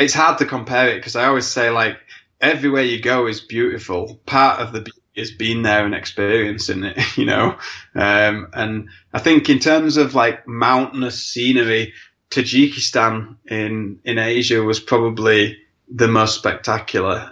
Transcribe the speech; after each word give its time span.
it's 0.00 0.14
hard 0.14 0.38
to 0.38 0.46
compare 0.46 0.88
it 0.88 0.96
because 0.96 1.14
I 1.14 1.26
always 1.26 1.46
say 1.46 1.70
like 1.70 1.98
everywhere 2.40 2.82
you 2.82 3.00
go 3.00 3.26
is 3.26 3.40
beautiful. 3.40 4.20
Part 4.26 4.60
of 4.60 4.72
the 4.72 4.80
beauty 4.80 4.98
is 5.14 5.30
being 5.30 5.62
there 5.62 5.84
and 5.84 5.94
experiencing 5.94 6.84
it, 6.84 6.98
you 7.16 7.26
know. 7.26 7.58
Um, 7.94 8.48
and 8.54 8.88
I 9.12 9.18
think 9.18 9.48
in 9.48 9.58
terms 9.58 9.96
of 9.98 10.14
like 10.14 10.48
mountainous 10.48 11.24
scenery, 11.24 11.92
Tajikistan 12.30 13.36
in 13.46 14.00
in 14.04 14.18
Asia 14.18 14.62
was 14.62 14.80
probably 14.80 15.58
the 15.88 16.08
most 16.08 16.36
spectacular. 16.36 17.30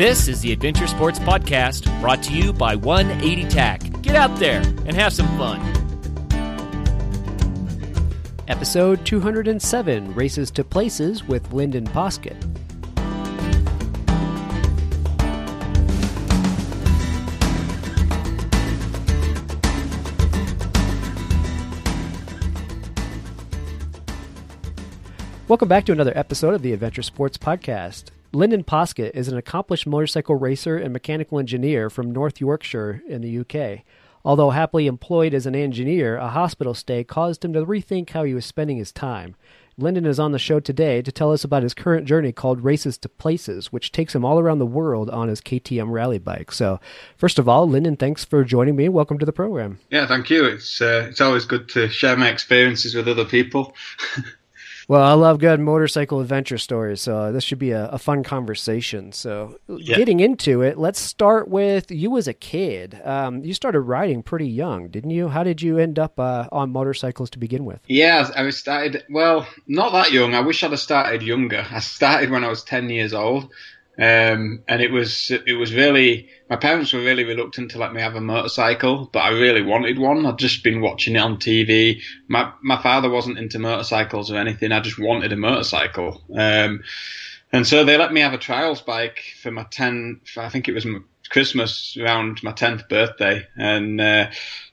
This 0.00 0.28
is 0.28 0.40
the 0.40 0.50
Adventure 0.50 0.86
Sports 0.86 1.18
Podcast 1.18 2.00
brought 2.00 2.22
to 2.22 2.32
you 2.32 2.54
by 2.54 2.74
180 2.74 3.44
TAC. 3.50 4.00
Get 4.00 4.16
out 4.16 4.34
there 4.38 4.62
and 4.86 4.94
have 4.94 5.12
some 5.12 5.26
fun. 5.36 5.60
Episode 8.48 9.04
207 9.04 10.14
Races 10.14 10.50
to 10.52 10.64
Places 10.64 11.24
with 11.24 11.52
Lyndon 11.52 11.84
Poskett. 11.84 12.34
Welcome 25.46 25.68
back 25.68 25.84
to 25.84 25.92
another 25.92 26.16
episode 26.16 26.54
of 26.54 26.62
the 26.62 26.72
Adventure 26.72 27.02
Sports 27.02 27.36
Podcast. 27.36 28.04
Lyndon 28.32 28.62
Poskett 28.62 29.10
is 29.16 29.26
an 29.26 29.36
accomplished 29.36 29.88
motorcycle 29.88 30.36
racer 30.36 30.76
and 30.76 30.92
mechanical 30.92 31.40
engineer 31.40 31.90
from 31.90 32.12
North 32.12 32.40
Yorkshire 32.40 33.02
in 33.08 33.22
the 33.22 33.38
UK. 33.40 33.80
Although 34.24 34.50
happily 34.50 34.86
employed 34.86 35.34
as 35.34 35.46
an 35.46 35.56
engineer, 35.56 36.16
a 36.16 36.28
hospital 36.28 36.72
stay 36.72 37.02
caused 37.02 37.44
him 37.44 37.52
to 37.54 37.66
rethink 37.66 38.10
how 38.10 38.22
he 38.22 38.32
was 38.32 38.46
spending 38.46 38.76
his 38.76 38.92
time. 38.92 39.34
Lyndon 39.76 40.06
is 40.06 40.20
on 40.20 40.30
the 40.30 40.38
show 40.38 40.60
today 40.60 41.02
to 41.02 41.10
tell 41.10 41.32
us 41.32 41.42
about 41.42 41.64
his 41.64 41.74
current 41.74 42.06
journey 42.06 42.30
called 42.30 42.62
Races 42.62 42.98
to 42.98 43.08
Places, 43.08 43.72
which 43.72 43.90
takes 43.90 44.14
him 44.14 44.24
all 44.24 44.38
around 44.38 44.60
the 44.60 44.66
world 44.66 45.10
on 45.10 45.26
his 45.26 45.40
KTM 45.40 45.90
rally 45.90 46.18
bike. 46.18 46.52
So, 46.52 46.78
first 47.16 47.38
of 47.38 47.48
all, 47.48 47.68
Lyndon, 47.68 47.96
thanks 47.96 48.24
for 48.24 48.44
joining 48.44 48.76
me. 48.76 48.88
Welcome 48.88 49.18
to 49.18 49.26
the 49.26 49.32
program. 49.32 49.80
Yeah, 49.90 50.06
thank 50.06 50.30
you. 50.30 50.44
It's 50.44 50.80
uh, 50.80 51.06
it's 51.10 51.20
always 51.20 51.46
good 51.46 51.68
to 51.70 51.88
share 51.88 52.16
my 52.16 52.28
experiences 52.28 52.94
with 52.94 53.08
other 53.08 53.24
people. 53.24 53.74
Well, 54.90 55.04
I 55.04 55.12
love 55.12 55.38
good 55.38 55.60
motorcycle 55.60 56.18
adventure 56.18 56.58
stories, 56.58 57.00
so 57.00 57.30
this 57.30 57.44
should 57.44 57.60
be 57.60 57.70
a, 57.70 57.86
a 57.90 57.98
fun 57.98 58.24
conversation. 58.24 59.12
So, 59.12 59.56
yeah. 59.68 59.94
getting 59.94 60.18
into 60.18 60.62
it, 60.62 60.78
let's 60.78 60.98
start 60.98 61.46
with 61.46 61.92
you 61.92 62.18
as 62.18 62.26
a 62.26 62.34
kid. 62.34 63.00
Um, 63.04 63.44
you 63.44 63.54
started 63.54 63.82
riding 63.82 64.24
pretty 64.24 64.48
young, 64.48 64.88
didn't 64.88 65.10
you? 65.10 65.28
How 65.28 65.44
did 65.44 65.62
you 65.62 65.78
end 65.78 66.00
up 66.00 66.18
uh, 66.18 66.48
on 66.50 66.72
motorcycles 66.72 67.30
to 67.30 67.38
begin 67.38 67.64
with? 67.64 67.78
Yeah, 67.86 68.32
I 68.34 68.50
started, 68.50 69.04
well, 69.08 69.46
not 69.68 69.92
that 69.92 70.10
young. 70.10 70.34
I 70.34 70.40
wish 70.40 70.64
I'd 70.64 70.72
have 70.72 70.80
started 70.80 71.22
younger. 71.22 71.64
I 71.70 71.78
started 71.78 72.30
when 72.30 72.42
I 72.42 72.48
was 72.48 72.64
10 72.64 72.90
years 72.90 73.14
old. 73.14 73.52
Um, 74.00 74.62
and 74.66 74.80
it 74.80 74.90
was 74.90 75.30
it 75.30 75.58
was 75.58 75.74
really 75.74 76.26
my 76.48 76.56
parents 76.56 76.94
were 76.94 77.00
really 77.02 77.24
reluctant 77.24 77.72
to 77.72 77.78
let 77.78 77.92
me 77.92 78.00
have 78.00 78.14
a 78.14 78.20
motorcycle, 78.20 79.10
but 79.12 79.18
I 79.18 79.28
really 79.28 79.60
wanted 79.60 79.98
one. 79.98 80.24
I'd 80.24 80.38
just 80.38 80.64
been 80.64 80.80
watching 80.80 81.16
it 81.16 81.18
on 81.18 81.36
TV. 81.36 82.00
My 82.26 82.50
my 82.62 82.80
father 82.82 83.10
wasn't 83.10 83.36
into 83.36 83.58
motorcycles 83.58 84.30
or 84.30 84.38
anything. 84.38 84.72
I 84.72 84.80
just 84.80 84.98
wanted 84.98 85.34
a 85.34 85.36
motorcycle, 85.36 86.22
um, 86.34 86.82
and 87.52 87.66
so 87.66 87.84
they 87.84 87.98
let 87.98 88.10
me 88.14 88.22
have 88.22 88.32
a 88.32 88.38
trials 88.38 88.80
bike 88.80 89.20
for 89.42 89.50
my 89.50 89.64
ten. 89.64 90.22
I 90.34 90.48
think 90.48 90.66
it 90.66 90.72
was 90.72 90.86
Christmas 91.28 91.94
around 92.00 92.42
my 92.42 92.52
tenth 92.52 92.88
birthday, 92.88 93.46
and. 93.56 94.00
Uh, 94.00 94.30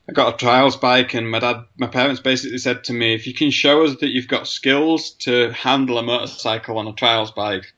I 0.09 0.13
got 0.13 0.35
a 0.35 0.37
trials 0.37 0.77
bike, 0.77 1.13
and 1.13 1.29
my 1.29 1.39
dad, 1.39 1.65
my 1.77 1.87
parents 1.87 2.21
basically 2.21 2.59
said 2.59 2.85
to 2.85 2.93
me, 2.93 3.13
"If 3.13 3.27
you 3.27 3.33
can 3.33 3.51
show 3.51 3.83
us 3.83 3.97
that 3.97 4.07
you've 4.07 4.29
got 4.29 4.47
skills 4.47 5.11
to 5.25 5.51
handle 5.51 5.97
a 5.97 6.01
motorcycle 6.01 6.77
on 6.77 6.87
a 6.87 6.93
trials 6.93 7.31
bike, 7.31 7.73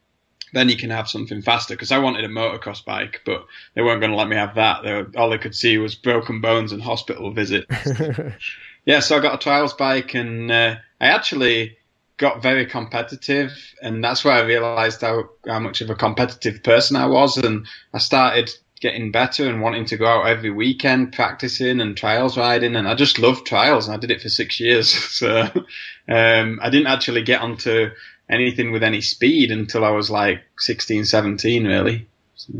then 0.53 0.69
you 0.69 0.77
can 0.77 0.89
have 0.89 1.09
something 1.09 1.41
faster. 1.41 1.73
Because 1.73 1.91
I 1.91 1.99
wanted 1.99 2.25
a 2.25 2.29
motocross 2.29 2.83
bike, 2.83 3.21
but 3.25 3.45
they 3.73 3.81
weren't 3.81 4.01
going 4.01 4.11
to 4.11 4.17
let 4.17 4.27
me 4.27 4.35
have 4.35 4.55
that. 4.55 4.83
They 4.83 4.93
were, 4.93 5.11
all 5.17 5.29
they 5.29 5.37
could 5.37 5.55
see 5.55 5.77
was 5.77 5.95
broken 5.95 6.41
bones 6.41 6.71
and 6.71 6.81
hospital 6.81 7.31
visits. 7.31 7.67
yeah, 8.85 8.99
so 8.99 9.17
I 9.17 9.21
got 9.21 9.35
a 9.35 9.37
trials 9.37 9.73
bike, 9.73 10.13
and 10.13 10.51
uh, 10.51 10.75
I 10.99 11.07
actually 11.07 11.77
got 12.17 12.41
very 12.41 12.65
competitive, 12.65 13.51
and 13.81 14.03
that's 14.03 14.25
where 14.25 14.33
I 14.33 14.41
realised 14.41 15.01
how, 15.01 15.29
how 15.47 15.59
much 15.59 15.81
of 15.81 15.89
a 15.89 15.95
competitive 15.95 16.63
person 16.63 16.97
I 16.97 17.07
was, 17.07 17.37
and 17.37 17.65
I 17.93 17.99
started 17.99 18.51
getting 18.79 19.11
better 19.11 19.47
and 19.47 19.61
wanting 19.61 19.85
to 19.85 19.97
go 19.97 20.05
out 20.05 20.27
every 20.27 20.51
weekend 20.51 21.13
practicing 21.13 21.81
and 21.81 21.97
trials 21.97 22.37
riding 22.37 22.75
and 22.75 22.87
I 22.87 22.95
just 22.95 23.19
loved 23.19 23.45
trials 23.45 23.87
and 23.87 23.95
I 23.95 23.99
did 23.99 24.11
it 24.11 24.21
for 24.21 24.29
six 24.29 24.59
years 24.59 24.89
so 25.13 25.41
um, 26.07 26.59
I 26.61 26.69
didn't 26.69 26.87
actually 26.87 27.23
get 27.23 27.41
onto 27.41 27.89
anything 28.29 28.71
with 28.71 28.83
any 28.83 29.01
speed 29.01 29.51
until 29.51 29.83
I 29.83 29.91
was 29.91 30.09
like 30.09 30.41
16, 30.57 31.05
17, 31.05 31.65
really. 31.65 32.07
So. 32.35 32.53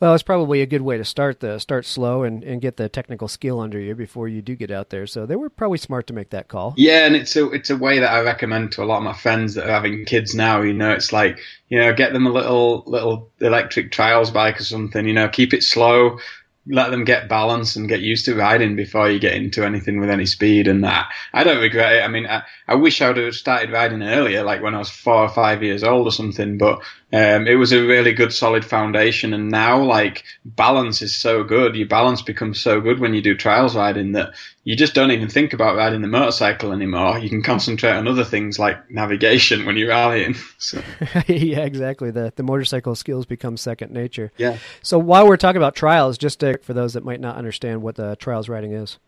Well, 0.00 0.14
it's 0.14 0.22
probably 0.22 0.62
a 0.62 0.66
good 0.66 0.82
way 0.82 0.96
to 0.96 1.04
start 1.04 1.40
the 1.40 1.58
start 1.58 1.84
slow 1.84 2.22
and, 2.22 2.44
and 2.44 2.60
get 2.60 2.76
the 2.76 2.88
technical 2.88 3.26
skill 3.26 3.58
under 3.58 3.80
you 3.80 3.96
before 3.96 4.28
you 4.28 4.40
do 4.40 4.54
get 4.54 4.70
out 4.70 4.90
there. 4.90 5.08
So 5.08 5.26
they 5.26 5.34
were 5.34 5.50
probably 5.50 5.78
smart 5.78 6.06
to 6.06 6.12
make 6.12 6.30
that 6.30 6.46
call. 6.46 6.74
Yeah, 6.76 7.04
and 7.04 7.16
it's 7.16 7.34
a 7.34 7.50
it's 7.50 7.70
a 7.70 7.76
way 7.76 7.98
that 7.98 8.12
I 8.12 8.20
recommend 8.20 8.70
to 8.72 8.84
a 8.84 8.86
lot 8.86 8.98
of 8.98 9.02
my 9.02 9.12
friends 9.12 9.54
that 9.54 9.66
are 9.66 9.72
having 9.72 10.04
kids 10.04 10.36
now. 10.36 10.62
You 10.62 10.72
know, 10.72 10.92
it's 10.92 11.12
like 11.12 11.40
you 11.68 11.80
know, 11.80 11.92
get 11.92 12.12
them 12.12 12.26
a 12.26 12.30
little 12.30 12.84
little 12.86 13.30
electric 13.40 13.90
trials 13.90 14.30
bike 14.30 14.60
or 14.60 14.64
something. 14.64 15.04
You 15.04 15.14
know, 15.14 15.28
keep 15.28 15.52
it 15.52 15.64
slow, 15.64 16.20
let 16.68 16.90
them 16.90 17.04
get 17.04 17.28
balance 17.28 17.76
and 17.76 17.88
get 17.88 18.00
used 18.00 18.24
to 18.26 18.34
riding 18.34 18.76
before 18.76 19.10
you 19.10 19.18
get 19.18 19.34
into 19.34 19.64
anything 19.64 20.00
with 20.00 20.10
any 20.10 20.26
speed 20.26 20.68
and 20.68 20.84
that. 20.84 21.08
I 21.32 21.44
don't 21.44 21.62
regret 21.62 21.96
it. 21.96 22.02
I 22.02 22.08
mean, 22.08 22.26
I, 22.26 22.42
I 22.66 22.74
wish 22.74 23.00
I 23.00 23.08
would 23.08 23.16
have 23.16 23.34
started 23.34 23.70
riding 23.70 24.02
earlier, 24.02 24.42
like 24.42 24.62
when 24.62 24.74
I 24.74 24.78
was 24.78 24.90
four 24.90 25.22
or 25.22 25.28
five 25.28 25.62
years 25.62 25.82
old 25.82 26.06
or 26.06 26.12
something, 26.12 26.58
but 26.58 26.82
um, 27.10 27.46
it 27.46 27.54
was 27.54 27.72
a 27.72 27.86
really 27.86 28.12
good 28.12 28.34
solid 28.34 28.64
foundation. 28.64 29.32
And 29.32 29.50
now, 29.50 29.82
like, 29.82 30.24
balance 30.44 31.00
is 31.00 31.16
so 31.16 31.42
good. 31.42 31.74
Your 31.74 31.88
balance 31.88 32.20
becomes 32.20 32.60
so 32.60 32.82
good 32.82 32.98
when 32.98 33.14
you 33.14 33.22
do 33.22 33.34
trials 33.34 33.74
riding 33.74 34.12
that 34.12 34.34
you 34.64 34.76
just 34.76 34.92
don't 34.92 35.10
even 35.10 35.28
think 35.28 35.54
about 35.54 35.76
riding 35.76 36.02
the 36.02 36.08
motorcycle 36.08 36.72
anymore. 36.72 37.18
You 37.18 37.30
can 37.30 37.42
concentrate 37.42 37.92
on 37.92 38.06
other 38.06 38.24
things 38.24 38.58
like 38.58 38.90
navigation 38.90 39.64
when 39.64 39.76
you're 39.76 39.88
rallying. 39.88 40.34
So. 40.60 40.82
yeah, 41.28 41.60
exactly. 41.60 42.10
The 42.10 42.32
the 42.34 42.42
motorcycle 42.42 42.96
skills 42.96 43.26
become 43.26 43.56
second 43.56 43.92
nature. 43.92 44.32
Yeah. 44.36 44.58
So 44.82 44.98
while 44.98 45.26
we're 45.26 45.36
talking 45.36 45.56
about 45.56 45.76
trials, 45.76 46.18
just 46.18 46.40
to, 46.40 46.58
for 46.62 46.74
those 46.74 46.94
that 46.94 47.04
might 47.04 47.20
not 47.20 47.36
understand 47.36 47.80
what 47.80 47.94
the 47.94 48.16
trials 48.16 48.48
riding 48.48 48.72
is. 48.72 48.98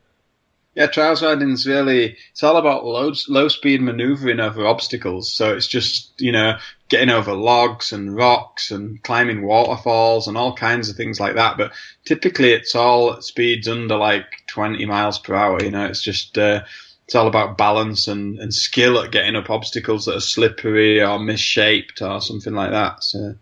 Yeah, 0.75 0.86
trials 0.86 1.22
riding 1.22 1.50
is 1.50 1.66
really, 1.66 2.16
it's 2.31 2.44
all 2.44 2.56
about 2.56 2.84
low, 2.84 3.12
low 3.28 3.48
speed 3.48 3.82
maneuvering 3.82 4.38
over 4.38 4.66
obstacles. 4.66 5.32
So 5.32 5.53
it's 5.54 5.66
just, 5.66 6.12
you 6.20 6.31
know, 6.31 6.58
getting 6.88 7.10
over 7.10 7.34
logs 7.34 7.92
and 7.92 8.14
rocks 8.14 8.70
and 8.70 9.03
climbing 9.03 9.42
waterfalls 9.42 10.28
and 10.28 10.36
all 10.36 10.54
kinds 10.54 10.88
of 10.88 10.97
things 10.97 11.19
like 11.19 11.34
that. 11.34 11.56
But 11.56 11.72
typically 12.04 12.53
it's 12.53 12.76
all 12.76 13.14
at 13.14 13.25
speeds 13.25 13.66
under 13.66 13.97
like 13.97 14.26
20 14.48 14.86
miles 14.86 15.19
per 15.19 15.34
hour. 15.34 15.60
You 15.60 15.72
know, 15.72 15.86
it's 15.86 16.03
just, 16.03 16.38
uh, 16.38 16.62
it's 17.04 17.16
all 17.16 17.26
about 17.26 17.58
balance 17.58 18.06
and, 18.06 18.38
and 18.38 18.54
skill 18.54 19.00
at 19.00 19.10
getting 19.10 19.34
up 19.34 19.50
obstacles 19.50 20.04
that 20.04 20.16
are 20.16 20.20
slippery 20.20 21.02
or 21.02 21.19
misshaped 21.19 22.00
or 22.00 22.20
something 22.20 22.54
like 22.54 22.70
that. 22.70 23.02
So, 23.02 23.34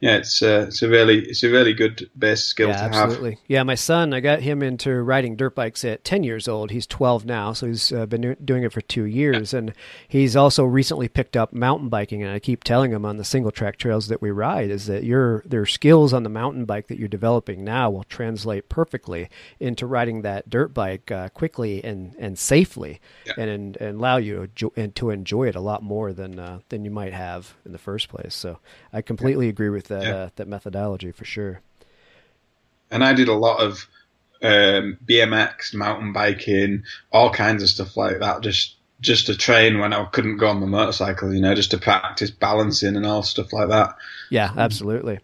yeah, 0.00 0.18
it's 0.18 0.42
uh, 0.42 0.66
it's 0.68 0.80
a 0.80 0.88
really 0.88 1.24
it's 1.24 1.42
a 1.42 1.50
really 1.50 1.74
good 1.74 2.08
base 2.16 2.44
skill 2.44 2.68
yeah, 2.68 2.76
to 2.76 2.82
absolutely. 2.82 3.00
have. 3.00 3.10
Absolutely, 3.10 3.38
yeah. 3.48 3.62
My 3.64 3.74
son, 3.74 4.14
I 4.14 4.20
got 4.20 4.42
him 4.42 4.62
into 4.62 4.92
riding 5.02 5.34
dirt 5.34 5.56
bikes 5.56 5.84
at 5.84 6.04
ten 6.04 6.22
years 6.22 6.46
old. 6.46 6.70
He's 6.70 6.86
twelve 6.86 7.26
now, 7.26 7.52
so 7.52 7.66
he's 7.66 7.92
uh, 7.92 8.06
been 8.06 8.36
doing 8.44 8.62
it 8.62 8.72
for 8.72 8.80
two 8.80 9.04
years, 9.04 9.52
yeah. 9.52 9.58
and 9.58 9.72
he's 10.06 10.36
also 10.36 10.62
recently 10.64 11.08
picked 11.08 11.36
up 11.36 11.52
mountain 11.52 11.88
biking. 11.88 12.22
And 12.22 12.30
I 12.30 12.38
keep 12.38 12.62
telling 12.62 12.92
him 12.92 13.04
on 13.04 13.16
the 13.16 13.24
single 13.24 13.50
track 13.50 13.76
trails 13.76 14.06
that 14.06 14.22
we 14.22 14.30
ride 14.30 14.70
is 14.70 14.86
that 14.86 15.02
your 15.02 15.42
their 15.44 15.66
skills 15.66 16.12
on 16.12 16.22
the 16.22 16.28
mountain 16.28 16.64
bike 16.64 16.86
that 16.86 16.98
you're 17.00 17.08
developing 17.08 17.64
now 17.64 17.90
will 17.90 18.04
translate 18.04 18.68
perfectly 18.68 19.28
into 19.58 19.84
riding 19.84 20.22
that 20.22 20.48
dirt 20.48 20.72
bike 20.72 21.10
uh, 21.10 21.28
quickly 21.30 21.82
and 21.82 22.14
and 22.20 22.38
safely, 22.38 23.00
yeah. 23.26 23.32
and, 23.36 23.76
and 23.78 23.98
allow 23.98 24.16
you 24.16 24.46
to 24.54 25.10
enjoy 25.10 25.48
it 25.48 25.56
a 25.56 25.60
lot 25.60 25.82
more 25.82 26.12
than 26.12 26.38
uh, 26.38 26.60
than 26.68 26.84
you 26.84 26.90
might 26.92 27.12
have 27.12 27.56
in 27.66 27.72
the 27.72 27.78
first 27.78 28.08
place. 28.08 28.36
So 28.36 28.60
I 28.92 29.02
completely 29.02 29.48
agree 29.48 29.70
with 29.70 29.87
that 29.88 30.02
yeah. 30.02 30.14
uh, 30.14 30.28
that 30.36 30.48
methodology 30.48 31.12
for 31.12 31.24
sure. 31.24 31.60
And 32.90 33.04
I 33.04 33.12
did 33.12 33.28
a 33.28 33.34
lot 33.34 33.60
of 33.60 33.86
um, 34.42 34.98
BMX, 35.06 35.74
mountain 35.74 36.12
biking, 36.12 36.84
all 37.12 37.30
kinds 37.30 37.62
of 37.62 37.68
stuff 37.68 37.96
like 37.96 38.20
that. 38.20 38.40
Just 38.40 38.76
just 39.00 39.26
to 39.26 39.36
train 39.36 39.78
when 39.78 39.92
I 39.92 40.04
couldn't 40.06 40.38
go 40.38 40.48
on 40.48 40.60
the 40.60 40.66
motorcycle, 40.66 41.32
you 41.32 41.40
know, 41.40 41.54
just 41.54 41.70
to 41.70 41.78
practice 41.78 42.30
balancing 42.30 42.96
and 42.96 43.06
all 43.06 43.22
stuff 43.22 43.52
like 43.52 43.68
that. 43.68 43.94
Yeah, 44.30 44.52
absolutely. 44.56 45.20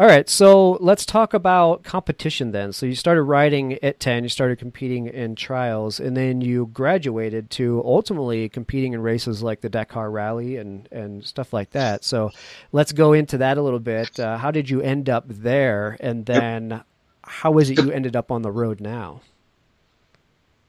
All 0.00 0.06
right, 0.06 0.28
so 0.28 0.78
let's 0.80 1.04
talk 1.04 1.34
about 1.34 1.82
competition 1.82 2.52
then. 2.52 2.72
So 2.72 2.86
you 2.86 2.94
started 2.94 3.24
riding 3.24 3.72
at 3.82 3.98
10, 3.98 4.22
you 4.22 4.28
started 4.28 4.56
competing 4.56 5.08
in 5.08 5.34
trials, 5.34 5.98
and 5.98 6.16
then 6.16 6.40
you 6.40 6.66
graduated 6.66 7.50
to 7.50 7.82
ultimately 7.84 8.48
competing 8.48 8.92
in 8.92 9.02
races 9.02 9.42
like 9.42 9.60
the 9.60 9.68
Dakar 9.68 10.08
Rally 10.08 10.56
and, 10.56 10.88
and 10.92 11.24
stuff 11.24 11.52
like 11.52 11.70
that. 11.70 12.04
So 12.04 12.30
let's 12.70 12.92
go 12.92 13.12
into 13.12 13.38
that 13.38 13.58
a 13.58 13.62
little 13.62 13.80
bit. 13.80 14.20
Uh, 14.20 14.38
how 14.38 14.52
did 14.52 14.70
you 14.70 14.80
end 14.80 15.10
up 15.10 15.24
there? 15.26 15.96
And 15.98 16.26
then 16.26 16.84
how 17.24 17.58
is 17.58 17.68
it 17.68 17.80
you 17.80 17.90
ended 17.90 18.14
up 18.14 18.30
on 18.30 18.42
the 18.42 18.52
road 18.52 18.80
now? 18.80 19.22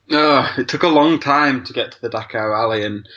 Oh, 0.09 0.51
it 0.57 0.67
took 0.67 0.81
a 0.81 0.87
long 0.87 1.19
time 1.19 1.63
to 1.65 1.73
get 1.73 1.91
to 1.91 2.01
the 2.01 2.09
Dakar 2.09 2.49
Rally, 2.49 2.83
and 2.83 3.07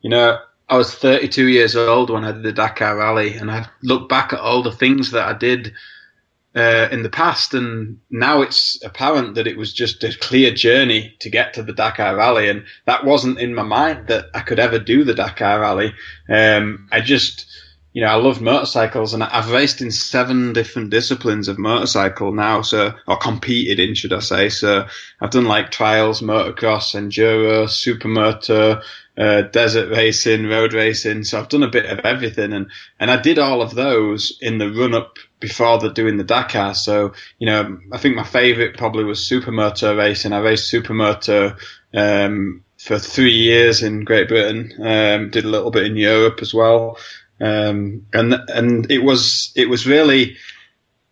you 0.00 0.08
know, 0.08 0.38
I 0.70 0.76
was 0.76 0.94
32 0.94 1.48
years 1.48 1.74
old 1.74 2.10
when 2.10 2.24
I 2.24 2.30
did 2.30 2.44
the 2.44 2.52
Dakar 2.52 2.96
Rally, 2.96 3.34
and 3.34 3.50
I 3.50 3.68
look 3.82 4.08
back 4.08 4.32
at 4.32 4.38
all 4.38 4.62
the 4.62 4.70
things 4.70 5.10
that 5.10 5.26
I 5.26 5.36
did 5.36 5.72
uh, 6.54 6.88
in 6.92 7.02
the 7.02 7.10
past, 7.10 7.54
and 7.54 7.98
now 8.08 8.42
it's 8.42 8.80
apparent 8.84 9.34
that 9.34 9.48
it 9.48 9.58
was 9.58 9.72
just 9.72 10.04
a 10.04 10.16
clear 10.16 10.54
journey 10.54 11.16
to 11.20 11.28
get 11.28 11.54
to 11.54 11.64
the 11.64 11.72
Dakar 11.72 12.14
Rally, 12.14 12.48
and 12.48 12.64
that 12.86 13.04
wasn't 13.04 13.40
in 13.40 13.52
my 13.52 13.64
mind 13.64 14.06
that 14.06 14.26
I 14.32 14.40
could 14.40 14.60
ever 14.60 14.78
do 14.78 15.02
the 15.02 15.12
Dakar 15.12 15.60
Rally. 15.60 15.92
Um, 16.28 16.88
I 16.92 17.00
just, 17.00 17.46
you 17.92 18.02
know, 18.02 18.08
I 18.08 18.14
love 18.14 18.40
motorcycles, 18.40 19.12
and 19.12 19.24
I've 19.24 19.50
raced 19.50 19.80
in 19.80 19.90
seven 19.90 20.52
different 20.52 20.90
disciplines 20.90 21.48
of 21.48 21.58
motorcycle 21.58 22.30
now, 22.30 22.62
so 22.62 22.94
or 23.08 23.16
competed 23.16 23.80
in, 23.80 23.96
should 23.96 24.12
I 24.12 24.20
say? 24.20 24.48
So 24.50 24.86
I've 25.20 25.30
done 25.30 25.46
like 25.46 25.72
trials, 25.72 26.20
motocross, 26.20 26.94
enduro, 26.94 27.64
supermoto, 27.66 28.84
uh, 29.20 29.42
desert 29.42 29.94
racing, 29.94 30.46
road 30.46 30.72
racing. 30.72 31.24
So 31.24 31.38
I've 31.38 31.50
done 31.50 31.62
a 31.62 31.68
bit 31.68 31.84
of 31.84 31.98
everything, 32.00 32.54
and 32.54 32.70
and 32.98 33.10
I 33.10 33.20
did 33.20 33.38
all 33.38 33.60
of 33.60 33.74
those 33.74 34.38
in 34.40 34.56
the 34.56 34.72
run 34.72 34.94
up 34.94 35.18
before 35.40 35.78
the 35.78 35.90
doing 35.90 36.16
the 36.16 36.24
Dakar. 36.24 36.74
So 36.74 37.12
you 37.38 37.46
know, 37.46 37.78
I 37.92 37.98
think 37.98 38.16
my 38.16 38.24
favourite 38.24 38.78
probably 38.78 39.04
was 39.04 39.20
supermoto 39.20 39.96
racing. 39.96 40.32
I 40.32 40.38
raced 40.38 40.72
supermoto 40.72 41.58
um, 41.92 42.64
for 42.78 42.98
three 42.98 43.34
years 43.34 43.82
in 43.82 44.04
Great 44.04 44.28
Britain. 44.28 44.72
Um, 44.78 45.28
did 45.28 45.44
a 45.44 45.50
little 45.50 45.70
bit 45.70 45.84
in 45.84 45.96
Europe 45.96 46.38
as 46.40 46.54
well, 46.54 46.96
um, 47.42 48.06
and 48.14 48.34
and 48.48 48.90
it 48.90 49.02
was 49.02 49.52
it 49.54 49.68
was 49.68 49.86
really. 49.86 50.38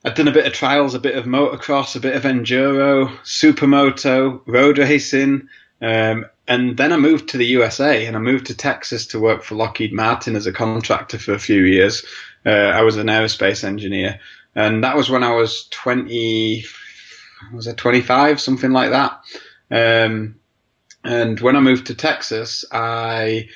I'd 0.04 0.14
done 0.14 0.28
a 0.28 0.32
bit 0.32 0.46
of 0.46 0.52
trials, 0.52 0.94
a 0.94 1.00
bit 1.00 1.16
of 1.16 1.24
motocross, 1.24 1.96
a 1.96 2.00
bit 2.00 2.14
of 2.14 2.22
enduro, 2.22 3.08
supermoto, 3.24 4.40
road 4.46 4.78
racing, 4.78 5.48
um, 5.80 6.26
and 6.46 6.76
then 6.76 6.92
I 6.92 6.96
moved 6.96 7.28
to 7.30 7.36
the 7.36 7.46
USA 7.46 8.06
and 8.06 8.16
I 8.16 8.20
moved 8.20 8.46
to 8.46 8.56
Texas 8.56 9.06
to 9.08 9.20
work 9.20 9.42
for 9.42 9.54
Lockheed 9.54 9.92
Martin 9.92 10.34
as 10.34 10.46
a 10.46 10.52
contractor 10.52 11.18
for 11.18 11.34
a 11.34 11.38
few 11.38 11.62
years. 11.62 12.04
Uh, 12.44 12.50
I 12.50 12.82
was 12.82 12.96
an 12.96 13.08
aerospace 13.08 13.64
engineer, 13.64 14.20
and 14.54 14.82
that 14.84 14.96
was 14.96 15.10
when 15.10 15.22
I 15.22 15.34
was 15.34 15.68
twenty. 15.70 16.64
Was 17.52 17.68
I 17.68 17.74
twenty 17.74 18.00
five, 18.00 18.40
something 18.40 18.72
like 18.72 18.90
that? 18.90 19.20
Um, 19.70 20.36
and 21.04 21.38
when 21.40 21.56
I 21.56 21.60
moved 21.60 21.86
to 21.86 21.94
Texas, 21.94 22.64
I 22.72 23.48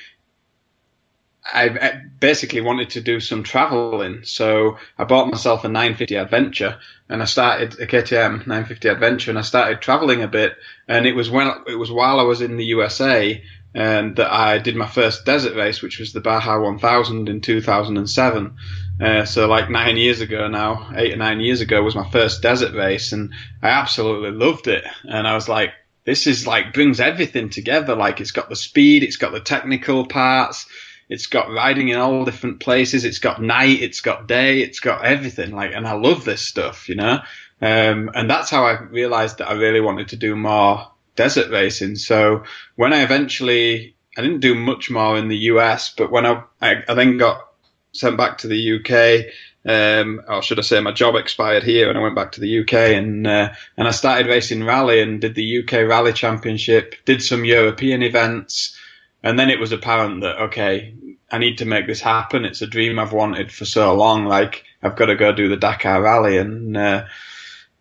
I 1.45 2.01
basically 2.19 2.61
wanted 2.61 2.91
to 2.91 3.01
do 3.01 3.19
some 3.19 3.43
traveling, 3.43 4.23
so 4.23 4.77
I 4.97 5.03
bought 5.03 5.29
myself 5.29 5.65
a 5.65 5.67
950 5.67 6.15
Adventure, 6.15 6.79
and 7.09 7.21
I 7.21 7.25
started 7.25 7.79
a 7.81 7.85
KTM 7.85 8.47
950 8.47 8.87
Adventure, 8.87 9.31
and 9.31 9.37
I 9.37 9.41
started 9.41 9.81
traveling 9.81 10.23
a 10.23 10.27
bit. 10.27 10.55
And 10.87 11.05
it 11.05 11.15
was 11.15 11.29
when 11.29 11.51
it 11.67 11.75
was 11.75 11.91
while 11.91 12.19
I 12.19 12.23
was 12.23 12.41
in 12.41 12.55
the 12.55 12.65
USA 12.65 13.43
um, 13.75 14.13
that 14.15 14.31
I 14.31 14.57
did 14.57 14.77
my 14.77 14.87
first 14.87 15.25
desert 15.25 15.55
race, 15.55 15.81
which 15.81 15.99
was 15.99 16.13
the 16.13 16.21
Baja 16.21 16.61
1000 16.61 17.27
in 17.27 17.41
2007. 17.41 18.55
Uh, 19.01 19.25
so 19.25 19.47
like 19.47 19.69
nine 19.69 19.97
years 19.97 20.21
ago 20.21 20.47
now, 20.47 20.91
eight 20.95 21.13
or 21.13 21.17
nine 21.17 21.41
years 21.41 21.59
ago 21.59 21.83
was 21.83 21.95
my 21.95 22.09
first 22.09 22.41
desert 22.41 22.73
race, 22.73 23.11
and 23.11 23.33
I 23.61 23.67
absolutely 23.67 24.31
loved 24.31 24.67
it. 24.67 24.85
And 25.03 25.27
I 25.27 25.35
was 25.35 25.49
like, 25.49 25.71
this 26.05 26.25
is 26.25 26.47
like 26.47 26.73
brings 26.73 27.01
everything 27.01 27.49
together. 27.49 27.95
Like 27.95 28.21
it's 28.21 28.31
got 28.31 28.47
the 28.47 28.55
speed, 28.55 29.03
it's 29.03 29.17
got 29.17 29.33
the 29.33 29.41
technical 29.41 30.05
parts 30.05 30.67
it's 31.13 31.27
got 31.27 31.51
riding 31.51 31.89
in 31.89 31.99
all 31.99 32.25
different 32.25 32.59
places. 32.59 33.05
It's 33.05 33.19
got 33.19 33.39
night. 33.39 33.83
It's 33.83 34.01
got 34.01 34.27
day. 34.27 34.61
It's 34.61 34.79
got 34.79 35.05
everything. 35.05 35.51
Like, 35.51 35.71
and 35.71 35.87
I 35.87 35.93
love 35.93 36.25
this 36.25 36.41
stuff, 36.41 36.89
you 36.89 36.95
know. 36.95 37.19
Um, 37.61 38.09
and 38.15 38.27
that's 38.27 38.49
how 38.49 38.65
I 38.65 38.81
realized 38.81 39.37
that 39.37 39.47
I 39.47 39.53
really 39.53 39.79
wanted 39.79 40.07
to 40.07 40.17
do 40.17 40.35
more 40.35 40.91
desert 41.15 41.51
racing. 41.51 41.97
So 41.97 42.45
when 42.77 42.93
I 42.93 43.03
eventually, 43.03 43.95
I 44.17 44.21
didn't 44.23 44.39
do 44.39 44.55
much 44.55 44.89
more 44.89 45.15
in 45.15 45.27
the 45.27 45.37
US, 45.53 45.93
but 45.95 46.11
when 46.11 46.25
I, 46.25 46.41
I, 46.59 46.83
I 46.89 46.95
then 46.95 47.19
got 47.19 47.47
sent 47.91 48.17
back 48.17 48.39
to 48.39 48.47
the 48.47 48.79
UK, 48.79 49.31
um, 49.65 50.19
or 50.27 50.41
should 50.41 50.57
I 50.57 50.63
say, 50.63 50.81
my 50.81 50.93
job 50.93 51.15
expired 51.15 51.61
here, 51.61 51.89
and 51.89 51.97
I 51.97 52.01
went 52.01 52.15
back 52.15 52.31
to 52.33 52.41
the 52.41 52.61
UK, 52.61 52.73
and 52.73 53.27
uh, 53.27 53.53
and 53.77 53.87
I 53.87 53.91
started 53.91 54.25
racing 54.27 54.63
rally 54.63 54.99
and 54.99 55.21
did 55.21 55.35
the 55.35 55.59
UK 55.59 55.87
Rally 55.87 56.11
Championship, 56.11 56.95
did 57.05 57.21
some 57.21 57.45
European 57.45 58.01
events, 58.01 58.75
and 59.21 59.39
then 59.39 59.49
it 59.49 59.59
was 59.59 59.71
apparent 59.71 60.21
that 60.21 60.41
okay, 60.41 60.95
I 61.33 61.39
need 61.39 61.57
to 61.57 61.65
make 61.65 61.87
this 61.87 61.99
happen. 61.99 62.45
It's 62.45 62.61
a 62.61 62.67
dream 62.67 62.99
I've 62.99 63.11
wanted 63.11 63.51
for 63.51 63.65
so 63.65 63.95
long. 63.95 64.25
Like 64.25 64.65
I've 64.83 64.95
got 64.95 65.07
to 65.07 65.15
go 65.15 65.31
do 65.31 65.49
the 65.49 65.57
Dakar 65.57 65.99
Rally, 65.99 66.37
and 66.37 66.77
uh, 66.77 67.05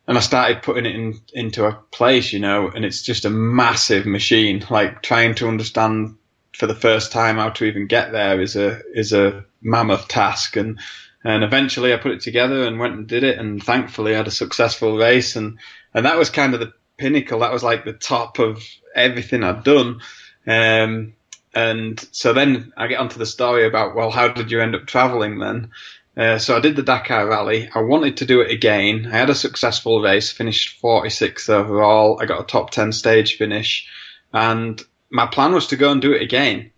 and 0.08 0.16
I 0.16 0.20
started 0.22 0.62
putting 0.62 0.86
it 0.86 0.94
in 0.94 1.20
into 1.34 1.66
a 1.66 1.74
place, 1.74 2.32
you 2.32 2.40
know. 2.40 2.70
And 2.74 2.82
it's 2.82 3.02
just 3.02 3.26
a 3.26 3.30
massive 3.30 4.06
machine. 4.06 4.64
Like 4.70 5.02
trying 5.02 5.34
to 5.34 5.48
understand 5.48 6.16
for 6.56 6.66
the 6.66 6.74
first 6.74 7.12
time 7.12 7.36
how 7.36 7.50
to 7.50 7.64
even 7.66 7.88
get 7.88 8.10
there 8.10 8.40
is 8.40 8.56
a 8.56 8.80
is 8.94 9.12
a 9.12 9.44
mammoth 9.60 10.08
task. 10.08 10.56
And 10.56 10.80
and 11.22 11.44
eventually 11.44 11.92
I 11.92 11.98
put 11.98 12.12
it 12.12 12.22
together 12.22 12.66
and 12.66 12.80
went 12.80 12.94
and 12.94 13.06
did 13.06 13.22
it, 13.22 13.38
and 13.38 13.62
thankfully 13.62 14.14
I 14.14 14.16
had 14.16 14.28
a 14.28 14.30
successful 14.30 14.96
race. 14.96 15.36
And 15.36 15.58
and 15.92 16.06
that 16.06 16.16
was 16.16 16.30
kind 16.30 16.54
of 16.54 16.60
the 16.60 16.72
pinnacle. 16.96 17.40
That 17.40 17.52
was 17.52 17.62
like 17.62 17.84
the 17.84 17.92
top 17.92 18.38
of 18.38 18.64
everything 18.94 19.44
I'd 19.44 19.62
done. 19.62 20.00
Um, 20.46 21.12
and 21.54 22.06
so 22.12 22.32
then 22.32 22.72
I 22.76 22.86
get 22.86 23.00
onto 23.00 23.18
the 23.18 23.26
story 23.26 23.66
about, 23.66 23.94
well, 23.94 24.10
how 24.10 24.28
did 24.28 24.50
you 24.50 24.60
end 24.60 24.74
up 24.74 24.86
traveling 24.86 25.38
then? 25.38 25.70
Uh, 26.16 26.38
so 26.38 26.56
I 26.56 26.60
did 26.60 26.76
the 26.76 26.82
Dakar 26.82 27.26
Rally. 27.26 27.68
I 27.74 27.80
wanted 27.80 28.18
to 28.18 28.26
do 28.26 28.40
it 28.40 28.50
again. 28.50 29.08
I 29.10 29.16
had 29.16 29.30
a 29.30 29.34
successful 29.34 30.02
race, 30.02 30.30
finished 30.30 30.80
46th 30.82 31.48
overall. 31.48 32.18
I 32.20 32.26
got 32.26 32.40
a 32.40 32.46
top 32.46 32.70
10 32.70 32.92
stage 32.92 33.36
finish. 33.36 33.88
And 34.32 34.82
my 35.10 35.26
plan 35.26 35.52
was 35.52 35.68
to 35.68 35.76
go 35.76 35.90
and 35.90 36.02
do 36.02 36.12
it 36.12 36.22
again. 36.22 36.70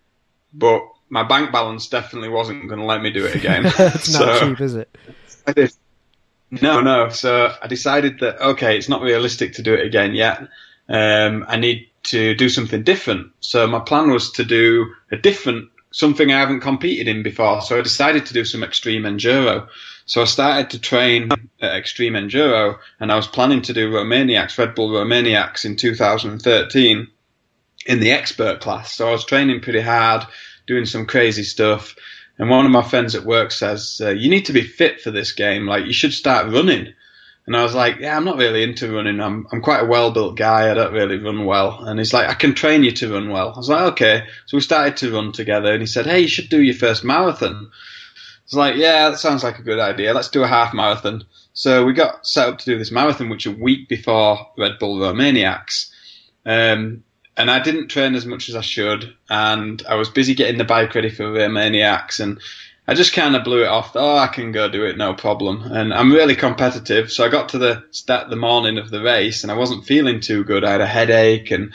But 0.53 0.81
my 1.09 1.23
bank 1.23 1.51
balance 1.51 1.87
definitely 1.87 2.29
wasn't 2.29 2.67
going 2.67 2.79
to 2.79 2.85
let 2.85 3.01
me 3.01 3.11
do 3.11 3.25
it 3.25 3.35
again. 3.35 3.65
it's 3.79 4.13
not 4.13 4.39
so 4.39 4.49
cheap, 4.49 4.61
is 4.61 4.75
it? 4.75 4.97
Did. 5.53 5.71
No, 6.49 6.81
no. 6.81 7.09
So 7.09 7.53
I 7.61 7.67
decided 7.67 8.19
that, 8.19 8.41
okay, 8.41 8.77
it's 8.77 8.89
not 8.89 9.01
realistic 9.01 9.53
to 9.53 9.61
do 9.61 9.73
it 9.73 9.85
again 9.85 10.15
yet. 10.15 10.47
Um, 10.87 11.45
I 11.47 11.57
need 11.57 11.89
to 12.05 12.35
do 12.35 12.49
something 12.49 12.83
different. 12.83 13.31
So 13.39 13.67
my 13.67 13.79
plan 13.79 14.11
was 14.11 14.31
to 14.33 14.45
do 14.45 14.93
a 15.11 15.17
different 15.17 15.69
something 15.95 16.29
I 16.29 16.39
haven't 16.39 16.59
competed 16.59 17.07
in 17.07 17.23
before. 17.23 17.61
So 17.61 17.79
I 17.79 17.81
decided 17.81 18.25
to 18.25 18.33
do 18.33 18.43
some 18.43 18.63
extreme 18.63 19.03
enduro. 19.03 19.69
So 20.05 20.21
I 20.21 20.25
started 20.25 20.69
to 20.71 20.79
train 20.79 21.31
at 21.61 21.75
extreme 21.75 22.13
enduro, 22.13 22.77
and 22.99 23.13
I 23.13 23.15
was 23.15 23.27
planning 23.27 23.61
to 23.61 23.73
do 23.73 23.89
Romaniacs, 23.89 24.57
Red 24.57 24.75
Bull 24.75 24.89
Romaniacs 24.89 25.63
in 25.63 25.77
2013 25.77 27.07
in 27.85 27.99
the 28.01 28.11
expert 28.11 28.59
class. 28.59 28.93
So 28.93 29.07
I 29.07 29.11
was 29.11 29.25
training 29.25 29.61
pretty 29.61 29.79
hard, 29.79 30.23
doing 30.67 30.85
some 30.85 31.05
crazy 31.05 31.43
stuff. 31.43 31.95
And 32.37 32.49
one 32.49 32.65
of 32.65 32.71
my 32.71 32.83
friends 32.83 33.15
at 33.15 33.23
work 33.23 33.51
says, 33.51 34.01
uh, 34.03 34.09
"You 34.09 34.29
need 34.29 34.45
to 34.47 34.53
be 34.53 34.63
fit 34.63 34.99
for 34.99 35.11
this 35.11 35.31
game. 35.31 35.65
Like 35.65 35.85
you 35.85 35.93
should 35.93 36.13
start 36.13 36.51
running." 36.51 36.93
And 37.47 37.55
I 37.55 37.61
was 37.61 37.75
like, 37.75 37.97
yeah, 37.99 38.17
I'm 38.17 38.25
not 38.25 38.37
really 38.37 38.63
into 38.63 38.91
running. 38.91 39.19
I'm, 39.19 39.47
I'm 39.51 39.61
quite 39.61 39.83
a 39.83 39.85
well 39.85 40.11
built 40.11 40.35
guy. 40.35 40.71
I 40.71 40.73
don't 40.73 40.93
really 40.93 41.17
run 41.17 41.45
well. 41.45 41.83
And 41.83 41.99
he's 41.99 42.13
like, 42.13 42.27
I 42.27 42.33
can 42.33 42.55
train 42.55 42.83
you 42.83 42.91
to 42.93 43.13
run 43.13 43.29
well. 43.29 43.53
I 43.53 43.57
was 43.57 43.69
like, 43.69 43.93
okay. 43.93 44.23
So 44.47 44.57
we 44.57 44.61
started 44.61 44.97
to 44.97 45.13
run 45.13 45.31
together 45.31 45.71
and 45.71 45.81
he 45.81 45.85
said, 45.85 46.07
hey, 46.07 46.21
you 46.21 46.27
should 46.27 46.49
do 46.49 46.61
your 46.61 46.75
first 46.75 47.03
marathon. 47.03 47.69
I 47.71 48.45
was 48.45 48.53
like, 48.53 48.75
yeah, 48.77 49.09
that 49.09 49.19
sounds 49.19 49.43
like 49.43 49.59
a 49.59 49.63
good 49.63 49.79
idea. 49.79 50.13
Let's 50.13 50.29
do 50.29 50.43
a 50.43 50.47
half 50.47 50.73
marathon. 50.73 51.25
So 51.53 51.85
we 51.85 51.93
got 51.93 52.25
set 52.25 52.49
up 52.49 52.57
to 52.59 52.65
do 52.65 52.77
this 52.77 52.91
marathon, 52.91 53.29
which 53.29 53.45
a 53.45 53.51
week 53.51 53.89
before 53.89 54.39
Red 54.57 54.79
Bull 54.79 54.97
Romaniacs. 54.97 55.91
Um, 56.45 57.03
and 57.37 57.51
I 57.51 57.59
didn't 57.59 57.89
train 57.89 58.15
as 58.15 58.25
much 58.25 58.49
as 58.49 58.55
I 58.55 58.61
should. 58.61 59.13
And 59.29 59.83
I 59.87 59.95
was 59.95 60.09
busy 60.09 60.33
getting 60.33 60.57
the 60.57 60.63
bike 60.63 60.95
ready 60.95 61.09
for 61.09 61.25
Romaniacs. 61.25 62.19
And 62.19 62.39
I 62.87 62.93
just 62.93 63.13
kind 63.13 63.35
of 63.35 63.43
blew 63.43 63.63
it 63.63 63.67
off. 63.67 63.91
Oh, 63.95 64.15
I 64.15 64.27
can 64.27 64.51
go 64.51 64.69
do 64.69 64.85
it, 64.85 64.97
no 64.97 65.13
problem. 65.13 65.63
And 65.63 65.91
I'm 65.93 66.11
really 66.11 66.35
competitive. 66.35 67.11
So 67.11 67.25
I 67.25 67.29
got 67.29 67.49
to 67.49 67.57
the 67.57 67.83
start 67.91 68.29
the 68.29 68.35
morning 68.35 68.77
of 68.77 68.91
the 68.91 69.01
race 69.01 69.43
and 69.43 69.51
I 69.51 69.55
wasn't 69.55 69.85
feeling 69.85 70.19
too 70.19 70.43
good. 70.43 70.63
I 70.63 70.71
had 70.71 70.81
a 70.81 70.87
headache 70.87 71.49
and, 71.49 71.73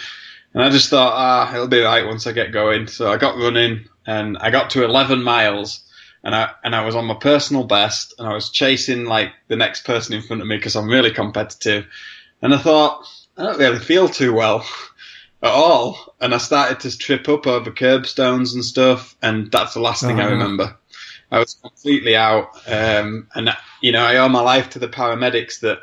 and 0.55 0.63
I 0.63 0.71
just 0.71 0.89
thought, 0.89 1.13
ah, 1.15 1.53
it'll 1.53 1.67
be 1.67 1.81
right 1.81 2.07
once 2.07 2.27
I 2.27 2.33
get 2.33 2.53
going. 2.53 2.87
So 2.87 3.11
I 3.11 3.17
got 3.17 3.37
running 3.37 3.89
and 4.07 4.39
I 4.39 4.51
got 4.51 4.71
to 4.71 4.85
11 4.85 5.23
miles 5.25 5.83
and 6.23 6.33
I, 6.33 6.51
and 6.63 6.77
I 6.77 6.85
was 6.85 6.95
on 6.95 7.07
my 7.07 7.15
personal 7.15 7.65
best 7.65 8.15
and 8.19 8.29
I 8.29 8.35
was 8.35 8.51
chasing 8.51 9.07
like 9.07 9.33
the 9.49 9.57
next 9.57 9.85
person 9.85 10.15
in 10.15 10.23
front 10.23 10.43
of 10.43 10.49
me 10.49 10.57
because 10.59 10.77
I'm 10.77 10.89
really 10.89 11.11
competitive. 11.11 11.87
And 12.41 12.55
I 12.55 12.59
thought, 12.59 13.05
I 13.37 13.43
don't 13.43 13.59
really 13.59 13.81
feel 13.81 14.09
too 14.09 14.33
well 14.33 14.65
at 15.43 15.51
all. 15.51 16.15
And 16.21 16.33
I 16.33 16.39
started 16.39 16.79
to 16.81 16.97
trip 16.97 17.29
up 17.29 17.49
over 17.49 17.73
curbstones 17.73 18.55
and 18.55 18.65
stuff. 18.65 19.17
And 19.21 19.51
that's 19.51 19.75
the 19.75 19.81
last 19.81 20.03
thing 20.03 20.21
I 20.21 20.25
uh-huh. 20.25 20.33
remember. 20.35 20.77
I 21.31 21.39
was 21.39 21.55
completely 21.55 22.17
out. 22.17 22.51
Um, 22.67 23.29
and 23.35 23.51
you 23.81 23.93
know, 23.93 24.03
I 24.03 24.17
owe 24.17 24.29
my 24.29 24.41
life 24.41 24.71
to 24.71 24.79
the 24.79 24.89
paramedics 24.89 25.61
that 25.61 25.81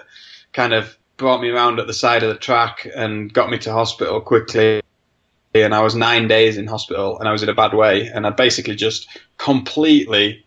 kind 0.53 0.73
of 0.73 0.97
brought 1.17 1.41
me 1.41 1.49
around 1.49 1.79
at 1.79 1.87
the 1.87 1.93
side 1.93 2.23
of 2.23 2.29
the 2.29 2.39
track 2.39 2.87
and 2.95 3.33
got 3.33 3.49
me 3.49 3.57
to 3.59 3.71
hospital 3.71 4.21
quickly. 4.21 4.81
And 5.53 5.73
I 5.73 5.81
was 5.81 5.95
nine 5.95 6.27
days 6.27 6.57
in 6.57 6.67
hospital, 6.67 7.19
and 7.19 7.27
I 7.27 7.31
was 7.31 7.41
in 7.41 7.49
a 7.49 7.53
bad 7.53 7.73
way. 7.73 8.07
And 8.07 8.27
I 8.27 8.29
basically 8.29 8.75
just 8.75 9.07
completely 9.37 10.45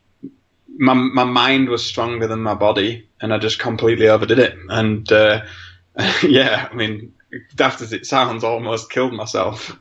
my 0.80 0.95
my 0.95 1.25
mind 1.25 1.69
was 1.69 1.85
stronger 1.85 2.26
than 2.26 2.40
my 2.40 2.54
body, 2.54 3.07
and 3.21 3.33
I 3.33 3.38
just 3.38 3.59
completely 3.59 4.09
overdid 4.09 4.38
it. 4.38 4.57
And 4.69 5.11
uh, 5.12 5.42
yeah, 6.23 6.69
I 6.71 6.75
mean, 6.75 7.12
daft 7.54 7.83
as 7.83 7.92
it 7.92 8.07
sounds, 8.07 8.42
almost 8.42 8.90
killed 8.90 9.12
myself. 9.12 9.76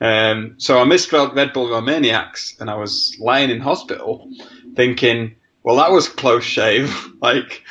Um, 0.00 0.54
so 0.56 0.80
I 0.80 0.84
missed 0.84 1.12
Red 1.12 1.52
Bull 1.52 1.68
Romaniacs, 1.68 2.60
and 2.60 2.70
I 2.70 2.76
was 2.76 3.16
lying 3.20 3.50
in 3.50 3.60
hospital, 3.60 4.28
thinking, 4.74 5.36
"Well, 5.62 5.76
that 5.76 5.90
was 5.90 6.08
close 6.08 6.44
shave. 6.44 6.94
like, 7.22 7.64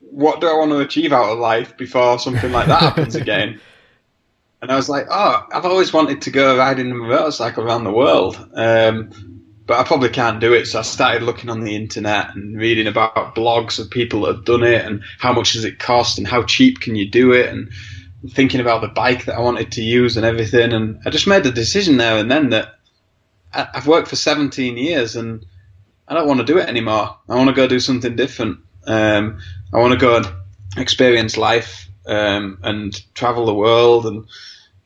what 0.00 0.40
do 0.40 0.48
I 0.48 0.54
want 0.54 0.70
to 0.70 0.78
achieve 0.78 1.12
out 1.12 1.32
of 1.32 1.38
life 1.38 1.76
before 1.76 2.18
something 2.18 2.52
like 2.52 2.68
that 2.68 2.80
happens 2.80 3.14
again?" 3.16 3.60
And 4.62 4.72
I 4.72 4.76
was 4.76 4.88
like, 4.88 5.06
"Oh, 5.10 5.46
I've 5.52 5.66
always 5.66 5.92
wanted 5.92 6.22
to 6.22 6.30
go 6.30 6.56
riding 6.56 6.90
a 6.90 6.94
motorcycle 6.94 7.64
around 7.64 7.84
the 7.84 7.92
world." 7.92 8.36
Um, 8.54 9.36
but 9.66 9.80
I 9.80 9.82
probably 9.82 10.10
can't 10.10 10.40
do 10.40 10.52
it. 10.52 10.66
So 10.66 10.78
I 10.78 10.82
started 10.82 11.22
looking 11.22 11.50
on 11.50 11.60
the 11.60 11.74
internet 11.74 12.34
and 12.34 12.56
reading 12.56 12.86
about 12.86 13.34
blogs 13.34 13.78
of 13.78 13.90
people 13.90 14.22
that 14.22 14.36
have 14.36 14.44
done 14.44 14.62
it 14.62 14.84
and 14.84 15.02
how 15.18 15.32
much 15.32 15.54
does 15.54 15.64
it 15.64 15.78
cost 15.78 16.18
and 16.18 16.26
how 16.26 16.44
cheap 16.44 16.80
can 16.80 16.94
you 16.94 17.10
do 17.10 17.32
it 17.32 17.48
and 17.48 17.70
thinking 18.30 18.60
about 18.60 18.80
the 18.80 18.88
bike 18.88 19.24
that 19.24 19.36
I 19.36 19.40
wanted 19.40 19.72
to 19.72 19.82
use 19.82 20.16
and 20.16 20.24
everything. 20.24 20.72
And 20.72 21.00
I 21.04 21.10
just 21.10 21.26
made 21.26 21.42
the 21.42 21.50
decision 21.50 21.96
there 21.96 22.16
and 22.16 22.30
then 22.30 22.50
that 22.50 22.78
I've 23.52 23.88
worked 23.88 24.08
for 24.08 24.16
17 24.16 24.76
years 24.76 25.16
and 25.16 25.44
I 26.08 26.14
don't 26.14 26.28
want 26.28 26.40
to 26.40 26.46
do 26.46 26.58
it 26.58 26.68
anymore. 26.68 27.16
I 27.28 27.34
want 27.34 27.48
to 27.48 27.54
go 27.54 27.66
do 27.66 27.80
something 27.80 28.16
different. 28.16 28.58
Um, 28.86 29.40
I 29.72 29.78
want 29.78 29.92
to 29.92 29.98
go 29.98 30.16
and 30.16 30.26
experience 30.76 31.36
life 31.36 31.88
um, 32.06 32.58
and 32.62 33.14
travel 33.14 33.46
the 33.46 33.54
world. 33.54 34.06
And 34.06 34.26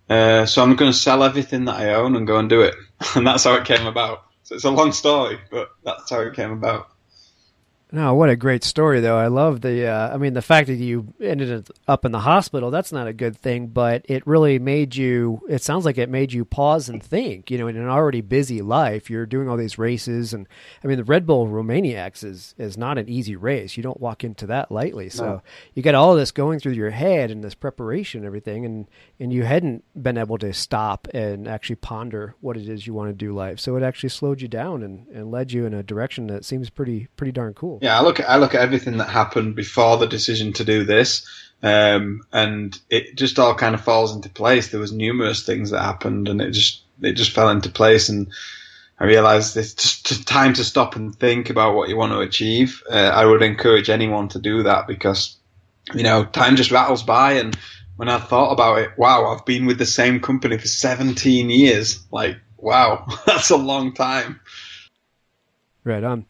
uh, 0.08 0.46
so 0.46 0.62
I'm 0.62 0.76
going 0.76 0.90
to 0.90 0.96
sell 0.96 1.22
everything 1.22 1.66
that 1.66 1.76
I 1.76 1.94
own 1.94 2.16
and 2.16 2.26
go 2.26 2.38
and 2.38 2.48
do 2.48 2.62
it. 2.62 2.74
And 3.14 3.26
that's 3.26 3.44
how 3.44 3.54
it 3.54 3.64
came 3.64 3.86
about. 3.86 4.24
So 4.42 4.54
it's 4.54 4.64
a 4.64 4.70
long 4.70 4.92
story, 4.92 5.38
but 5.50 5.70
that's 5.84 6.10
how 6.10 6.20
it 6.20 6.34
came 6.34 6.50
about. 6.50 6.89
No, 7.92 8.14
what 8.14 8.30
a 8.30 8.36
great 8.36 8.62
story, 8.62 9.00
though. 9.00 9.18
I 9.18 9.26
love 9.26 9.62
the. 9.62 9.88
Uh, 9.88 10.14
I 10.14 10.16
mean, 10.16 10.34
the 10.34 10.42
fact 10.42 10.68
that 10.68 10.76
you 10.76 11.12
ended 11.20 11.68
up 11.88 12.04
in 12.04 12.12
the 12.12 12.20
hospital. 12.20 12.70
That's 12.70 12.92
not 12.92 13.08
a 13.08 13.12
good 13.12 13.36
thing, 13.36 13.68
but 13.68 14.04
it 14.08 14.26
really 14.26 14.58
made 14.58 14.94
you. 14.94 15.42
It 15.48 15.62
sounds 15.62 15.84
like 15.84 15.98
it 15.98 16.08
made 16.08 16.32
you 16.32 16.44
pause 16.44 16.88
and 16.88 17.02
think. 17.02 17.50
You 17.50 17.58
know, 17.58 17.66
in 17.66 17.76
an 17.76 17.88
already 17.88 18.20
busy 18.20 18.62
life, 18.62 19.10
you're 19.10 19.26
doing 19.26 19.48
all 19.48 19.56
these 19.56 19.78
races, 19.78 20.32
and 20.32 20.46
I 20.84 20.86
mean, 20.86 20.98
the 20.98 21.04
Red 21.04 21.26
Bull 21.26 21.48
Romaniacs 21.48 22.22
is 22.22 22.54
is 22.58 22.78
not 22.78 22.96
an 22.96 23.08
easy 23.08 23.34
race. 23.34 23.76
You 23.76 23.82
don't 23.82 24.00
walk 24.00 24.22
into 24.22 24.46
that 24.46 24.70
lightly. 24.70 25.08
So 25.08 25.24
no. 25.24 25.42
you 25.74 25.82
got 25.82 25.96
all 25.96 26.14
this 26.14 26.30
going 26.30 26.60
through 26.60 26.72
your 26.72 26.90
head 26.90 27.30
and 27.30 27.42
this 27.42 27.54
preparation, 27.54 28.20
and 28.20 28.26
everything, 28.26 28.64
and 28.64 28.86
and 29.18 29.32
you 29.32 29.42
hadn't 29.42 29.84
been 30.00 30.16
able 30.16 30.38
to 30.38 30.52
stop 30.52 31.08
and 31.12 31.48
actually 31.48 31.76
ponder 31.76 32.36
what 32.40 32.56
it 32.56 32.68
is 32.68 32.86
you 32.86 32.94
want 32.94 33.10
to 33.10 33.14
do 33.14 33.34
life. 33.34 33.58
So 33.58 33.74
it 33.76 33.82
actually 33.82 34.10
slowed 34.10 34.40
you 34.40 34.48
down 34.48 34.82
and, 34.82 35.08
and 35.08 35.30
led 35.30 35.50
you 35.52 35.66
in 35.66 35.74
a 35.74 35.82
direction 35.82 36.28
that 36.28 36.44
seems 36.44 36.70
pretty 36.70 37.08
pretty 37.16 37.32
darn 37.32 37.52
cool. 37.54 37.79
Yeah, 37.80 37.98
I 37.98 38.02
look 38.02 38.20
at 38.20 38.28
I 38.28 38.36
look 38.36 38.54
at 38.54 38.60
everything 38.60 38.98
that 38.98 39.08
happened 39.08 39.56
before 39.56 39.96
the 39.96 40.06
decision 40.06 40.52
to 40.54 40.64
do 40.64 40.84
this, 40.84 41.26
um, 41.62 42.22
and 42.32 42.78
it 42.90 43.16
just 43.16 43.38
all 43.38 43.54
kind 43.54 43.74
of 43.74 43.80
falls 43.80 44.14
into 44.14 44.28
place. 44.28 44.68
There 44.68 44.80
was 44.80 44.92
numerous 44.92 45.44
things 45.44 45.70
that 45.70 45.82
happened, 45.82 46.28
and 46.28 46.40
it 46.40 46.50
just 46.50 46.82
it 47.00 47.12
just 47.12 47.32
fell 47.32 47.48
into 47.48 47.70
place, 47.70 48.10
and 48.10 48.28
I 48.98 49.04
realized 49.04 49.56
it's 49.56 50.02
just 50.02 50.28
time 50.28 50.52
to 50.54 50.64
stop 50.64 50.94
and 50.94 51.18
think 51.18 51.48
about 51.48 51.74
what 51.74 51.88
you 51.88 51.96
want 51.96 52.12
to 52.12 52.20
achieve. 52.20 52.82
Uh, 52.90 52.96
I 53.14 53.24
would 53.24 53.42
encourage 53.42 53.88
anyone 53.88 54.28
to 54.28 54.38
do 54.38 54.62
that 54.64 54.86
because 54.86 55.36
you 55.94 56.02
know 56.02 56.24
time 56.24 56.56
just 56.56 56.70
rattles 56.70 57.02
by, 57.02 57.32
and 57.32 57.56
when 57.96 58.10
I 58.10 58.18
thought 58.18 58.52
about 58.52 58.78
it, 58.78 58.90
wow, 58.98 59.26
I've 59.26 59.46
been 59.46 59.64
with 59.64 59.78
the 59.78 59.86
same 59.86 60.20
company 60.20 60.58
for 60.58 60.66
17 60.68 61.48
years. 61.48 62.04
Like, 62.10 62.36
wow, 62.58 63.06
that's 63.26 63.50
a 63.50 63.56
long 63.56 63.94
time. 63.94 64.40
Right 65.84 66.04
on. 66.04 66.26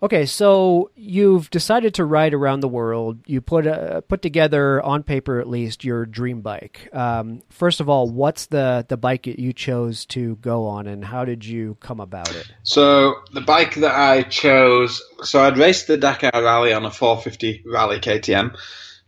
Okay, 0.00 0.26
so 0.26 0.90
you've 0.94 1.50
decided 1.50 1.94
to 1.94 2.04
ride 2.04 2.32
around 2.32 2.60
the 2.60 2.68
world. 2.68 3.18
You 3.26 3.40
put 3.40 3.66
uh, 3.66 4.00
put 4.02 4.22
together 4.22 4.80
on 4.82 5.02
paper 5.02 5.40
at 5.40 5.48
least 5.48 5.82
your 5.82 6.06
dream 6.06 6.40
bike. 6.40 6.88
Um, 6.92 7.42
first 7.50 7.80
of 7.80 7.88
all, 7.88 8.08
what's 8.08 8.46
the 8.46 8.86
the 8.88 8.96
bike 8.96 9.24
that 9.24 9.40
you 9.40 9.52
chose 9.52 10.06
to 10.06 10.36
go 10.36 10.66
on, 10.66 10.86
and 10.86 11.04
how 11.04 11.24
did 11.24 11.44
you 11.44 11.76
come 11.80 11.98
about 11.98 12.32
it? 12.32 12.46
So 12.62 13.16
the 13.32 13.40
bike 13.40 13.74
that 13.76 13.94
I 13.94 14.22
chose, 14.22 15.02
so 15.22 15.42
I'd 15.42 15.58
raced 15.58 15.88
the 15.88 15.96
Dakar 15.96 16.30
Rally 16.32 16.72
on 16.72 16.84
a 16.84 16.92
450 16.92 17.64
Rally 17.66 17.98
KTM, 17.98 18.56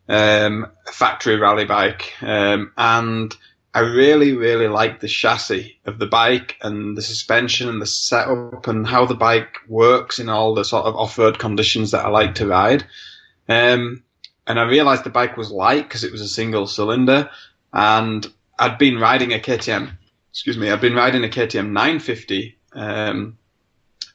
um, 0.08 0.66
factory 0.90 1.36
rally 1.36 1.66
bike, 1.66 2.12
um, 2.20 2.72
and 2.76 3.36
I 3.72 3.80
really, 3.80 4.32
really 4.32 4.66
like 4.66 4.98
the 4.98 5.08
chassis 5.08 5.78
of 5.84 5.98
the 5.98 6.06
bike 6.06 6.56
and 6.60 6.96
the 6.96 7.02
suspension 7.02 7.68
and 7.68 7.80
the 7.80 7.86
setup 7.86 8.66
and 8.66 8.86
how 8.86 9.06
the 9.06 9.14
bike 9.14 9.58
works 9.68 10.18
in 10.18 10.28
all 10.28 10.54
the 10.54 10.64
sort 10.64 10.86
of 10.86 10.96
off-road 10.96 11.38
conditions 11.38 11.92
that 11.92 12.04
I 12.04 12.08
like 12.08 12.34
to 12.36 12.48
ride. 12.48 12.84
Um, 13.48 14.02
and 14.46 14.58
I 14.58 14.64
realized 14.64 15.04
the 15.04 15.10
bike 15.10 15.36
was 15.36 15.52
light 15.52 15.84
because 15.84 16.02
it 16.02 16.10
was 16.10 16.20
a 16.20 16.28
single 16.28 16.66
cylinder 16.66 17.30
and 17.72 18.26
I'd 18.58 18.78
been 18.78 18.98
riding 18.98 19.32
a 19.32 19.38
KTM, 19.38 19.92
excuse 20.30 20.58
me, 20.58 20.70
I'd 20.70 20.80
been 20.80 20.94
riding 20.94 21.24
a 21.24 21.28
KTM 21.28 21.70
950, 21.70 22.58
um, 22.72 23.38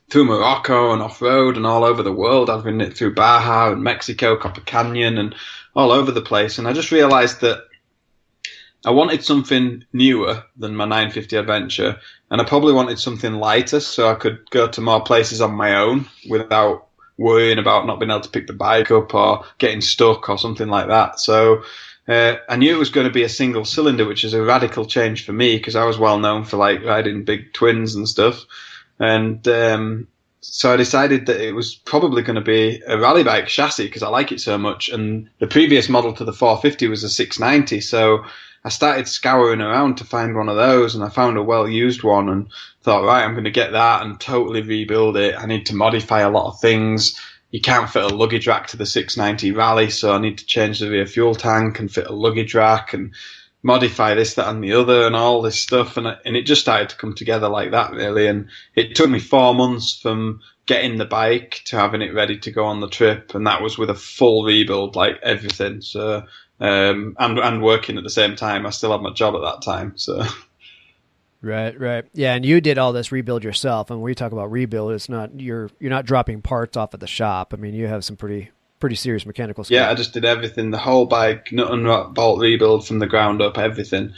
through 0.10 0.26
Morocco 0.26 0.92
and 0.92 1.02
off-road 1.02 1.58
and 1.58 1.66
all 1.66 1.84
over 1.84 2.04
the 2.04 2.12
world. 2.12 2.50
I've 2.50 2.64
been 2.64 2.92
through 2.92 3.16
Baja 3.16 3.72
and 3.72 3.84
Mexico, 3.84 4.36
Copper 4.36 4.62
Canyon 4.62 5.18
and 5.18 5.36
all 5.76 5.92
over 5.92 6.12
the 6.12 6.22
place. 6.22 6.58
And 6.58 6.68
I 6.68 6.74
just 6.74 6.92
realized 6.92 7.42
that 7.42 7.66
I 8.86 8.92
wanted 8.92 9.24
something 9.24 9.84
newer 9.94 10.44
than 10.56 10.76
my 10.76 10.86
950 10.86 11.36
Adventure, 11.38 11.98
and 12.30 12.40
I 12.40 12.46
probably 12.46 12.72
wanted 12.72 13.00
something 13.00 13.34
lighter 13.34 13.80
so 13.80 14.10
I 14.10 14.16
could 14.16 14.50
go 14.52 14.68
to 14.68 14.82
more 14.82 15.02
places 15.02 15.42
on 15.42 15.56
my 15.56 15.76
own 15.76 16.06
without 16.30 16.88
worrying 17.18 17.58
about 17.58 17.88
not 17.88 18.00
being 18.00 18.12
able 18.12 18.22
to 18.22 18.30
pick 18.30 18.46
the 18.46 18.54
bike 18.54 18.92
up 18.92 19.14
or 19.14 19.44
getting 19.58 19.82
stuck 19.82 20.30
or 20.30 20.38
something 20.38 20.68
like 20.68 20.88
that. 20.90 21.20
So 21.20 21.64
uh, 22.08 22.36
I 22.48 22.58
knew 22.58 22.76
it 22.76 22.80
was 22.80 22.92
going 22.92 23.08
to 23.08 23.14
be 23.14 23.24
a 23.24 23.30
single 23.30 23.66
cylinder, 23.66 24.06
which 24.06 24.24
is 24.24 24.34
a 24.34 24.44
radical 24.44 24.86
change 24.86 25.26
for 25.26 25.34
me 25.34 25.58
because 25.58 25.76
I 25.76 25.86
was 25.86 25.98
well 25.98 26.20
known 26.20 26.44
for 26.44 26.58
like 26.58 26.84
riding 26.84 27.26
big 27.26 27.54
twins 27.54 27.96
and 27.96 28.08
stuff. 28.08 28.46
And 29.00 29.48
um, 29.48 30.08
so 30.42 30.72
I 30.72 30.78
decided 30.78 31.26
that 31.26 31.42
it 31.42 31.54
was 31.54 31.74
probably 31.74 32.22
going 32.22 32.36
to 32.36 32.42
be 32.42 32.82
a 32.86 33.00
rally 33.00 33.24
bike 33.24 33.48
chassis 33.48 33.86
because 33.86 34.04
I 34.04 34.10
like 34.10 34.32
it 34.32 34.42
so 34.42 34.60
much. 34.60 34.90
And 34.90 35.30
the 35.40 35.48
previous 35.48 35.90
model 35.90 36.14
to 36.14 36.24
the 36.24 36.34
450 36.34 36.88
was 36.88 37.04
a 37.04 37.10
690, 37.10 37.82
so 37.82 38.26
I 38.66 38.70
started 38.70 39.08
scouring 39.08 39.62
around 39.62 39.98
to 39.98 40.06
find 40.06 40.36
one 40.36 40.50
of 40.50 40.56
those 40.56 40.96
and 40.96 41.04
I 41.04 41.10
found 41.10 41.38
a 41.38 41.44
well 41.44 41.70
used 41.70 42.02
one 42.02 42.30
and 42.30 42.48
thought, 42.82 43.06
right, 43.06 43.24
I'm 43.24 43.34
going 43.34 43.44
to 43.44 43.52
get 43.52 43.74
that 43.74 44.02
and 44.02 44.20
totally 44.20 44.64
rebuild 44.64 45.18
it. 45.18 45.36
I 45.38 45.46
need 45.46 45.68
to 45.68 45.76
modify 45.76 46.22
a 46.22 46.32
lot 46.32 46.48
of 46.48 46.60
things. 46.60 47.22
You 47.52 47.62
can't 47.62 47.88
fit 47.88 48.04
a 48.04 48.08
luggage 48.08 48.48
rack 48.48 48.66
to 48.68 48.78
the 48.78 48.88
690 48.88 49.52
Rally, 49.52 49.92
so 49.92 50.14
I 50.14 50.18
need 50.18 50.40
to 50.40 50.46
change 50.48 50.80
the 50.80 50.90
rear 50.90 51.06
fuel 51.06 51.36
tank 51.36 51.80
and 51.80 51.94
fit 51.94 52.08
a 52.08 52.12
luggage 52.12 52.56
rack 52.56 52.94
and 52.94 53.14
modify 53.62 54.16
this, 54.16 54.34
that, 54.34 54.50
and 54.50 54.64
the 54.64 54.74
other, 54.74 55.06
and 55.06 55.16
all 55.16 55.44
this 55.44 55.60
stuff. 55.60 55.96
And, 55.98 56.08
and 56.26 56.36
it 56.36 56.48
just 56.48 56.62
started 56.62 56.90
to 56.90 56.98
come 56.98 57.14
together 57.14 57.48
like 57.48 57.70
that, 57.72 57.92
really. 57.92 58.26
And 58.26 58.50
it 58.74 58.96
took 58.96 59.12
me 59.12 59.20
four 59.20 59.54
months 59.54 59.96
from 59.96 60.42
getting 60.66 60.98
the 60.98 61.06
bike 61.06 61.62
to 61.66 61.78
having 61.78 62.02
it 62.02 62.16
ready 62.16 62.40
to 62.40 62.52
go 62.52 62.66
on 62.66 62.80
the 62.80 62.90
trip, 62.90 63.36
and 63.36 63.46
that 63.46 63.62
was 63.62 63.78
with 63.78 63.92
a 63.92 63.96
full 63.96 64.44
rebuild, 64.44 64.96
like 64.96 65.20
everything. 65.22 65.82
So 65.82 66.24
um, 66.60 67.16
and 67.20 67.40
and 67.40 67.62
working 67.62 67.98
at 67.98 68.04
the 68.04 68.10
same 68.10 68.36
time. 68.36 68.66
I 68.66 68.70
still 68.70 68.92
had 68.92 69.02
my 69.02 69.14
job 69.14 69.36
at 69.36 69.42
that 69.42 69.62
time, 69.62 69.98
so. 69.98 70.24
Right, 71.42 71.80
right, 71.80 72.06
yeah, 72.14 72.34
and 72.34 72.44
you 72.44 72.60
did 72.60 72.80
all 72.80 72.92
this 72.92 73.12
rebuild 73.12 73.44
yourself. 73.44 73.92
And 73.92 74.00
when 74.00 74.06
we 74.06 74.16
talk 74.16 74.32
about 74.32 74.52
rebuild, 74.52 74.94
it's 74.94 75.10
not 75.10 75.40
you're 75.40 75.70
you're 75.80 75.92
not 75.92 76.06
dropping 76.06 76.42
parts 76.42 76.76
off 76.76 76.96
at 76.96 77.00
the 77.00 77.08
shop. 77.08 77.54
I 77.54 77.58
mean, 77.58 77.76
you 77.76 77.86
have 77.86 78.04
some 78.04 78.16
pretty 78.16 78.50
pretty 78.80 78.96
serious 78.96 79.28
mechanical. 79.28 79.64
Skills. 79.64 79.76
Yeah, 79.76 79.90
I 79.90 79.94
just 79.94 80.14
did 80.14 80.26
everything, 80.26 80.72
the 80.72 80.80
whole 80.80 81.06
bike, 81.06 81.52
nut 81.52 81.72
and 81.72 82.16
bolt 82.16 82.40
rebuild 82.40 82.88
from 82.88 82.98
the 82.98 83.06
ground 83.06 83.44
up, 83.44 83.60
everything, 83.60 84.14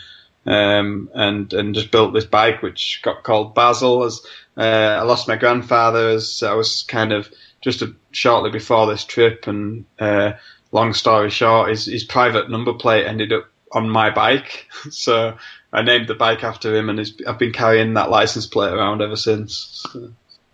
um, 0.45 1.09
and 1.13 1.51
and 1.51 1.75
just 1.75 1.91
built 1.91 2.13
this 2.13 2.25
bike 2.25 2.61
which 2.61 3.01
got 3.03 3.23
called 3.23 3.53
Basil. 3.53 4.03
As 4.03 4.21
uh, 4.55 4.61
I 4.61 5.01
lost 5.01 5.27
my 5.27 5.35
grandfather 5.35 6.09
as 6.09 6.41
I 6.43 6.53
was 6.53 6.83
kind 6.83 7.11
of 7.11 7.29
just 7.59 7.81
a, 7.81 7.93
shortly 8.11 8.51
before 8.51 8.87
this 8.87 9.03
trip, 9.03 9.47
and 9.47 9.83
uh, 9.99 10.33
long 10.71 10.93
story 10.93 11.29
short, 11.29 11.69
his, 11.69 11.85
his 11.85 12.03
private 12.03 12.49
number 12.49 12.73
plate 12.73 13.05
ended 13.05 13.33
up 13.33 13.45
on 13.71 13.89
my 13.89 14.09
bike. 14.09 14.67
So 14.91 15.37
I 15.73 15.81
named 15.81 16.07
the 16.07 16.15
bike 16.15 16.43
after 16.43 16.75
him, 16.75 16.89
and 16.89 16.99
I've 17.27 17.39
been 17.39 17.51
carrying 17.51 17.95
that 17.95 18.09
license 18.09 18.47
plate 18.47 18.71
around 18.71 19.01
ever 19.01 19.15
since. 19.15 19.85
So. 19.91 20.11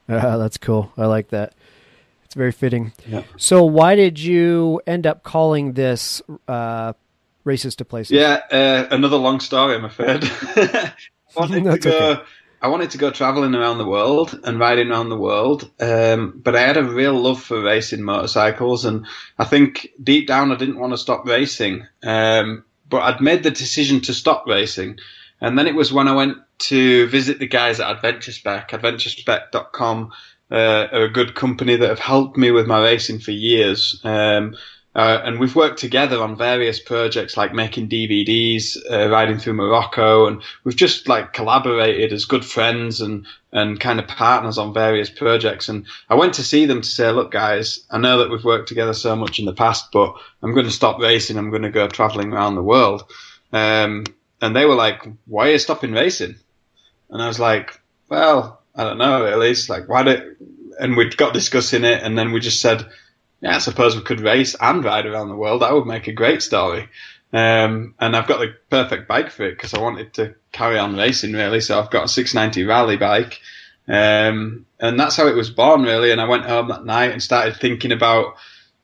Uh, 0.10 0.38
that's 0.38 0.58
cool. 0.58 0.92
I 0.98 1.06
like 1.06 1.30
that. 1.30 1.54
It's 2.26 2.36
very 2.36 2.52
fitting. 2.52 2.94
Yeah. 3.06 3.24
So, 3.38 3.64
why 3.64 3.96
did 3.96 4.18
you 4.20 4.82
end 4.88 5.06
up 5.06 5.24
calling 5.24 5.74
this 5.74 6.22
uh, 6.48 6.94
Races 7.44 7.76
to 7.76 7.86
Places? 7.86 8.14
Yeah, 8.14 8.40
uh, 8.50 8.88
another 8.90 9.18
long 9.18 9.40
story, 9.40 9.76
I'm 9.76 9.86
afraid. 9.86 10.24
wanted 11.36 11.64
to 11.64 11.80
go. 11.80 11.90
Okay. 11.90 12.22
I 12.64 12.70
wanted 12.70 12.92
to 12.92 12.98
go 12.98 13.12
traveling 13.12 13.56
around 13.56 13.78
the 13.78 13.86
world 13.86 14.40
and 14.46 14.58
riding 14.58 14.90
around 14.90 15.10
the 15.10 15.18
world, 15.18 15.70
um, 15.82 16.40
but 16.42 16.56
I 16.56 16.62
had 16.62 16.78
a 16.78 16.84
real 16.84 17.14
love 17.14 17.44
for 17.44 17.62
racing 17.62 18.02
motorcycles, 18.02 18.86
and 18.86 19.06
I 19.38 19.44
think 19.44 19.90
deep 20.02 20.28
down 20.28 20.50
I 20.50 20.56
didn't 20.56 20.80
want 20.80 20.94
to 20.94 20.98
stop 20.98 21.26
racing. 21.26 21.86
Um, 22.02 22.64
but 22.90 23.02
I'd 23.02 23.20
made 23.20 23.44
the 23.44 23.52
decision 23.52 24.00
to 24.02 24.14
stop 24.14 24.46
racing, 24.48 25.00
and 25.42 25.60
then 25.60 25.68
it 25.68 25.76
was 25.76 25.92
when 25.92 26.08
I 26.08 26.16
went 26.16 26.38
to 26.70 27.06
visit 27.08 27.40
the 27.40 27.48
guys 27.48 27.82
at 27.82 27.98
AdventureSpec, 27.98 28.70
AdventureSpec.com, 28.70 30.14
uh, 30.50 30.88
are 30.90 31.04
a 31.04 31.12
good 31.12 31.36
company 31.36 31.76
that 31.76 31.90
have 31.90 32.00
helped 32.00 32.38
me 32.38 32.52
with 32.52 32.66
my 32.66 32.82
racing 32.82 33.20
for 33.20 33.32
years. 33.32 34.00
Um, 34.06 34.56
uh, 34.96 35.22
and 35.24 35.40
we've 35.40 35.56
worked 35.56 35.80
together 35.80 36.22
on 36.22 36.38
various 36.38 36.80
projects 36.80 37.36
like 37.36 37.54
making 37.54 37.90
DVDs, 37.90 38.78
uh, 38.92 39.10
riding 39.10 39.40
through 39.40 39.54
Morocco, 39.54 40.28
and 40.28 40.42
we've 40.64 40.76
just 40.76 41.08
like 41.08 41.34
collaborated 41.34 42.14
as 42.14 42.26
good 42.26 42.46
friends 42.46 43.02
and, 43.02 43.26
and 43.52 43.80
kind 43.80 44.00
of 44.00 44.08
partners 44.08 44.60
on 44.60 44.72
various 44.72 45.10
projects. 45.10 45.68
And 45.68 45.88
I 46.10 46.16
went 46.16 46.36
to 46.36 46.44
see 46.44 46.68
them 46.68 46.82
to 46.82 46.88
say, 46.88 47.10
look, 47.12 47.32
guys, 47.32 47.84
I 47.90 47.98
know 47.98 48.20
that 48.20 48.30
we've 48.30 48.44
worked 48.44 48.68
together 48.68 48.94
so 48.94 49.16
much 49.16 49.40
in 49.40 49.46
the 49.46 49.54
past, 49.54 49.92
but 49.92 50.14
I'm 50.44 50.54
going 50.54 50.68
to 50.68 50.72
stop 50.72 51.00
racing. 51.00 51.38
I'm 51.38 51.50
going 51.50 51.64
to 51.64 51.72
go 51.72 51.88
traveling 51.88 52.32
around 52.32 52.54
the 52.54 52.62
world. 52.62 53.12
Um, 53.52 54.06
and 54.42 54.56
they 54.56 54.66
were 54.66 54.76
like, 54.76 55.08
why 55.26 55.48
are 55.48 55.52
you 55.54 55.60
stopping 55.60 55.94
racing? 55.94 56.36
And 57.10 57.22
I 57.22 57.28
was 57.28 57.40
like, 57.40 57.82
well, 58.10 58.62
I 58.76 58.84
don't 58.84 59.00
know, 59.00 59.24
really. 59.24 59.50
It's 59.50 59.70
like, 59.70 59.88
why 59.90 60.04
do, 60.04 60.36
and 60.80 60.96
we 60.96 61.10
got 61.10 61.34
discussing 61.34 61.84
it 61.84 62.04
and 62.04 62.18
then 62.18 62.32
we 62.32 62.40
just 62.40 62.62
said, 62.62 62.86
yeah, 63.44 63.58
I 63.58 63.60
suppose 63.60 63.94
we 63.96 64.02
could 64.02 64.22
race 64.22 64.56
and 64.60 64.86
ride 64.86 65.06
around 65.06 65.28
the 65.28 65.36
world. 65.36 65.62
That 65.62 65.74
would 65.74 65.86
make 65.86 66.08
a 66.08 66.14
great 66.14 66.42
story. 66.42 66.88
Um, 67.34 67.94
and 68.00 68.16
I've 68.16 68.28
got 68.28 68.40
the 68.40 68.56
perfect 68.70 69.10
bike 69.10 69.32
for 69.32 69.44
it 69.44 69.58
because 69.58 69.74
I 69.74 69.82
wanted 69.82 70.14
to 70.14 70.36
carry 70.54 70.80
on 70.80 70.96
racing 70.96 71.34
really. 71.34 71.60
So 71.60 71.78
I've 71.78 71.92
got 71.92 72.06
a 72.06 72.08
690 72.08 72.64
rally 72.64 72.96
bike. 72.96 73.42
Um, 73.86 74.66
and 74.80 74.98
that's 74.98 75.18
how 75.18 75.28
it 75.28 75.36
was 75.36 75.50
born 75.50 75.84
really. 75.84 76.12
And 76.12 76.22
I 76.22 76.28
went 76.28 76.46
home 76.46 76.70
that 76.70 76.86
night 76.86 77.12
and 77.12 77.22
started 77.22 77.58
thinking 77.58 77.92
about 77.92 78.36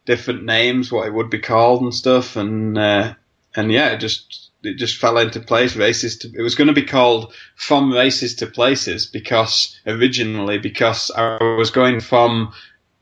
different 0.06 0.44
names, 0.44 0.92
what 0.92 1.08
it 1.08 1.14
would 1.14 1.30
be 1.30 1.40
called 1.40 1.82
and 1.82 1.96
stuff. 1.96 2.36
And, 2.36 2.78
uh, 2.78 3.14
and 3.56 3.72
yeah, 3.72 3.92
it 3.92 4.00
just, 4.00 4.52
it 4.62 4.74
just 4.74 4.98
fell 4.98 5.18
into 5.20 5.40
place. 5.40 5.78
Races 5.78 6.18
to, 6.18 6.32
it 6.38 6.42
was 6.42 6.56
going 6.56 6.68
to 6.68 6.74
be 6.74 6.84
called 6.84 7.34
From 7.56 7.94
Races 7.94 8.36
to 8.36 8.48
Places 8.48 9.06
because 9.06 9.80
originally, 9.88 10.58
because 10.58 11.12
I 11.12 11.38
was 11.58 11.72
going 11.72 12.02
from 12.02 12.52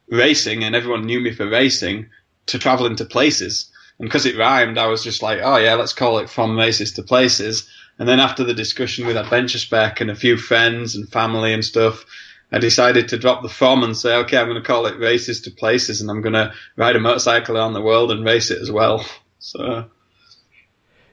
racing 0.10 0.64
and 0.64 0.76
everyone 0.76 1.06
knew 1.06 1.20
me 1.20 1.32
for 1.32 1.48
racing 1.48 2.08
to 2.48 2.60
traveling 2.60 2.96
to 2.98 3.06
places. 3.06 3.72
And 4.00 4.08
because 4.08 4.26
it 4.26 4.38
rhymed, 4.38 4.78
I 4.78 4.88
was 4.88 5.04
just 5.04 5.24
like, 5.24 5.40
oh 5.44 5.58
yeah, 5.58 5.76
let's 5.76 5.94
call 5.94 6.20
it 6.20 6.30
from 6.30 6.58
races 6.58 6.94
to 6.94 7.04
places. 7.04 7.70
And 8.00 8.08
then 8.08 8.20
after 8.20 8.44
the 8.44 8.54
discussion 8.54 9.08
with 9.08 9.18
Adventure 9.18 9.60
Spec 9.60 10.02
and 10.02 10.12
a 10.12 10.16
few 10.16 10.38
friends 10.38 10.96
and 10.96 11.10
family 11.10 11.54
and 11.54 11.66
stuff, 11.66 12.06
I 12.52 12.60
decided 12.60 13.10
to 13.10 13.18
drop 13.18 13.42
the 13.42 13.50
from 13.50 13.84
and 13.84 13.98
say, 13.98 14.16
okay, 14.18 14.38
I'm 14.38 14.48
going 14.48 14.62
to 14.62 14.68
call 14.68 14.86
it 14.86 15.00
races 15.00 15.42
to 15.42 15.52
places 15.52 16.00
and 16.00 16.10
I'm 16.10 16.22
going 16.22 16.34
to 16.34 16.54
ride 16.76 16.96
a 16.96 17.00
motorcycle 17.00 17.58
around 17.58 17.74
the 17.74 17.82
world 17.82 18.12
and 18.12 18.24
race 18.24 18.52
it 18.52 18.62
as 18.62 18.72
well. 18.72 19.06
So 19.40 19.86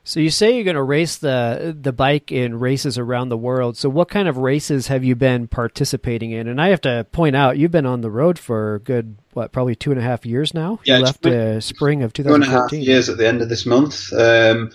so 0.04 0.20
you 0.20 0.28
say 0.28 0.54
you're 0.54 0.64
going 0.64 0.76
to 0.76 0.82
race 0.82 1.16
the 1.16 1.75
the 1.80 1.92
bike 1.92 2.30
in 2.30 2.61
races 2.61 2.99
around 2.99 3.30
the 3.30 3.38
world. 3.38 3.78
So 3.78 3.88
what 3.88 4.11
kind 4.11 4.28
of 4.28 4.37
races 4.37 4.88
have 4.88 5.02
you 5.02 5.16
been 5.16 5.49
participating 5.49 6.30
in? 6.30 6.46
And 6.46 6.61
I 6.61 6.68
have 6.68 6.82
to 6.82 7.06
point 7.11 7.34
out, 7.34 7.56
you've 7.56 7.70
been 7.70 7.87
on 7.87 8.02
the 8.02 8.11
road 8.11 8.38
for 8.38 8.80
good 8.80 9.16
what, 9.32 9.50
probably 9.50 9.75
two 9.75 9.90
and 9.90 9.99
a 9.99 10.02
half 10.02 10.26
years 10.26 10.52
now. 10.52 10.78
Yeah, 10.84 10.99
you 10.99 11.04
left 11.04 11.23
the 11.23 11.61
spring 11.61 12.02
of 12.02 12.12
2014. 12.12 12.40
Two 12.40 12.44
and 12.44 12.44
a 12.44 12.62
half 12.62 12.87
years 12.87 13.08
at 13.08 13.16
the 13.16 13.26
end 13.26 13.40
of 13.40 13.49
this 13.49 13.64
month, 13.64 14.12
um, 14.12 14.73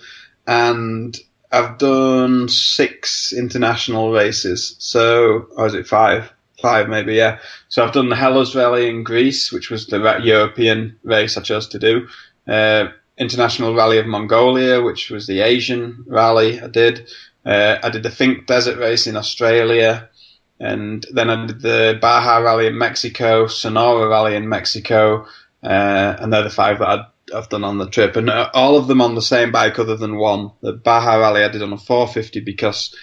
and 0.48 1.16
I've 1.52 1.78
done 1.78 2.48
six 2.48 3.32
international 3.32 4.12
races. 4.12 4.74
So, 4.80 5.46
or 5.56 5.66
is 5.66 5.74
it 5.74 5.86
five? 5.86 6.32
Five 6.60 6.88
maybe, 6.88 7.14
yeah. 7.14 7.38
So 7.68 7.82
I've 7.84 7.92
done 7.92 8.10
the 8.10 8.16
Hellas 8.16 8.54
Rally 8.54 8.88
in 8.90 9.02
Greece, 9.02 9.50
which 9.50 9.70
was 9.70 9.86
the 9.86 10.20
European 10.22 10.98
race 11.04 11.38
I 11.38 11.40
chose 11.40 11.68
to 11.68 11.78
do. 11.78 12.06
Uh, 12.46 12.88
International 13.20 13.74
Rally 13.74 13.98
of 13.98 14.06
Mongolia, 14.06 14.80
which 14.80 15.10
was 15.10 15.26
the 15.26 15.40
Asian 15.40 16.04
rally 16.06 16.60
I 16.60 16.68
did. 16.68 17.08
Uh, 17.44 17.76
I 17.82 17.90
did 17.90 18.02
the 18.02 18.08
Finke 18.08 18.46
Desert 18.46 18.78
Race 18.78 19.06
in 19.06 19.16
Australia, 19.16 20.08
and 20.58 21.06
then 21.12 21.28
I 21.28 21.46
did 21.46 21.60
the 21.60 21.98
Baja 22.00 22.38
Rally 22.38 22.66
in 22.66 22.78
Mexico, 22.78 23.46
Sonora 23.46 24.08
Rally 24.08 24.34
in 24.34 24.48
Mexico, 24.48 25.26
uh, 25.62 26.16
and 26.18 26.32
they're 26.32 26.42
the 26.42 26.50
five 26.50 26.78
that 26.78 26.88
i 26.88 27.06
have 27.32 27.48
done 27.50 27.62
on 27.62 27.78
the 27.78 27.88
trip, 27.88 28.16
and 28.16 28.28
uh, 28.30 28.50
all 28.54 28.76
of 28.76 28.88
them 28.88 29.00
on 29.00 29.14
the 29.14 29.22
same 29.22 29.52
bike 29.52 29.78
other 29.78 29.96
than 29.96 30.16
one. 30.16 30.50
The 30.62 30.72
Baja 30.72 31.16
Rally 31.16 31.44
I 31.44 31.48
did 31.48 31.62
on 31.62 31.72
a 31.72 31.78
450 31.78 32.40
because 32.40 32.94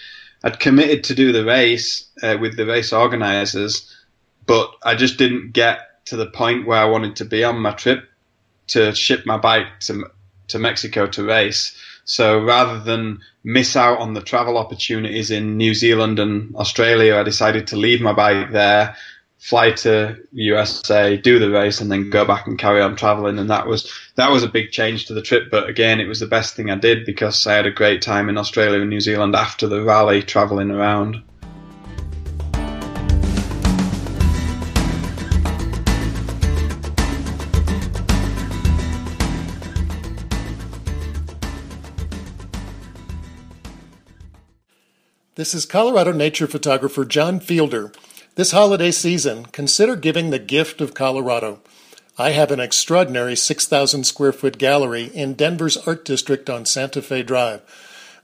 I'd 0.42 0.60
committed 0.60 1.04
to 1.04 1.14
do 1.14 1.32
the 1.32 1.44
race 1.44 2.10
uh, 2.22 2.36
with 2.40 2.56
the 2.56 2.66
race 2.66 2.92
organisers, 2.92 3.96
but 4.46 4.70
I 4.82 4.96
just 4.96 5.16
didn't 5.16 5.52
get 5.52 6.04
to 6.06 6.16
the 6.16 6.26
point 6.26 6.66
where 6.66 6.78
I 6.78 6.86
wanted 6.86 7.16
to 7.16 7.24
be 7.24 7.44
on 7.44 7.60
my 7.60 7.70
trip 7.72 8.07
to 8.68 8.94
ship 8.94 9.26
my 9.26 9.36
bike 9.36 9.80
to 9.80 10.04
to 10.48 10.58
Mexico 10.58 11.06
to 11.06 11.24
race. 11.24 11.76
So 12.04 12.42
rather 12.42 12.80
than 12.80 13.20
miss 13.44 13.76
out 13.76 13.98
on 13.98 14.14
the 14.14 14.22
travel 14.22 14.56
opportunities 14.56 15.30
in 15.30 15.58
New 15.58 15.74
Zealand 15.74 16.18
and 16.18 16.56
Australia, 16.56 17.16
I 17.16 17.22
decided 17.22 17.66
to 17.68 17.76
leave 17.76 18.00
my 18.00 18.14
bike 18.14 18.50
there, 18.50 18.96
fly 19.38 19.72
to 19.72 20.16
USA, 20.32 21.18
do 21.18 21.38
the 21.38 21.50
race, 21.50 21.82
and 21.82 21.92
then 21.92 22.08
go 22.08 22.24
back 22.24 22.46
and 22.46 22.58
carry 22.58 22.80
on 22.80 22.96
traveling. 22.96 23.38
And 23.38 23.50
that 23.50 23.66
was 23.66 23.92
that 24.16 24.30
was 24.30 24.42
a 24.42 24.48
big 24.48 24.70
change 24.70 25.06
to 25.06 25.14
the 25.14 25.22
trip. 25.22 25.50
But 25.50 25.68
again, 25.68 26.00
it 26.00 26.08
was 26.08 26.20
the 26.20 26.26
best 26.26 26.56
thing 26.56 26.70
I 26.70 26.76
did 26.76 27.04
because 27.04 27.46
I 27.46 27.54
had 27.54 27.66
a 27.66 27.70
great 27.70 28.00
time 28.00 28.30
in 28.30 28.38
Australia 28.38 28.80
and 28.80 28.90
New 28.90 29.00
Zealand 29.00 29.36
after 29.36 29.66
the 29.66 29.82
rally, 29.82 30.22
traveling 30.22 30.70
around. 30.70 31.22
This 45.38 45.54
is 45.54 45.66
Colorado 45.66 46.10
nature 46.10 46.48
photographer 46.48 47.04
John 47.04 47.38
Fielder. 47.38 47.92
This 48.34 48.50
holiday 48.50 48.90
season, 48.90 49.44
consider 49.44 49.94
giving 49.94 50.30
the 50.30 50.40
gift 50.40 50.80
of 50.80 50.94
Colorado. 50.94 51.60
I 52.18 52.30
have 52.30 52.50
an 52.50 52.58
extraordinary 52.58 53.36
6,000 53.36 54.02
square 54.02 54.32
foot 54.32 54.58
gallery 54.58 55.12
in 55.14 55.34
Denver's 55.34 55.76
Art 55.76 56.04
District 56.04 56.50
on 56.50 56.66
Santa 56.66 57.00
Fe 57.00 57.22
Drive. 57.22 57.62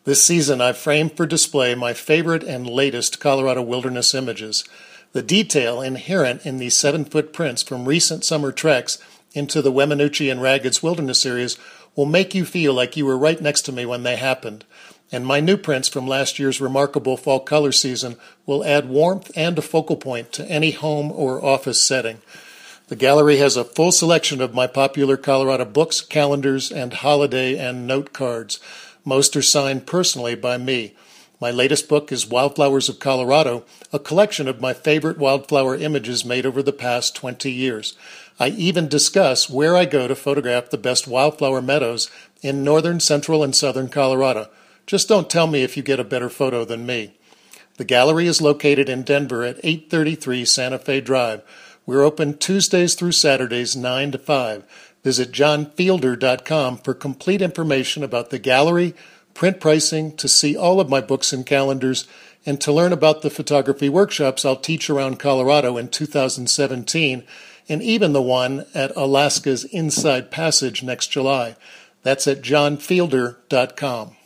This 0.03 0.24
season, 0.24 0.61
I've 0.61 0.77
framed 0.77 1.16
for 1.16 1.24
display 1.24 1.77
my 1.77 1.92
favorite 1.92 2.42
and 2.42 2.68
latest 2.68 3.20
Colorado 3.20 3.62
wilderness 3.62 4.12
images. 4.12 4.64
The 5.12 5.22
detail 5.22 5.81
inherent 5.81 6.44
in 6.44 6.59
these 6.59 6.77
seven 6.77 7.05
foot 7.05 7.33
prints 7.33 7.62
from 7.62 7.87
recent 7.87 8.24
summer 8.24 8.50
treks 8.50 8.98
into 9.35 9.62
the 9.62 9.72
Weminuche 9.72 10.33
and 10.33 10.40
Raggeds 10.40 10.83
wilderness 10.83 11.24
areas 11.24 11.59
will 11.94 12.07
make 12.07 12.35
you 12.35 12.44
feel 12.44 12.74
like 12.74 12.96
you 12.96 13.07
were 13.07 13.16
right 13.16 13.40
next 13.40 13.62
to 13.62 13.72
me 13.72 13.87
when 13.87 14.03
they 14.03 14.16
happened 14.16 14.64
and 15.14 15.24
my 15.24 15.38
new 15.38 15.57
prints 15.57 15.87
from 15.87 16.09
last 16.09 16.40
year's 16.40 16.61
remarkable 16.61 17.16
fall 17.16 17.38
color 17.38 17.70
season 17.70 18.16
will 18.46 18.64
add 18.64 18.88
warmth 18.88 19.31
and 19.37 19.57
a 19.57 19.62
focal 19.62 19.96
point 19.96 20.33
to 20.33 20.44
any 20.50 20.72
home 20.72 21.12
or 21.12 21.44
office 21.44 21.81
setting. 21.81 22.20
The 22.88 22.96
gallery 22.96 23.37
has 23.37 23.57
a 23.57 23.62
full 23.62 23.92
selection 23.92 24.40
of 24.40 24.55
my 24.55 24.66
popular 24.66 25.16
Colorado 25.16 25.66
books, 25.66 26.00
calendars, 26.00 26.72
and 26.72 26.92
holiday 26.92 27.57
and 27.57 27.87
note 27.87 28.12
cards. 28.12 28.59
Most 29.05 29.37
are 29.37 29.42
signed 29.42 29.87
personally 29.87 30.35
by 30.35 30.59
me. 30.59 30.96
My 31.40 31.53
latest 31.53 31.88
book 31.88 32.11
is 32.11 32.27
Wildflowers 32.27 32.88
of 32.88 32.98
Colorado, 32.98 33.64
a 33.92 34.00
collection 34.00 34.48
of 34.48 34.61
my 34.61 34.72
favorite 34.72 35.18
wildflower 35.18 35.77
images 35.77 36.24
made 36.24 36.44
over 36.44 36.62
the 36.62 36.72
past 36.72 37.14
20 37.14 37.53
years. 37.53 37.96
I 38.40 38.48
even 38.48 38.88
discuss 38.88 39.48
where 39.48 39.77
I 39.77 39.85
go 39.85 40.09
to 40.09 40.16
photograph 40.16 40.70
the 40.70 40.79
best 40.79 41.07
wildflower 41.07 41.62
meadows 41.62 42.11
in 42.42 42.64
northern, 42.64 42.98
central, 42.98 43.44
and 43.44 43.55
southern 43.55 43.88
Colorado. 43.88 44.48
Just 44.87 45.09
don't 45.09 45.31
tell 45.31 45.47
me 45.47 45.62
if 45.62 45.77
you 45.77 45.83
get 45.83 46.01
a 46.01 46.05
better 46.05 46.29
photo 46.29 46.64
than 46.64 46.87
me. 46.87 47.16
The 47.77 47.85
gallery 47.85 48.27
is 48.27 48.42
located 48.42 48.88
in 48.88 49.03
Denver 49.03 49.42
at 49.42 49.59
833 49.64 50.44
Santa 50.44 50.79
Fe 50.79 51.01
Drive. 51.01 51.42
We're 51.87 52.05
open 52.05 52.38
Tuesdays 52.38 52.94
through 52.94 53.12
Saturdays 53.12 53.75
9 53.75 54.12
to 54.12 54.18
5. 54.18 54.92
Visit 55.03 55.33
johnfielder.com 55.33 56.79
for 56.79 56.94
complete 56.94 57.42
information 57.42 58.03
about 58.03 58.31
the 58.31 58.38
gallery, 58.38 58.94
print 59.35 59.61
pricing, 59.61 60.16
to 60.16 60.29
see 60.29 60.57
all 60.57 60.81
of 60.81 60.88
my 60.88 61.01
books 61.01 61.33
and 61.33 61.44
calendars, 61.44 62.07
and 62.47 62.61
to 62.61 62.73
learn 62.73 62.92
about 62.92 63.23
the 63.23 63.31
photography 63.31 63.88
workshops 63.88 64.44
I'll 64.44 64.57
teach 64.57 64.88
around 64.88 65.18
Colorado 65.18 65.77
in 65.77 65.88
2017, 65.88 67.25
and 67.68 67.83
even 67.83 68.12
the 68.12 68.23
one 68.23 68.66
at 68.75 68.94
Alaska's 68.97 69.64
Inside 69.64 70.31
Passage 70.31 70.83
next 70.83 71.09
July. 71.09 71.57
That's 72.03 72.27
at 72.27 72.42
johnfielder.com. 72.42 74.16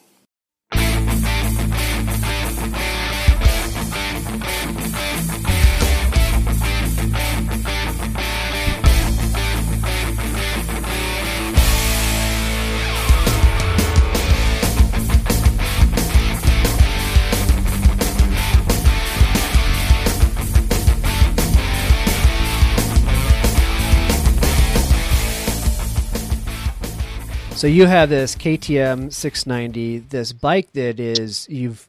So 27.59 27.67
you 27.67 27.87
have 27.87 28.09
this 28.09 28.37
KTM 28.37 29.13
690, 29.13 29.99
this 30.11 30.33
bike 30.33 30.73
that 30.75 31.01
is 31.01 31.49
you've 31.49 31.89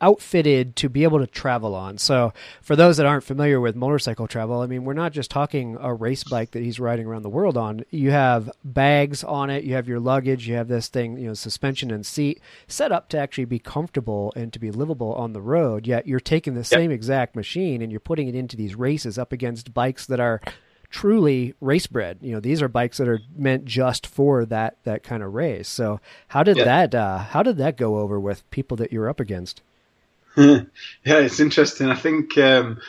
outfitted 0.00 0.76
to 0.76 0.88
be 0.88 1.02
able 1.02 1.18
to 1.18 1.26
travel 1.26 1.74
on. 1.74 1.98
So 1.98 2.32
for 2.62 2.74
those 2.74 2.96
that 2.96 3.04
aren't 3.04 3.24
familiar 3.24 3.60
with 3.60 3.76
motorcycle 3.76 4.26
travel, 4.26 4.62
I 4.62 4.66
mean, 4.66 4.86
we're 4.86 4.94
not 4.94 5.12
just 5.12 5.30
talking 5.30 5.76
a 5.78 5.92
race 5.92 6.24
bike 6.24 6.52
that 6.52 6.62
he's 6.62 6.80
riding 6.80 7.06
around 7.06 7.20
the 7.20 7.28
world 7.28 7.58
on. 7.58 7.84
You 7.90 8.12
have 8.12 8.50
bags 8.64 9.22
on 9.22 9.50
it, 9.50 9.62
you 9.62 9.74
have 9.74 9.86
your 9.86 10.00
luggage, 10.00 10.48
you 10.48 10.54
have 10.54 10.68
this 10.68 10.88
thing, 10.88 11.18
you 11.18 11.26
know, 11.26 11.34
suspension 11.34 11.90
and 11.90 12.06
seat 12.06 12.40
set 12.66 12.90
up 12.90 13.10
to 13.10 13.18
actually 13.18 13.44
be 13.44 13.58
comfortable 13.58 14.32
and 14.34 14.54
to 14.54 14.58
be 14.58 14.70
livable 14.70 15.12
on 15.12 15.34
the 15.34 15.42
road. 15.42 15.86
Yet 15.86 16.06
you're 16.06 16.18
taking 16.18 16.54
the 16.54 16.60
yep. 16.60 16.66
same 16.66 16.90
exact 16.90 17.36
machine 17.36 17.82
and 17.82 17.92
you're 17.92 18.00
putting 18.00 18.26
it 18.26 18.34
into 18.34 18.56
these 18.56 18.74
races 18.74 19.18
up 19.18 19.32
against 19.32 19.74
bikes 19.74 20.06
that 20.06 20.18
are 20.18 20.40
truly 20.90 21.54
race 21.60 21.86
bred. 21.86 22.18
You 22.20 22.32
know, 22.32 22.40
these 22.40 22.60
are 22.60 22.68
bikes 22.68 22.98
that 22.98 23.08
are 23.08 23.20
meant 23.36 23.64
just 23.64 24.06
for 24.06 24.44
that 24.46 24.76
that 24.84 25.02
kind 25.02 25.22
of 25.22 25.32
race. 25.32 25.68
So 25.68 26.00
how 26.28 26.42
did 26.42 26.58
yeah. 26.58 26.64
that 26.64 26.94
uh, 26.94 27.18
how 27.18 27.42
did 27.42 27.56
that 27.58 27.76
go 27.76 27.98
over 27.98 28.20
with 28.20 28.48
people 28.50 28.76
that 28.78 28.92
you're 28.92 29.08
up 29.08 29.20
against? 29.20 29.62
yeah, 30.36 30.62
it's 31.04 31.40
interesting. 31.40 31.88
I 31.88 31.96
think 31.96 32.36
um, 32.38 32.80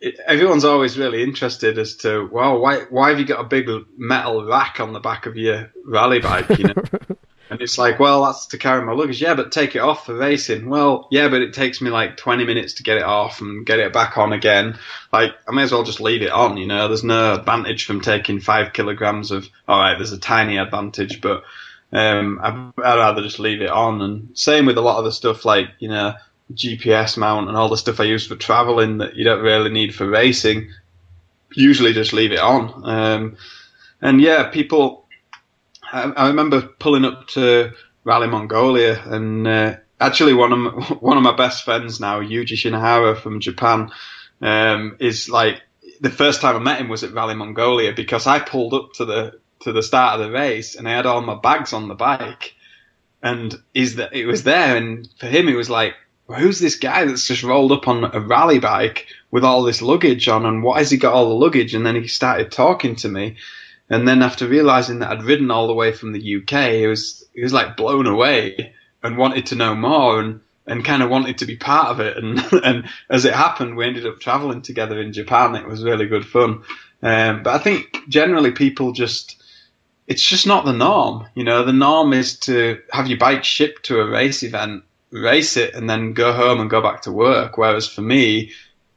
it, 0.00 0.18
everyone's 0.26 0.64
always 0.64 0.98
really 0.98 1.22
interested 1.22 1.78
as 1.78 1.96
to 1.96 2.28
well, 2.30 2.60
why 2.60 2.82
why 2.90 3.10
have 3.10 3.18
you 3.18 3.26
got 3.26 3.40
a 3.40 3.44
big 3.44 3.68
metal 3.96 4.44
rack 4.44 4.80
on 4.80 4.92
the 4.92 5.00
back 5.00 5.26
of 5.26 5.36
your 5.36 5.72
rally 5.84 6.20
bike? 6.20 6.48
You 6.58 6.64
know. 6.64 6.74
And 7.50 7.60
it's 7.62 7.78
like, 7.78 7.98
well, 7.98 8.24
that's 8.24 8.46
to 8.46 8.58
carry 8.58 8.84
my 8.84 8.92
luggage. 8.92 9.22
Yeah, 9.22 9.34
but 9.34 9.52
take 9.52 9.74
it 9.74 9.80
off 9.80 10.06
for 10.06 10.14
racing. 10.14 10.68
Well, 10.68 11.08
yeah, 11.10 11.28
but 11.28 11.40
it 11.40 11.54
takes 11.54 11.80
me 11.80 11.90
like 11.90 12.16
20 12.16 12.44
minutes 12.44 12.74
to 12.74 12.82
get 12.82 12.98
it 12.98 13.04
off 13.04 13.40
and 13.40 13.64
get 13.64 13.78
it 13.78 13.92
back 13.92 14.18
on 14.18 14.32
again. 14.32 14.78
Like, 15.12 15.32
I 15.48 15.52
may 15.52 15.62
as 15.62 15.72
well 15.72 15.82
just 15.82 16.00
leave 16.00 16.22
it 16.22 16.30
on, 16.30 16.58
you 16.58 16.66
know. 16.66 16.88
There's 16.88 17.04
no 17.04 17.34
advantage 17.34 17.86
from 17.86 18.00
taking 18.00 18.40
five 18.40 18.72
kilograms 18.72 19.30
of, 19.30 19.48
alright, 19.68 19.96
there's 19.98 20.12
a 20.12 20.18
tiny 20.18 20.58
advantage, 20.58 21.20
but, 21.22 21.42
um, 21.90 22.38
I'd, 22.42 22.82
I'd 22.84 22.98
rather 22.98 23.22
just 23.22 23.38
leave 23.38 23.62
it 23.62 23.70
on. 23.70 24.02
And 24.02 24.38
same 24.38 24.66
with 24.66 24.76
a 24.76 24.82
lot 24.82 24.98
of 24.98 25.04
the 25.04 25.12
stuff 25.12 25.46
like, 25.46 25.70
you 25.78 25.88
know, 25.88 26.14
GPS 26.52 27.16
mount 27.16 27.48
and 27.48 27.56
all 27.56 27.68
the 27.68 27.76
stuff 27.76 28.00
I 28.00 28.04
use 28.04 28.26
for 28.26 28.36
traveling 28.36 28.98
that 28.98 29.16
you 29.16 29.24
don't 29.24 29.42
really 29.42 29.70
need 29.70 29.94
for 29.94 30.06
racing. 30.06 30.70
Usually 31.54 31.94
just 31.94 32.12
leave 32.12 32.32
it 32.32 32.40
on. 32.40 32.82
Um, 32.84 33.36
and 34.02 34.20
yeah, 34.20 34.48
people, 34.48 35.07
I, 35.92 36.02
I 36.02 36.28
remember 36.28 36.62
pulling 36.62 37.04
up 37.04 37.28
to 37.28 37.72
Rally 38.04 38.28
Mongolia, 38.28 39.00
and 39.04 39.46
uh, 39.46 39.76
actually 40.00 40.34
one 40.34 40.52
of 40.52 40.58
my, 40.58 40.70
one 41.00 41.16
of 41.16 41.22
my 41.22 41.36
best 41.36 41.64
friends 41.64 42.00
now, 42.00 42.20
Yuji 42.20 42.54
Shinohara 42.54 43.20
from 43.20 43.40
Japan, 43.40 43.90
um, 44.40 44.96
is 45.00 45.28
like 45.28 45.62
the 46.00 46.10
first 46.10 46.40
time 46.40 46.56
I 46.56 46.60
met 46.60 46.80
him 46.80 46.88
was 46.88 47.04
at 47.04 47.12
Rally 47.12 47.34
Mongolia 47.34 47.92
because 47.92 48.26
I 48.26 48.38
pulled 48.38 48.74
up 48.74 48.92
to 48.94 49.04
the 49.04 49.40
to 49.60 49.72
the 49.72 49.82
start 49.82 50.20
of 50.20 50.24
the 50.24 50.32
race 50.32 50.76
and 50.76 50.88
I 50.88 50.92
had 50.92 51.06
all 51.06 51.20
my 51.20 51.34
bags 51.34 51.72
on 51.72 51.88
the 51.88 51.94
bike, 51.94 52.54
and 53.22 53.54
is 53.74 53.96
that 53.96 54.14
it 54.14 54.26
was 54.26 54.44
there, 54.44 54.76
and 54.76 55.08
for 55.18 55.26
him 55.26 55.48
it 55.48 55.56
was 55.56 55.70
like, 55.70 55.94
who's 56.28 56.60
this 56.60 56.76
guy 56.76 57.04
that's 57.04 57.26
just 57.26 57.42
rolled 57.42 57.72
up 57.72 57.88
on 57.88 58.04
a 58.04 58.20
rally 58.20 58.58
bike 58.58 59.06
with 59.30 59.44
all 59.44 59.62
this 59.62 59.82
luggage 59.82 60.28
on, 60.28 60.46
and 60.46 60.62
why 60.62 60.78
has 60.78 60.90
he 60.90 60.96
got 60.96 61.14
all 61.14 61.28
the 61.28 61.34
luggage? 61.34 61.74
And 61.74 61.84
then 61.84 61.96
he 61.96 62.06
started 62.06 62.52
talking 62.52 62.96
to 62.96 63.08
me, 63.08 63.36
and 63.90 64.06
then 64.06 64.22
after 64.22 64.46
realizing 64.46 64.98
that 64.98 65.10
I'd 65.10 65.22
ridden 65.22 65.50
all 65.50 65.66
the 65.66 65.74
way 65.74 65.92
from 65.92 66.12
the 66.12 66.36
UK, 66.36 66.72
he 66.72 66.86
was 66.86 67.24
he 67.34 67.42
was 67.42 67.52
like 67.52 67.76
blown 67.76 68.06
away 68.06 68.74
and 69.02 69.16
wanted 69.16 69.46
to 69.46 69.54
know 69.54 69.74
more 69.74 70.20
and 70.20 70.40
and 70.66 70.84
kind 70.84 71.02
of 71.02 71.08
wanted 71.08 71.38
to 71.38 71.46
be 71.46 71.56
part 71.56 71.88
of 71.88 72.00
it. 72.00 72.16
And 72.22 72.38
and 72.64 72.88
as 73.08 73.24
it 73.24 73.34
happened, 73.34 73.76
we 73.76 73.86
ended 73.86 74.06
up 74.06 74.20
traveling 74.20 74.62
together 74.62 75.00
in 75.00 75.12
Japan. 75.12 75.54
It 75.54 75.66
was 75.66 75.82
really 75.82 76.06
good 76.06 76.26
fun. 76.26 76.62
Um, 77.02 77.42
but 77.42 77.54
I 77.54 77.58
think 77.58 77.96
generally 78.08 78.50
people 78.50 78.92
just 78.92 79.42
it's 80.06 80.22
just 80.22 80.46
not 80.46 80.64
the 80.64 80.72
norm. 80.72 81.26
You 81.34 81.44
know, 81.44 81.64
the 81.64 81.72
norm 81.72 82.12
is 82.12 82.38
to 82.40 82.80
have 82.92 83.08
your 83.08 83.18
bike 83.18 83.44
shipped 83.44 83.84
to 83.84 84.00
a 84.00 84.08
race 84.08 84.42
event, 84.42 84.82
race 85.10 85.56
it, 85.56 85.74
and 85.74 85.88
then 85.88 86.14
go 86.14 86.32
home 86.32 86.60
and 86.60 86.70
go 86.70 86.80
back 86.80 87.02
to 87.02 87.12
work. 87.12 87.58
Whereas 87.58 87.86
for 87.86 88.00
me, 88.00 88.52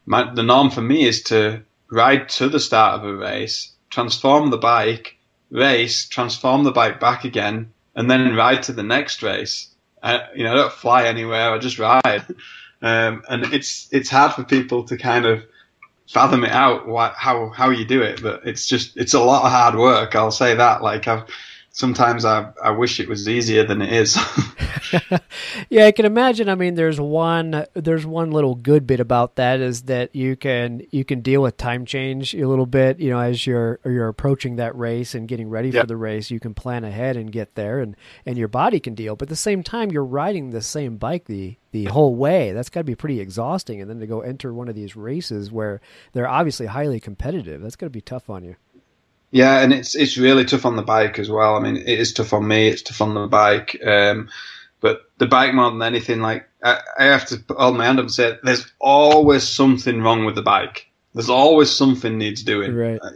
my, 0.05 0.33
the 0.33 0.43
norm 0.43 0.71
for 0.71 0.81
me 0.81 1.05
is 1.05 1.21
to 1.23 1.63
ride 1.91 2.29
to 2.29 2.47
the 2.47 2.59
start 2.59 2.99
of 2.99 3.05
a 3.05 3.13
race, 3.13 3.73
transform 3.91 4.49
the 4.49 4.57
bike, 4.57 5.17
race, 5.51 6.07
transform 6.07 6.63
the 6.63 6.71
bike 6.71 6.99
back 6.99 7.23
again, 7.23 7.71
and 7.95 8.09
then 8.09 8.35
ride 8.35 8.63
to 8.63 8.73
the 8.73 8.83
next 8.83 9.21
race. 9.21 9.67
I, 10.01 10.23
you 10.35 10.43
know, 10.43 10.53
I 10.53 10.55
don't 10.55 10.73
fly 10.73 11.05
anywhere. 11.05 11.51
I 11.51 11.59
just 11.59 11.77
ride. 11.77 12.25
Um, 12.83 13.21
and 13.29 13.43
it's, 13.53 13.87
it's 13.91 14.09
hard 14.09 14.33
for 14.33 14.43
people 14.43 14.83
to 14.85 14.97
kind 14.97 15.27
of 15.27 15.43
fathom 16.09 16.43
it 16.43 16.51
out 16.51 16.87
what, 16.87 17.13
how, 17.13 17.49
how 17.49 17.69
you 17.69 17.85
do 17.85 18.01
it, 18.01 18.23
but 18.23 18.41
it's 18.43 18.65
just, 18.65 18.97
it's 18.97 19.13
a 19.13 19.19
lot 19.19 19.45
of 19.45 19.51
hard 19.51 19.75
work. 19.75 20.15
I'll 20.15 20.31
say 20.31 20.55
that. 20.55 20.81
Like 20.81 21.07
I've, 21.07 21.29
sometimes 21.71 22.25
I, 22.25 22.51
I 22.61 22.71
wish 22.71 22.99
it 22.99 23.07
was 23.09 23.27
easier 23.27 23.63
than 23.65 23.81
it 23.81 23.91
is. 23.91 24.17
yeah, 25.69 25.85
I 25.85 25.91
can 25.91 26.05
imagine. 26.05 26.49
I 26.49 26.55
mean, 26.55 26.75
there's 26.75 26.99
one 26.99 27.65
there's 27.73 28.05
one 28.05 28.31
little 28.31 28.55
good 28.55 28.85
bit 28.85 28.99
about 28.99 29.35
that 29.35 29.59
is 29.59 29.83
that 29.83 30.15
you 30.15 30.35
can 30.35 30.81
you 30.91 31.05
can 31.05 31.21
deal 31.21 31.41
with 31.41 31.57
time 31.57 31.85
change 31.85 32.33
a 32.33 32.47
little 32.47 32.65
bit. 32.65 32.99
You 32.99 33.11
know, 33.11 33.19
as 33.19 33.45
you're 33.45 33.79
you're 33.85 34.07
approaching 34.07 34.57
that 34.57 34.75
race 34.77 35.15
and 35.15 35.27
getting 35.27 35.49
ready 35.49 35.69
yep. 35.69 35.83
for 35.83 35.87
the 35.87 35.97
race, 35.97 36.29
you 36.29 36.39
can 36.39 36.53
plan 36.53 36.83
ahead 36.83 37.17
and 37.17 37.31
get 37.31 37.55
there, 37.55 37.79
and 37.79 37.95
and 38.25 38.37
your 38.37 38.47
body 38.47 38.79
can 38.79 38.95
deal. 38.95 39.15
But 39.15 39.27
at 39.27 39.29
the 39.29 39.35
same 39.35 39.63
time, 39.63 39.91
you're 39.91 40.03
riding 40.03 40.49
the 40.49 40.61
same 40.61 40.97
bike 40.97 41.25
the 41.25 41.55
the 41.71 41.85
whole 41.85 42.15
way. 42.15 42.51
That's 42.51 42.69
got 42.69 42.81
to 42.81 42.85
be 42.85 42.95
pretty 42.95 43.19
exhausting. 43.19 43.81
And 43.81 43.89
then 43.89 43.99
to 43.99 44.07
go 44.07 44.21
enter 44.21 44.53
one 44.53 44.67
of 44.67 44.75
these 44.75 44.95
races 44.95 45.51
where 45.51 45.79
they're 46.13 46.27
obviously 46.27 46.65
highly 46.65 46.99
competitive, 46.99 47.61
that's 47.61 47.77
got 47.77 47.85
to 47.87 47.91
be 47.91 48.01
tough 48.01 48.29
on 48.29 48.43
you. 48.43 48.55
Yeah, 49.31 49.59
and 49.59 49.73
it's 49.73 49.95
it's 49.95 50.17
really 50.17 50.43
tough 50.43 50.65
on 50.65 50.75
the 50.75 50.81
bike 50.83 51.17
as 51.17 51.29
well. 51.29 51.55
I 51.55 51.59
mean, 51.59 51.77
it 51.77 51.87
is 51.87 52.13
tough 52.13 52.33
on 52.33 52.47
me. 52.47 52.67
It's 52.67 52.81
tough 52.81 53.01
on 53.01 53.13
the 53.13 53.27
bike. 53.27 53.81
Um, 53.85 54.29
but 54.81 55.09
the 55.19 55.27
bike 55.27 55.53
more 55.53 55.71
than 55.71 55.81
anything, 55.81 56.21
like 56.21 56.49
I, 56.63 56.81
I 56.99 57.03
have 57.05 57.25
to 57.27 57.41
hold 57.49 57.77
my 57.77 57.85
hand 57.85 57.99
up 57.99 58.03
and 58.03 58.13
say, 58.13 58.37
there's 58.43 58.71
always 58.79 59.47
something 59.47 60.01
wrong 60.01 60.25
with 60.25 60.35
the 60.35 60.41
bike. 60.41 60.87
There's 61.13 61.29
always 61.29 61.69
something 61.69 62.17
needs 62.17 62.43
doing. 62.43 62.75
Right. 62.75 62.99
Uh, 63.01 63.11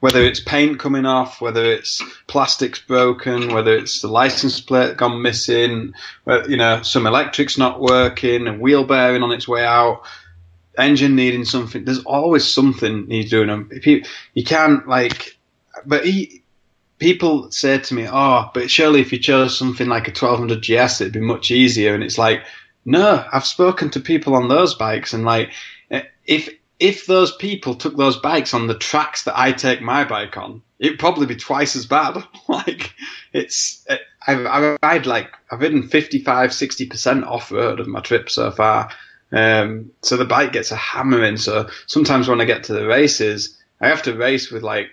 whether 0.00 0.20
it's 0.20 0.40
paint 0.40 0.80
coming 0.80 1.06
off, 1.06 1.40
whether 1.40 1.64
it's 1.64 2.02
plastics 2.26 2.80
broken, 2.80 3.54
whether 3.54 3.76
it's 3.76 4.00
the 4.00 4.08
license 4.08 4.60
plate 4.60 4.96
gone 4.96 5.22
missing, 5.22 5.92
you 6.48 6.56
know, 6.56 6.82
some 6.82 7.06
electric's 7.06 7.56
not 7.56 7.80
working, 7.80 8.48
a 8.48 8.54
wheel 8.54 8.84
bearing 8.84 9.22
on 9.22 9.30
its 9.30 9.46
way 9.46 9.64
out, 9.64 10.02
engine 10.76 11.14
needing 11.14 11.44
something. 11.44 11.84
There's 11.84 12.02
always 12.02 12.52
something 12.52 13.06
needs 13.06 13.30
doing. 13.30 13.68
If 13.70 13.86
you, 13.86 14.02
you 14.34 14.42
can't 14.42 14.88
like 14.88 15.38
but 15.86 16.06
he, 16.06 16.42
people 16.98 17.50
say 17.50 17.78
to 17.78 17.94
me, 17.94 18.08
"Oh, 18.10 18.50
but 18.54 18.70
surely 18.70 19.00
if 19.00 19.12
you 19.12 19.18
chose 19.18 19.58
something 19.58 19.88
like 19.88 20.08
a 20.08 20.10
1200 20.10 20.62
GS, 20.62 21.00
it'd 21.00 21.12
be 21.12 21.20
much 21.20 21.50
easier." 21.50 21.94
And 21.94 22.04
it's 22.04 22.18
like, 22.18 22.44
no, 22.84 23.24
I've 23.32 23.46
spoken 23.46 23.90
to 23.90 24.00
people 24.00 24.34
on 24.34 24.48
those 24.48 24.74
bikes, 24.74 25.12
and 25.12 25.24
like, 25.24 25.52
if 26.26 26.48
if 26.78 27.06
those 27.06 27.34
people 27.36 27.76
took 27.76 27.96
those 27.96 28.16
bikes 28.16 28.54
on 28.54 28.66
the 28.66 28.76
tracks 28.76 29.24
that 29.24 29.38
I 29.38 29.52
take 29.52 29.80
my 29.80 30.04
bike 30.04 30.36
on, 30.36 30.62
it'd 30.80 30.98
probably 30.98 31.26
be 31.26 31.36
twice 31.36 31.76
as 31.76 31.86
bad. 31.86 32.24
like, 32.48 32.92
it's 33.32 33.86
I've, 34.26 34.46
I've 34.46 34.78
ride 34.82 35.06
like 35.06 35.32
I've 35.50 35.60
ridden 35.60 35.88
55, 35.88 36.52
60 36.52 36.86
percent 36.86 37.24
off 37.24 37.52
road 37.52 37.80
of 37.80 37.86
my 37.86 38.00
trip 38.00 38.30
so 38.30 38.50
far. 38.50 38.90
Um, 39.30 39.92
so 40.02 40.16
the 40.16 40.24
bike 40.24 40.52
gets 40.52 40.72
a 40.72 40.76
hammering. 40.76 41.36
So 41.36 41.68
sometimes 41.86 42.28
when 42.28 42.40
I 42.40 42.44
get 42.44 42.64
to 42.64 42.74
the 42.74 42.86
races, 42.86 43.56
I 43.80 43.88
have 43.88 44.02
to 44.02 44.14
race 44.14 44.50
with 44.50 44.62
like 44.62 44.90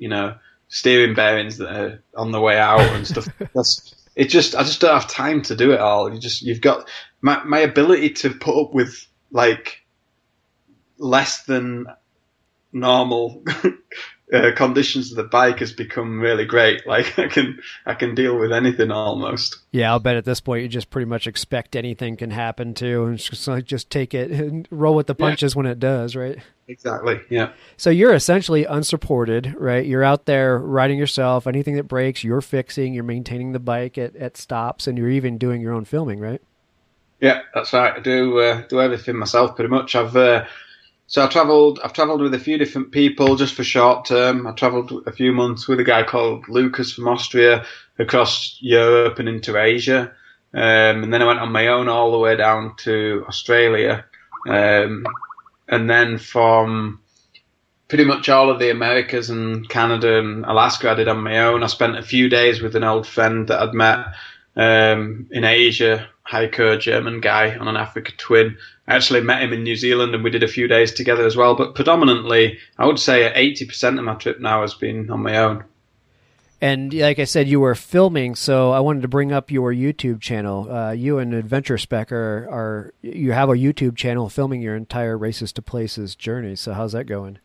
you 0.00 0.08
know, 0.08 0.36
steering 0.68 1.14
bearings 1.14 1.58
that 1.58 1.68
are 1.70 2.02
on 2.16 2.32
the 2.32 2.40
way 2.40 2.58
out 2.58 2.80
and 2.80 3.06
stuff. 3.06 3.28
That's 3.54 3.94
it. 4.16 4.24
Just 4.24 4.56
I 4.56 4.62
just 4.64 4.80
don't 4.80 4.94
have 4.94 5.08
time 5.08 5.42
to 5.42 5.54
do 5.54 5.72
it 5.72 5.80
all. 5.80 6.12
You 6.12 6.18
just 6.18 6.42
you've 6.42 6.60
got 6.60 6.88
my 7.20 7.44
my 7.44 7.60
ability 7.60 8.10
to 8.14 8.30
put 8.30 8.60
up 8.60 8.74
with 8.74 9.06
like 9.30 9.82
less 10.98 11.44
than 11.44 11.86
normal 12.72 13.44
uh, 14.32 14.52
conditions 14.54 15.10
of 15.10 15.16
the 15.16 15.24
bike 15.24 15.58
has 15.58 15.72
become 15.72 16.20
really 16.20 16.44
great. 16.44 16.82
Like 16.90 17.18
I 17.20 17.28
can 17.28 17.60
I 17.86 17.94
can 17.94 18.16
deal 18.16 18.36
with 18.36 18.52
anything 18.52 18.90
almost. 18.90 19.58
Yeah, 19.70 19.92
I'll 19.92 20.00
bet 20.00 20.16
at 20.16 20.24
this 20.24 20.40
point 20.40 20.62
you 20.62 20.68
just 20.68 20.90
pretty 20.90 21.04
much 21.04 21.28
expect 21.28 21.76
anything 21.76 22.16
can 22.16 22.30
happen 22.30 22.74
to, 22.74 23.04
and 23.04 23.16
just 23.16 23.46
like 23.46 23.64
just 23.64 23.90
take 23.90 24.12
it 24.12 24.32
and 24.32 24.66
roll 24.72 24.96
with 24.96 25.06
the 25.06 25.14
punches 25.14 25.54
yeah. 25.54 25.56
when 25.58 25.66
it 25.66 25.78
does, 25.78 26.16
right? 26.16 26.38
Exactly. 26.66 27.20
Yeah. 27.28 27.52
So 27.76 27.90
you're 27.90 28.12
essentially 28.12 28.64
unsupported, 28.64 29.54
right? 29.56 29.86
You're 29.86 30.02
out 30.02 30.26
there 30.26 30.58
riding 30.58 30.98
yourself. 30.98 31.46
Anything 31.46 31.76
that 31.76 31.84
breaks, 31.84 32.24
you're 32.24 32.40
fixing. 32.40 32.92
You're 32.92 33.04
maintaining 33.04 33.52
the 33.52 33.60
bike 33.60 33.96
at, 33.98 34.16
at 34.16 34.36
stops, 34.36 34.88
and 34.88 34.98
you're 34.98 35.10
even 35.10 35.38
doing 35.38 35.60
your 35.60 35.72
own 35.72 35.84
filming, 35.84 36.18
right? 36.18 36.42
Yeah, 37.20 37.42
that's 37.54 37.72
right. 37.72 37.94
I 37.96 38.00
do 38.00 38.38
uh, 38.40 38.62
do 38.68 38.80
everything 38.80 39.16
myself 39.16 39.54
pretty 39.54 39.68
much. 39.68 39.94
I've 39.94 40.16
uh, 40.16 40.44
so 41.10 41.24
I 41.24 41.26
travelled. 41.26 41.80
I've 41.82 41.92
travelled 41.92 42.20
with 42.20 42.34
a 42.34 42.38
few 42.38 42.56
different 42.56 42.92
people 42.92 43.34
just 43.34 43.54
for 43.54 43.64
short 43.64 44.04
term. 44.04 44.46
I 44.46 44.52
travelled 44.52 44.92
a 45.06 45.12
few 45.12 45.32
months 45.32 45.66
with 45.66 45.80
a 45.80 45.84
guy 45.84 46.04
called 46.04 46.48
Lucas 46.48 46.92
from 46.92 47.08
Austria 47.08 47.66
across 47.98 48.56
Europe 48.60 49.18
and 49.18 49.28
into 49.28 49.60
Asia, 49.60 50.12
um, 50.54 51.02
and 51.02 51.12
then 51.12 51.20
I 51.20 51.26
went 51.26 51.40
on 51.40 51.50
my 51.50 51.66
own 51.66 51.88
all 51.88 52.12
the 52.12 52.18
way 52.18 52.36
down 52.36 52.76
to 52.84 53.24
Australia, 53.26 54.04
um, 54.48 55.04
and 55.66 55.90
then 55.90 56.16
from 56.16 57.00
pretty 57.88 58.04
much 58.04 58.28
all 58.28 58.48
of 58.48 58.60
the 58.60 58.70
Americas 58.70 59.30
and 59.30 59.68
Canada 59.68 60.20
and 60.20 60.44
Alaska 60.44 60.92
I 60.92 60.94
did 60.94 61.08
on 61.08 61.24
my 61.24 61.40
own. 61.40 61.64
I 61.64 61.66
spent 61.66 61.98
a 61.98 62.02
few 62.02 62.28
days 62.28 62.62
with 62.62 62.76
an 62.76 62.84
old 62.84 63.04
friend 63.04 63.48
that 63.48 63.60
I'd 63.60 63.74
met 63.74 63.98
um, 64.56 65.28
in 65.30 65.44
Asia, 65.44 66.08
hiker, 66.22 66.76
German 66.78 67.20
guy 67.20 67.56
on 67.56 67.68
an 67.68 67.76
Africa 67.76 68.12
Twin. 68.16 68.56
I 68.86 68.96
actually 68.96 69.20
met 69.20 69.42
him 69.42 69.52
in 69.52 69.62
New 69.62 69.76
Zealand 69.76 70.14
and 70.14 70.24
we 70.24 70.30
did 70.30 70.42
a 70.42 70.48
few 70.48 70.68
days 70.68 70.92
together 70.92 71.24
as 71.26 71.36
well. 71.36 71.54
But 71.54 71.74
predominantly, 71.74 72.58
I 72.78 72.86
would 72.86 72.98
say 72.98 73.32
80% 73.34 73.98
of 73.98 74.04
my 74.04 74.14
trip 74.14 74.40
now 74.40 74.62
has 74.62 74.74
been 74.74 75.10
on 75.10 75.22
my 75.22 75.36
own. 75.36 75.64
And 76.62 76.92
like 76.92 77.18
I 77.18 77.24
said, 77.24 77.48
you 77.48 77.58
were 77.58 77.74
filming, 77.74 78.34
so 78.34 78.70
I 78.70 78.80
wanted 78.80 79.00
to 79.00 79.08
bring 79.08 79.32
up 79.32 79.50
your 79.50 79.72
YouTube 79.72 80.20
channel. 80.20 80.70
Uh, 80.70 80.90
you 80.90 81.18
and 81.18 81.32
Adventure 81.32 81.78
Spec 81.78 82.12
are, 82.12 82.46
are 82.50 82.94
you 83.00 83.32
have 83.32 83.48
a 83.48 83.54
YouTube 83.54 83.96
channel 83.96 84.28
filming 84.28 84.60
your 84.60 84.76
entire 84.76 85.16
Races 85.16 85.54
to 85.54 85.62
Places 85.62 86.14
journey. 86.14 86.54
So 86.56 86.74
how's 86.74 86.92
that 86.92 87.04
going? 87.04 87.38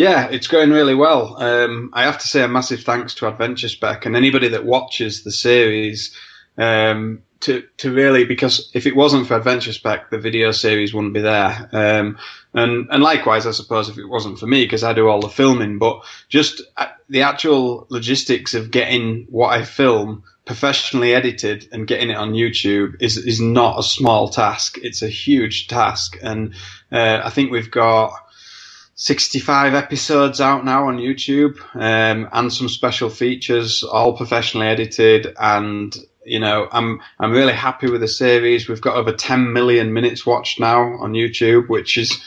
Yeah, 0.00 0.28
it's 0.30 0.46
going 0.46 0.70
really 0.70 0.94
well. 0.94 1.36
Um, 1.36 1.90
I 1.92 2.04
have 2.04 2.16
to 2.20 2.26
say 2.26 2.42
a 2.42 2.48
massive 2.48 2.84
thanks 2.84 3.12
to 3.16 3.28
Adventure 3.28 3.68
Spec 3.68 4.06
and 4.06 4.16
anybody 4.16 4.48
that 4.48 4.64
watches 4.64 5.24
the 5.24 5.30
series. 5.30 6.16
Um, 6.56 7.20
to 7.40 7.64
to 7.76 7.92
really 7.92 8.24
because 8.24 8.70
if 8.72 8.86
it 8.86 8.96
wasn't 8.96 9.26
for 9.26 9.36
Adventure 9.36 9.74
Spec, 9.74 10.08
the 10.08 10.18
video 10.18 10.52
series 10.52 10.94
wouldn't 10.94 11.12
be 11.12 11.20
there. 11.20 11.68
Um, 11.72 12.16
and 12.54 12.88
and 12.90 13.02
likewise, 13.02 13.46
I 13.46 13.50
suppose 13.50 13.90
if 13.90 13.98
it 13.98 14.06
wasn't 14.06 14.38
for 14.38 14.46
me 14.46 14.64
because 14.64 14.84
I 14.84 14.94
do 14.94 15.06
all 15.06 15.20
the 15.20 15.28
filming, 15.28 15.78
but 15.78 16.02
just 16.30 16.62
uh, 16.78 16.86
the 17.10 17.20
actual 17.20 17.86
logistics 17.90 18.54
of 18.54 18.70
getting 18.70 19.26
what 19.28 19.52
I 19.52 19.64
film 19.66 20.24
professionally 20.46 21.14
edited 21.14 21.68
and 21.72 21.86
getting 21.86 22.08
it 22.08 22.16
on 22.16 22.32
YouTube 22.32 23.02
is 23.02 23.18
is 23.18 23.38
not 23.38 23.78
a 23.78 23.82
small 23.82 24.30
task. 24.30 24.78
It's 24.82 25.02
a 25.02 25.08
huge 25.08 25.68
task, 25.68 26.16
and 26.22 26.54
uh, 26.90 27.20
I 27.22 27.28
think 27.28 27.50
we've 27.50 27.70
got. 27.70 28.14
65 29.00 29.72
episodes 29.72 30.42
out 30.42 30.62
now 30.62 30.88
on 30.88 30.98
YouTube, 30.98 31.58
um, 31.74 32.28
and 32.32 32.52
some 32.52 32.68
special 32.68 33.08
features, 33.08 33.82
all 33.82 34.14
professionally 34.14 34.66
edited 34.66 35.34
and 35.40 35.96
you 36.22 36.38
know, 36.38 36.68
I'm 36.70 37.00
I'm 37.18 37.32
really 37.32 37.54
happy 37.54 37.90
with 37.90 38.02
the 38.02 38.08
series. 38.08 38.68
We've 38.68 38.80
got 38.80 38.96
over 38.96 39.10
10 39.10 39.54
million 39.54 39.94
minutes 39.94 40.26
watched 40.26 40.60
now 40.60 40.82
on 40.98 41.14
YouTube, 41.14 41.70
which 41.70 41.96
is 41.96 42.20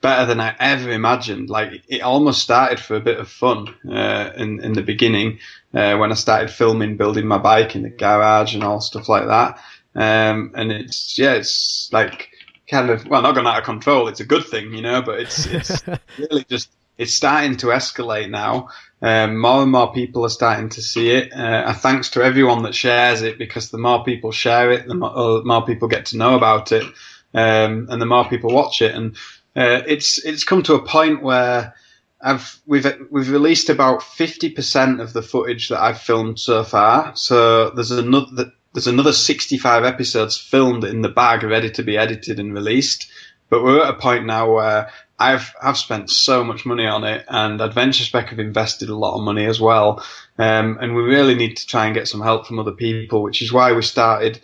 better 0.00 0.26
than 0.26 0.40
I 0.40 0.56
ever 0.58 0.90
imagined. 0.90 1.50
Like 1.50 1.84
it 1.86 2.02
almost 2.02 2.42
started 2.42 2.80
for 2.80 2.96
a 2.96 3.00
bit 3.00 3.20
of 3.20 3.28
fun 3.28 3.72
uh, 3.88 4.32
in 4.36 4.58
in 4.60 4.72
the 4.72 4.82
beginning 4.82 5.38
uh, 5.72 5.96
when 5.98 6.10
I 6.10 6.16
started 6.16 6.50
filming, 6.50 6.96
building 6.96 7.28
my 7.28 7.38
bike 7.38 7.76
in 7.76 7.82
the 7.82 7.90
garage 7.90 8.56
and 8.56 8.64
all 8.64 8.80
stuff 8.80 9.08
like 9.08 9.26
that. 9.28 9.60
Um, 9.94 10.50
and 10.56 10.72
it's 10.72 11.16
yeah, 11.16 11.34
it's 11.34 11.90
like 11.92 12.30
kind 12.68 12.90
of 12.90 13.06
well, 13.06 13.22
not 13.22 13.34
gone 13.34 13.46
out 13.46 13.58
of 13.58 13.64
control. 13.64 14.08
It's 14.08 14.20
a 14.20 14.26
good 14.26 14.44
thing, 14.44 14.74
you 14.74 14.82
know, 14.82 15.02
but 15.02 15.20
it's 15.20 15.46
it's 15.46 15.82
really 16.18 16.44
just 16.44 16.70
it's 16.96 17.14
starting 17.14 17.56
to 17.58 17.66
escalate 17.68 18.28
now. 18.28 18.68
Um, 19.00 19.38
more 19.38 19.62
and 19.62 19.70
more 19.70 19.92
people 19.92 20.24
are 20.24 20.30
starting 20.30 20.68
to 20.70 20.82
see 20.82 21.10
it. 21.10 21.32
Uh, 21.32 21.72
thanks 21.72 22.10
to 22.10 22.22
everyone 22.22 22.64
that 22.64 22.74
shares 22.74 23.22
it 23.22 23.38
because 23.38 23.70
the 23.70 23.78
more 23.78 24.02
people 24.02 24.32
share 24.32 24.72
it, 24.72 24.88
the 24.88 24.94
more, 24.94 25.16
uh, 25.16 25.42
more 25.44 25.64
people 25.64 25.86
get 25.86 26.06
to 26.06 26.16
know 26.16 26.34
about 26.34 26.72
it, 26.72 26.84
um, 27.34 27.86
and 27.88 28.02
the 28.02 28.06
more 28.06 28.28
people 28.28 28.52
watch 28.52 28.82
it. 28.82 28.94
And 28.94 29.16
uh, 29.56 29.82
it's 29.86 30.18
it's 30.24 30.44
come 30.44 30.62
to 30.64 30.74
a 30.74 30.84
point 30.84 31.22
where 31.22 31.74
I've 32.20 32.60
we've 32.66 32.86
we've 33.10 33.30
released 33.30 33.70
about 33.70 34.02
fifty 34.02 34.50
percent 34.50 35.00
of 35.00 35.12
the 35.12 35.22
footage 35.22 35.68
that 35.68 35.80
I've 35.80 36.00
filmed 36.00 36.40
so 36.40 36.64
far. 36.64 37.14
So 37.14 37.70
there's 37.70 37.92
another 37.92 38.52
there's 38.78 38.86
another 38.86 39.12
sixty 39.12 39.58
five 39.58 39.82
episodes 39.82 40.38
filmed 40.38 40.84
in 40.84 41.02
the 41.02 41.08
bag, 41.08 41.42
ready 41.42 41.68
to 41.68 41.82
be 41.82 41.98
edited 41.98 42.38
and 42.38 42.54
released. 42.54 43.10
But 43.50 43.64
we're 43.64 43.82
at 43.82 43.90
a 43.92 43.98
point 43.98 44.24
now 44.24 44.54
where 44.54 44.92
I've 45.18 45.52
I've 45.60 45.76
spent 45.76 46.10
so 46.10 46.44
much 46.44 46.64
money 46.64 46.86
on 46.86 47.02
it, 47.02 47.24
and 47.28 47.60
Adventure 47.60 48.04
Spec 48.04 48.28
have 48.28 48.38
invested 48.38 48.88
a 48.88 48.94
lot 48.94 49.16
of 49.16 49.24
money 49.24 49.46
as 49.46 49.60
well. 49.60 50.04
Um, 50.38 50.78
and 50.80 50.94
we 50.94 51.02
really 51.02 51.34
need 51.34 51.56
to 51.56 51.66
try 51.66 51.86
and 51.86 51.94
get 51.94 52.06
some 52.06 52.20
help 52.20 52.46
from 52.46 52.60
other 52.60 52.70
people, 52.70 53.24
which 53.24 53.42
is 53.42 53.52
why 53.52 53.72
we 53.72 53.82
started 53.82 54.40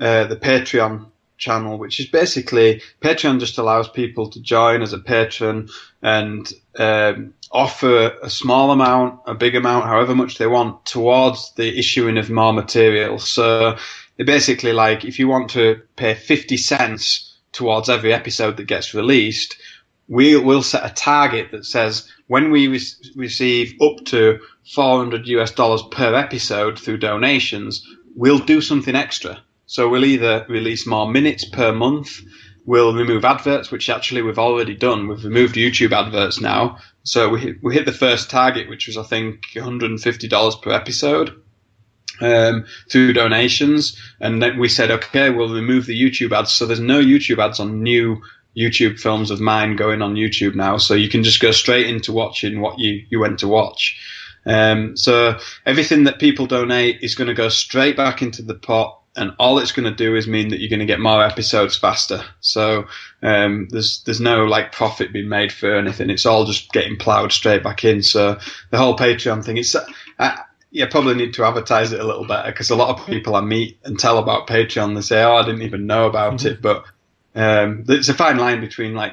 uh, 0.00 0.24
the 0.24 0.36
Patreon 0.36 1.04
channel, 1.36 1.76
which 1.76 2.00
is 2.00 2.06
basically 2.06 2.80
Patreon 3.02 3.38
just 3.38 3.58
allows 3.58 3.86
people 3.90 4.30
to 4.30 4.40
join 4.40 4.80
as 4.80 4.94
a 4.94 4.98
patron 4.98 5.68
and 6.00 6.50
um, 6.78 7.34
offer 7.50 8.16
a 8.22 8.30
small 8.30 8.70
amount, 8.70 9.20
a 9.26 9.34
big 9.34 9.54
amount, 9.54 9.86
however 9.86 10.14
much 10.14 10.38
they 10.38 10.46
want, 10.46 10.84
towards 10.86 11.52
the 11.52 11.78
issuing 11.78 12.18
of 12.18 12.30
more 12.30 12.52
material. 12.52 13.18
So 13.18 13.76
basically, 14.18 14.72
like 14.72 15.04
if 15.04 15.18
you 15.18 15.28
want 15.28 15.50
to 15.50 15.80
pay 15.96 16.14
fifty 16.14 16.56
cents 16.56 17.32
towards 17.52 17.88
every 17.88 18.12
episode 18.12 18.56
that 18.56 18.66
gets 18.66 18.94
released 18.94 19.56
we 20.08 20.36
will 20.36 20.62
set 20.62 20.84
a 20.84 20.94
target 20.94 21.50
that 21.50 21.64
says 21.64 22.10
when 22.26 22.50
we 22.50 22.68
re- 22.68 22.80
receive 23.16 23.74
up 23.80 24.04
to 24.06 24.38
400 24.74 25.26
US 25.28 25.50
dollars 25.50 25.82
per 25.90 26.14
episode 26.14 26.78
through 26.78 26.98
donations, 26.98 27.86
we'll 28.14 28.38
do 28.38 28.60
something 28.60 28.94
extra. 28.94 29.38
So 29.66 29.88
we'll 29.88 30.04
either 30.04 30.44
release 30.48 30.86
more 30.86 31.10
minutes 31.10 31.44
per 31.44 31.72
month, 31.72 32.20
we'll 32.64 32.94
remove 32.94 33.24
adverts, 33.24 33.70
which 33.70 33.90
actually 33.90 34.22
we've 34.22 34.38
already 34.38 34.74
done. 34.74 35.08
We've 35.08 35.24
removed 35.24 35.54
YouTube 35.54 35.92
adverts 35.92 36.40
now. 36.40 36.78
So 37.02 37.28
we 37.28 37.40
hit, 37.40 37.62
we 37.62 37.74
hit 37.74 37.86
the 37.86 37.92
first 37.92 38.30
target, 38.30 38.68
which 38.68 38.86
was 38.86 38.96
I 38.96 39.02
think 39.02 39.42
$150 39.54 40.62
per 40.62 40.70
episode. 40.70 41.40
Um, 42.20 42.66
through 42.88 43.12
donations, 43.14 44.00
and 44.20 44.40
then 44.40 44.60
we 44.60 44.68
said, 44.68 44.92
okay, 44.92 45.30
we'll 45.30 45.52
remove 45.52 45.86
the 45.86 46.00
YouTube 46.00 46.30
ads. 46.30 46.52
So 46.52 46.64
there's 46.64 46.78
no 46.78 47.02
YouTube 47.02 47.44
ads 47.44 47.58
on 47.58 47.82
new 47.82 48.22
YouTube 48.56 49.00
films 49.00 49.32
of 49.32 49.40
mine 49.40 49.74
going 49.74 50.00
on 50.00 50.14
YouTube 50.14 50.54
now, 50.54 50.76
so 50.76 50.94
you 50.94 51.08
can 51.08 51.24
just 51.24 51.40
go 51.40 51.50
straight 51.50 51.88
into 51.88 52.12
watching 52.12 52.60
what 52.60 52.78
you, 52.78 53.04
you 53.10 53.18
went 53.18 53.40
to 53.40 53.48
watch. 53.48 53.98
Um, 54.46 54.96
so 54.96 55.38
everything 55.66 56.04
that 56.04 56.20
people 56.20 56.46
donate 56.46 57.02
is 57.02 57.14
going 57.14 57.28
to 57.28 57.34
go 57.34 57.48
straight 57.48 57.96
back 57.96 58.22
into 58.22 58.42
the 58.42 58.54
pot, 58.54 59.00
and 59.16 59.32
all 59.38 59.58
it's 59.58 59.72
going 59.72 59.88
to 59.88 59.94
do 59.94 60.16
is 60.16 60.26
mean 60.26 60.48
that 60.48 60.60
you're 60.60 60.70
going 60.70 60.80
to 60.80 60.86
get 60.86 61.00
more 61.00 61.24
episodes 61.24 61.76
faster. 61.76 62.24
So 62.40 62.86
um, 63.22 63.68
there's 63.70 64.02
there's 64.04 64.20
no 64.20 64.44
like 64.44 64.72
profit 64.72 65.12
being 65.12 65.28
made 65.28 65.52
for 65.52 65.74
anything. 65.74 66.10
It's 66.10 66.26
all 66.26 66.44
just 66.44 66.72
getting 66.72 66.96
ploughed 66.96 67.32
straight 67.32 67.62
back 67.62 67.84
in. 67.84 68.02
So 68.02 68.38
the 68.70 68.78
whole 68.78 68.96
Patreon 68.96 69.44
thing, 69.44 69.56
it's. 69.58 69.74
Uh, 70.18 70.36
you 70.70 70.84
probably 70.88 71.14
need 71.14 71.34
to 71.34 71.44
advertise 71.44 71.92
it 71.92 72.00
a 72.00 72.04
little 72.04 72.26
better 72.26 72.50
because 72.50 72.68
a 72.68 72.74
lot 72.74 72.98
of 72.98 73.06
people 73.06 73.36
I 73.36 73.42
meet 73.42 73.78
and 73.84 73.96
tell 73.96 74.18
about 74.18 74.48
Patreon, 74.48 74.96
they 74.96 75.02
say, 75.02 75.22
"Oh, 75.22 75.36
I 75.36 75.44
didn't 75.44 75.62
even 75.62 75.86
know 75.86 76.06
about 76.08 76.34
mm-hmm. 76.34 76.48
it," 76.48 76.60
but 76.60 76.84
um, 77.36 77.84
it's 77.88 78.08
a 78.08 78.14
fine 78.14 78.38
line 78.38 78.60
between 78.60 78.94
like, 78.94 79.12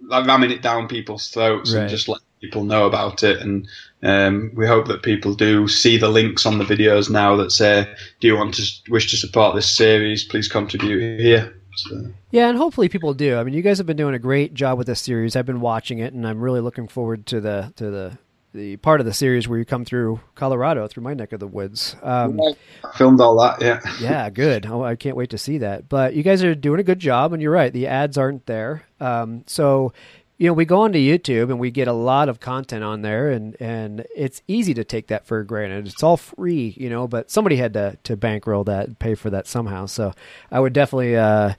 like 0.00 0.26
ramming 0.26 0.52
it 0.52 0.62
down 0.62 0.88
people's 0.88 1.28
throats 1.28 1.74
right. 1.74 1.82
and 1.82 1.90
just 1.90 2.08
letting 2.08 2.24
people 2.44 2.64
know 2.64 2.86
about 2.86 3.22
it. 3.22 3.40
And 3.40 3.66
um, 4.02 4.52
we 4.54 4.66
hope 4.66 4.86
that 4.88 5.02
people 5.02 5.34
do 5.34 5.66
see 5.68 5.96
the 5.96 6.08
links 6.08 6.46
on 6.46 6.58
the 6.58 6.64
videos 6.64 7.10
now 7.10 7.36
that 7.36 7.50
say, 7.50 7.92
"Do 8.20 8.26
you 8.26 8.36
want 8.36 8.54
to 8.54 8.64
wish 8.90 9.10
to 9.10 9.16
support 9.16 9.54
this 9.54 9.70
series? 9.70 10.24
Please 10.24 10.48
contribute 10.48 11.20
here." 11.20 11.54
So. 11.76 12.06
Yeah, 12.30 12.48
and 12.48 12.56
hopefully 12.58 12.88
people 12.88 13.14
do. 13.14 13.36
I 13.36 13.42
mean, 13.42 13.54
you 13.54 13.62
guys 13.62 13.78
have 13.78 13.86
been 13.86 13.96
doing 13.96 14.14
a 14.14 14.18
great 14.18 14.54
job 14.54 14.78
with 14.78 14.86
this 14.86 15.00
series. 15.00 15.34
I've 15.34 15.46
been 15.46 15.60
watching 15.60 15.98
it, 15.98 16.12
and 16.12 16.26
I'm 16.26 16.40
really 16.40 16.60
looking 16.60 16.86
forward 16.86 17.26
to 17.26 17.40
the 17.40 17.72
to 17.76 17.90
the 17.90 18.18
the 18.54 18.76
part 18.76 19.00
of 19.00 19.06
the 19.06 19.12
series 19.12 19.48
where 19.48 19.58
you 19.58 19.64
come 19.64 19.84
through 19.84 20.20
Colorado, 20.36 20.86
through 20.86 21.02
my 21.02 21.12
neck 21.12 21.32
of 21.32 21.40
the 21.40 21.46
woods. 21.46 21.96
Um, 22.02 22.40
I 22.40 22.54
filmed 22.96 23.20
all 23.20 23.36
that, 23.40 23.60
yeah. 23.60 23.80
yeah, 24.00 24.30
good. 24.30 24.64
Oh, 24.64 24.82
I 24.82 24.94
can't 24.94 25.16
wait 25.16 25.30
to 25.30 25.38
see 25.38 25.58
that. 25.58 25.88
But 25.88 26.14
you 26.14 26.22
guys 26.22 26.44
are 26.44 26.54
doing 26.54 26.78
a 26.78 26.84
good 26.84 27.00
job, 27.00 27.32
and 27.32 27.42
you're 27.42 27.52
right. 27.52 27.72
The 27.72 27.88
ads 27.88 28.16
aren't 28.16 28.46
there. 28.46 28.84
Um, 29.00 29.42
so, 29.46 29.92
you 30.36 30.48
know, 30.48 30.52
we 30.52 30.64
go 30.64 30.82
onto 30.82 30.98
YouTube 30.98 31.50
and 31.50 31.58
we 31.58 31.70
get 31.70 31.86
a 31.86 31.92
lot 31.92 32.28
of 32.28 32.40
content 32.40 32.82
on 32.82 33.02
there, 33.02 33.30
and, 33.30 33.56
and 33.60 34.06
it's 34.14 34.42
easy 34.48 34.74
to 34.74 34.84
take 34.84 35.06
that 35.08 35.26
for 35.26 35.42
granted. 35.44 35.86
It's 35.86 36.02
all 36.02 36.16
free, 36.16 36.74
you 36.76 36.90
know, 36.90 37.06
but 37.06 37.30
somebody 37.30 37.56
had 37.56 37.72
to, 37.74 37.96
to 38.04 38.16
bankroll 38.16 38.64
that 38.64 38.86
and 38.88 38.98
pay 38.98 39.14
for 39.14 39.30
that 39.30 39.46
somehow. 39.46 39.86
So 39.86 40.12
I 40.50 40.60
would 40.60 40.72
definitely. 40.72 41.16
Uh, 41.16 41.54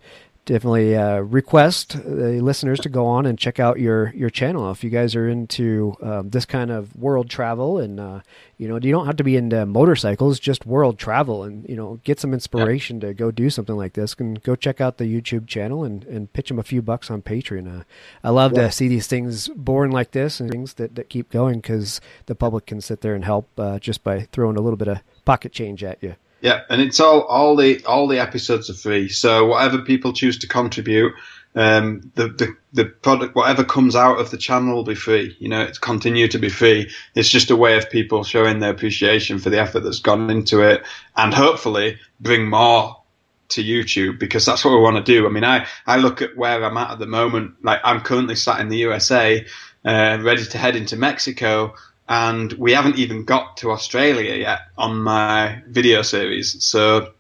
definitely 0.46 0.96
uh, 0.96 1.18
request 1.20 1.94
the 2.04 2.40
listeners 2.40 2.80
to 2.80 2.90
go 2.90 3.08
on 3.08 3.26
and 3.26 3.38
check 3.38 3.60
out 3.60 3.80
your 3.80 4.14
your 4.16 4.30
channel 4.30 4.72
if 4.72 4.84
you 4.84 4.92
guys 4.92 5.16
are 5.16 5.28
into 5.28 5.96
um, 6.02 6.30
this 6.30 6.46
kind 6.46 6.70
of 6.70 6.96
world 6.96 7.30
travel 7.30 7.80
and 7.80 8.00
uh, 8.00 8.22
you 8.58 8.68
know 8.68 8.76
you 8.76 8.92
don't 8.92 9.08
have 9.08 9.16
to 9.16 9.24
be 9.24 9.36
into 9.36 9.66
motorcycles 9.66 10.40
just 10.40 10.66
world 10.66 11.00
travel 11.00 11.44
and 11.44 11.68
you 11.68 11.76
know 11.76 12.00
get 12.04 12.20
some 12.20 12.34
inspiration 12.34 13.02
yeah. 13.02 13.08
to 13.08 13.14
go 13.14 13.32
do 13.32 13.50
something 13.50 13.76
like 13.76 13.94
this 13.94 14.14
and 14.20 14.42
go 14.44 14.56
check 14.56 14.80
out 14.80 14.98
the 14.98 15.06
youtube 15.06 15.48
channel 15.48 15.84
and, 15.84 16.04
and 16.06 16.32
pitch 16.32 16.50
them 16.50 16.60
a 16.60 16.64
few 16.64 16.82
bucks 16.82 17.10
on 17.10 17.22
patreon 17.24 17.80
uh, 17.80 17.84
i 18.24 18.30
love 18.30 18.54
yeah. 18.56 18.68
to 18.68 18.72
see 18.72 18.88
these 18.88 19.08
things 19.08 19.48
born 19.50 19.90
like 19.90 20.12
this 20.12 20.40
and 20.40 20.52
things 20.52 20.76
that, 20.76 20.94
that 20.96 21.10
keep 21.10 21.32
going 21.32 21.60
because 21.60 22.00
the 22.28 22.36
public 22.36 22.68
can 22.68 22.80
sit 22.80 23.02
there 23.02 23.16
and 23.16 23.26
help 23.26 23.50
uh, 23.58 23.80
just 23.80 24.04
by 24.04 24.22
throwing 24.32 24.58
a 24.58 24.62
little 24.62 24.78
bit 24.78 24.88
of 24.88 25.00
pocket 25.26 25.52
change 25.52 25.84
at 25.84 26.02
you 26.04 26.16
yeah, 26.42 26.62
and 26.70 26.82
it's 26.82 27.00
all 27.00 27.22
all 27.22 27.56
the 27.56 27.84
all 27.86 28.08
the 28.08 28.20
episodes 28.20 28.70
are 28.70 28.76
free. 28.76 29.10
So 29.10 29.46
whatever 29.46 29.80
people 29.80 30.14
choose 30.14 30.38
to 30.40 30.48
contribute, 30.48 31.14
um, 31.56 32.12
the, 32.16 32.28
the 32.28 32.56
the 32.74 32.86
product 32.86 33.36
whatever 33.36 33.64
comes 33.64 33.96
out 33.96 34.20
of 34.20 34.32
the 34.32 34.38
channel 34.38 34.76
will 34.76 34.84
be 34.84 34.96
free. 34.96 35.36
You 35.40 35.50
know, 35.50 35.62
it's 35.62 35.80
continue 35.80 36.28
to 36.28 36.38
be 36.38 36.50
free. 36.50 36.92
It's 37.16 37.30
just 37.30 37.52
a 37.52 37.56
way 37.56 37.78
of 37.78 37.90
people 37.90 38.24
showing 38.24 38.60
their 38.60 38.72
appreciation 38.72 39.40
for 39.40 39.50
the 39.50 39.60
effort 39.60 39.82
that's 39.82 40.00
gone 40.00 40.30
into 40.30 40.62
it, 40.62 40.84
and 41.16 41.34
hopefully 41.34 41.98
bring 42.20 42.50
more 42.50 43.02
to 43.48 43.64
YouTube 43.64 44.20
because 44.20 44.46
that's 44.46 44.66
what 44.66 44.72
we 44.72 44.82
want 44.82 44.98
to 44.98 45.12
do. 45.12 45.26
I 45.26 45.30
mean, 45.30 45.44
I 45.44 45.68
I 45.88 45.98
look 45.98 46.22
at 46.22 46.36
where 46.36 46.64
I'm 46.64 46.78
at 46.78 46.92
at 46.92 47.00
the 47.00 47.08
moment. 47.08 47.56
Like 47.64 47.80
I'm 47.84 48.02
currently 48.02 48.36
sat 48.36 48.60
in 48.60 48.70
the 48.70 48.78
USA 48.78 49.46
uh, 49.86 50.18
ready 50.22 50.44
to 50.46 50.58
head 50.58 50.76
into 50.76 50.98
Mexico, 50.98 51.76
and 52.08 52.54
we 52.54 52.74
haven't 52.74 52.98
even 52.98 53.26
got 53.26 53.58
to 53.58 53.72
Australia 53.72 54.36
yet 54.36 54.60
on 54.78 55.02
my 55.02 55.62
video 55.68 56.02
series. 56.02 56.64
So 56.64 57.14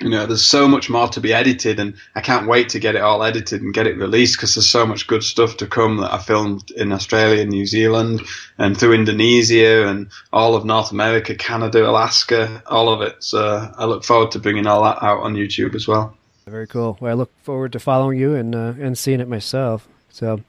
you 0.00 0.10
know, 0.10 0.26
there's 0.26 0.44
so 0.44 0.66
much 0.66 0.90
more 0.90 1.08
to 1.08 1.20
be 1.20 1.32
edited, 1.32 1.78
and 1.78 1.94
I 2.16 2.20
can't 2.20 2.48
wait 2.48 2.70
to 2.70 2.80
get 2.80 2.96
it 2.96 3.00
all 3.00 3.22
edited 3.22 3.62
and 3.62 3.72
get 3.72 3.86
it 3.86 3.96
released 3.96 4.36
because 4.36 4.54
there's 4.54 4.68
so 4.68 4.84
much 4.84 5.06
good 5.06 5.22
stuff 5.22 5.58
to 5.58 5.66
come 5.66 5.98
that 5.98 6.12
I 6.12 6.18
filmed 6.18 6.70
in 6.72 6.92
Australia, 6.92 7.44
New 7.44 7.64
Zealand, 7.64 8.22
and 8.58 8.76
through 8.76 8.94
Indonesia, 8.94 9.86
and 9.86 10.08
all 10.32 10.56
of 10.56 10.64
North 10.64 10.90
America, 10.90 11.36
Canada, 11.36 11.88
Alaska, 11.88 12.62
all 12.66 12.88
of 12.88 13.02
it. 13.02 13.22
So 13.22 13.72
I 13.76 13.84
look 13.84 14.04
forward 14.04 14.32
to 14.32 14.40
bringing 14.40 14.66
all 14.66 14.82
that 14.82 15.00
out 15.02 15.20
on 15.20 15.34
YouTube 15.34 15.76
as 15.76 15.86
well. 15.86 16.16
Very 16.46 16.66
cool. 16.66 16.98
Well, 17.00 17.12
I 17.12 17.14
look 17.14 17.30
forward 17.42 17.72
to 17.72 17.78
following 17.78 18.18
you 18.18 18.34
and 18.34 18.54
uh, 18.54 18.74
and 18.80 18.98
seeing 18.98 19.20
it 19.20 19.28
myself. 19.28 19.88
So, 20.14 20.40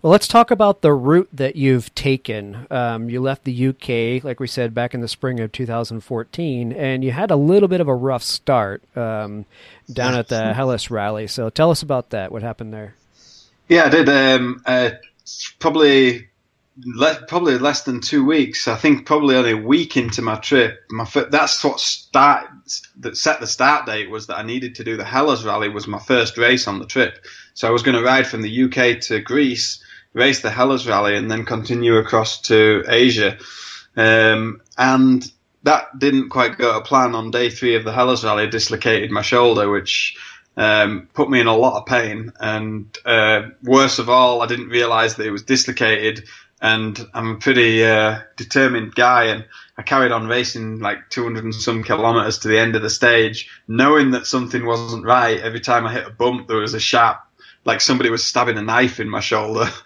well, 0.00 0.12
let's 0.12 0.28
talk 0.28 0.52
about 0.52 0.80
the 0.80 0.92
route 0.92 1.28
that 1.32 1.56
you've 1.56 1.92
taken. 1.96 2.68
Um, 2.70 3.10
you 3.10 3.20
left 3.20 3.42
the 3.42 3.68
UK, 3.68 4.22
like 4.22 4.38
we 4.38 4.46
said, 4.46 4.74
back 4.74 4.94
in 4.94 5.00
the 5.00 5.08
spring 5.08 5.40
of 5.40 5.50
2014, 5.50 6.72
and 6.72 7.02
you 7.02 7.10
had 7.10 7.32
a 7.32 7.36
little 7.36 7.68
bit 7.68 7.80
of 7.80 7.88
a 7.88 7.94
rough 7.94 8.22
start 8.22 8.80
um, 8.96 9.44
down 9.92 10.14
at 10.14 10.28
the 10.28 10.54
Hellas 10.54 10.88
Rally. 10.88 11.26
So, 11.26 11.50
tell 11.50 11.72
us 11.72 11.82
about 11.82 12.10
that. 12.10 12.30
What 12.30 12.42
happened 12.42 12.72
there? 12.72 12.94
Yeah, 13.68 13.86
I 13.86 13.88
did. 13.88 14.08
Um, 14.08 14.62
uh, 14.64 14.90
probably 15.58 16.28
le- 16.84 17.24
probably 17.26 17.58
less 17.58 17.82
than 17.82 18.00
two 18.00 18.24
weeks. 18.24 18.68
I 18.68 18.76
think 18.76 19.04
probably 19.04 19.34
only 19.34 19.50
a 19.50 19.56
week 19.56 19.96
into 19.96 20.22
my 20.22 20.36
trip. 20.36 20.84
My 20.90 21.04
that's 21.30 21.62
what 21.64 21.80
start 21.80 22.46
that 23.00 23.16
set 23.16 23.40
the 23.40 23.46
start 23.46 23.86
date 23.86 24.10
was 24.10 24.26
that 24.26 24.38
I 24.38 24.42
needed 24.42 24.76
to 24.76 24.84
do 24.84 24.96
the 24.96 25.04
Hellas 25.04 25.44
Rally 25.44 25.68
was 25.68 25.86
my 25.86 25.98
first 25.98 26.38
race 26.38 26.66
on 26.68 26.78
the 26.78 26.86
trip. 26.86 27.24
So 27.54 27.68
I 27.68 27.70
was 27.70 27.82
going 27.82 27.96
to 27.96 28.02
ride 28.02 28.26
from 28.26 28.42
the 28.42 28.64
UK 28.64 29.00
to 29.02 29.20
Greece, 29.20 29.82
race 30.12 30.40
the 30.40 30.50
Hellas 30.50 30.86
Rally, 30.86 31.16
and 31.16 31.30
then 31.30 31.44
continue 31.44 31.96
across 31.96 32.40
to 32.42 32.84
Asia. 32.88 33.38
Um, 33.96 34.62
and 34.76 35.30
that 35.64 35.98
didn't 35.98 36.28
quite 36.28 36.58
go 36.58 36.74
to 36.74 36.80
plan. 36.80 37.14
On 37.14 37.30
day 37.30 37.50
three 37.50 37.74
of 37.74 37.84
the 37.84 37.92
Hellas 37.92 38.24
Rally, 38.24 38.44
I 38.44 38.46
dislocated 38.46 39.10
my 39.10 39.22
shoulder, 39.22 39.70
which 39.70 40.16
um, 40.56 41.08
put 41.14 41.30
me 41.30 41.40
in 41.40 41.46
a 41.46 41.56
lot 41.56 41.80
of 41.80 41.86
pain. 41.86 42.32
And 42.38 42.96
uh, 43.04 43.48
worst 43.62 43.98
of 43.98 44.08
all, 44.08 44.42
I 44.42 44.46
didn't 44.46 44.68
realise 44.68 45.14
that 45.14 45.26
it 45.26 45.30
was 45.30 45.42
dislocated 45.42 46.24
and 46.60 47.06
I'm 47.14 47.32
a 47.32 47.38
pretty 47.38 47.84
uh, 47.84 48.20
determined 48.36 48.94
guy, 48.94 49.24
and 49.26 49.46
I 49.78 49.82
carried 49.82 50.10
on 50.10 50.26
racing 50.26 50.80
like 50.80 51.08
200 51.10 51.44
and 51.44 51.54
some 51.54 51.84
kilometers 51.84 52.40
to 52.40 52.48
the 52.48 52.58
end 52.58 52.74
of 52.74 52.82
the 52.82 52.90
stage, 52.90 53.48
knowing 53.68 54.10
that 54.10 54.26
something 54.26 54.66
wasn't 54.66 55.04
right. 55.04 55.40
Every 55.40 55.60
time 55.60 55.86
I 55.86 55.92
hit 55.92 56.06
a 56.06 56.10
bump, 56.10 56.48
there 56.48 56.58
was 56.58 56.74
a 56.74 56.80
sharp, 56.80 57.20
like 57.64 57.80
somebody 57.80 58.10
was 58.10 58.24
stabbing 58.24 58.58
a 58.58 58.62
knife 58.62 58.98
in 58.98 59.08
my 59.08 59.20
shoulder. 59.20 59.70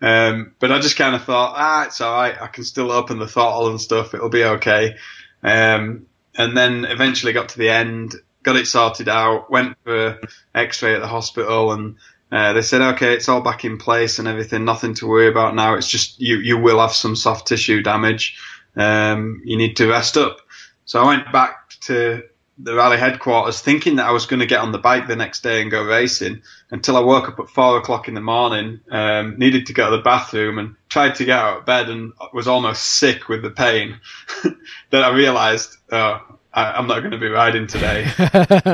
Um, 0.00 0.54
but 0.60 0.70
I 0.70 0.78
just 0.78 0.96
kind 0.96 1.16
of 1.16 1.24
thought, 1.24 1.54
ah, 1.56 1.86
it's 1.86 2.00
all 2.00 2.14
right. 2.14 2.40
I 2.40 2.46
can 2.46 2.62
still 2.62 2.92
open 2.92 3.18
the 3.18 3.26
throttle 3.26 3.68
and 3.68 3.80
stuff. 3.80 4.14
It'll 4.14 4.28
be 4.28 4.44
okay. 4.44 4.96
Um, 5.42 6.06
and 6.36 6.56
then 6.56 6.84
eventually 6.84 7.32
got 7.32 7.48
to 7.48 7.58
the 7.58 7.70
end, 7.70 8.14
got 8.44 8.54
it 8.54 8.68
sorted 8.68 9.08
out, 9.08 9.50
went 9.50 9.76
for 9.82 10.20
X-ray 10.54 10.94
at 10.94 11.00
the 11.00 11.08
hospital, 11.08 11.72
and 11.72 11.96
uh, 12.30 12.52
they 12.52 12.62
said, 12.62 12.80
okay, 12.80 13.14
it's 13.14 13.28
all 13.28 13.40
back 13.40 13.64
in 13.64 13.78
place 13.78 14.18
and 14.18 14.28
everything, 14.28 14.64
nothing 14.64 14.94
to 14.94 15.06
worry 15.06 15.28
about 15.28 15.54
now. 15.54 15.74
It's 15.74 15.88
just 15.88 16.20
you, 16.20 16.36
you 16.36 16.58
will 16.58 16.80
have 16.80 16.92
some 16.92 17.16
soft 17.16 17.48
tissue 17.48 17.82
damage. 17.82 18.38
Um, 18.76 19.42
you 19.44 19.56
need 19.56 19.76
to 19.76 19.88
rest 19.88 20.16
up. 20.16 20.40
So 20.84 21.02
I 21.02 21.06
went 21.06 21.32
back 21.32 21.74
to 21.82 22.22
the 22.58 22.74
rally 22.74 22.98
headquarters 22.98 23.60
thinking 23.60 23.96
that 23.96 24.06
I 24.06 24.10
was 24.10 24.26
going 24.26 24.40
to 24.40 24.46
get 24.46 24.60
on 24.60 24.72
the 24.72 24.78
bike 24.78 25.06
the 25.06 25.14
next 25.14 25.42
day 25.42 25.62
and 25.62 25.70
go 25.70 25.84
racing 25.84 26.42
until 26.70 26.96
I 26.96 27.00
woke 27.00 27.28
up 27.28 27.38
at 27.38 27.48
four 27.48 27.78
o'clock 27.78 28.08
in 28.08 28.14
the 28.14 28.20
morning, 28.20 28.80
um, 28.90 29.38
needed 29.38 29.66
to 29.66 29.72
go 29.72 29.90
to 29.90 29.96
the 29.96 30.02
bathroom 30.02 30.58
and 30.58 30.74
tried 30.88 31.14
to 31.16 31.24
get 31.24 31.38
out 31.38 31.58
of 31.58 31.66
bed 31.66 31.88
and 31.88 32.12
was 32.32 32.48
almost 32.48 32.84
sick 32.84 33.28
with 33.28 33.42
the 33.42 33.50
pain. 33.50 34.00
then 34.90 35.02
I 35.02 35.10
realized, 35.10 35.76
oh, 35.92 36.20
I, 36.52 36.78
am 36.78 36.88
not 36.88 37.00
going 37.00 37.12
to 37.12 37.18
be 37.18 37.28
riding 37.28 37.68
today. 37.68 38.10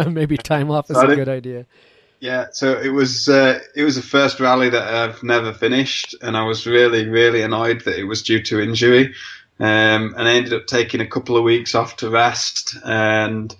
Maybe 0.10 0.38
time 0.38 0.70
off 0.70 0.90
is 0.90 0.96
so 0.96 1.08
a 1.08 1.16
good 1.16 1.28
idea. 1.28 1.66
Yeah, 2.20 2.46
so 2.52 2.80
it 2.80 2.88
was 2.88 3.28
uh, 3.28 3.60
it 3.76 3.84
was 3.84 3.96
the 3.96 4.02
first 4.02 4.40
rally 4.40 4.70
that 4.70 4.82
I've 4.82 5.22
never 5.22 5.52
finished, 5.52 6.14
and 6.22 6.38
I 6.38 6.44
was 6.44 6.66
really 6.66 7.06
really 7.06 7.42
annoyed 7.42 7.82
that 7.82 7.98
it 7.98 8.04
was 8.04 8.22
due 8.22 8.40
to 8.44 8.62
injury, 8.62 9.14
um, 9.60 10.14
and 10.16 10.28
I 10.28 10.34
ended 10.34 10.52
up 10.52 10.66
taking 10.66 11.00
a 11.00 11.06
couple 11.06 11.36
of 11.36 11.44
weeks 11.44 11.74
off 11.74 11.96
to 11.98 12.10
rest, 12.10 12.76
and 12.84 13.54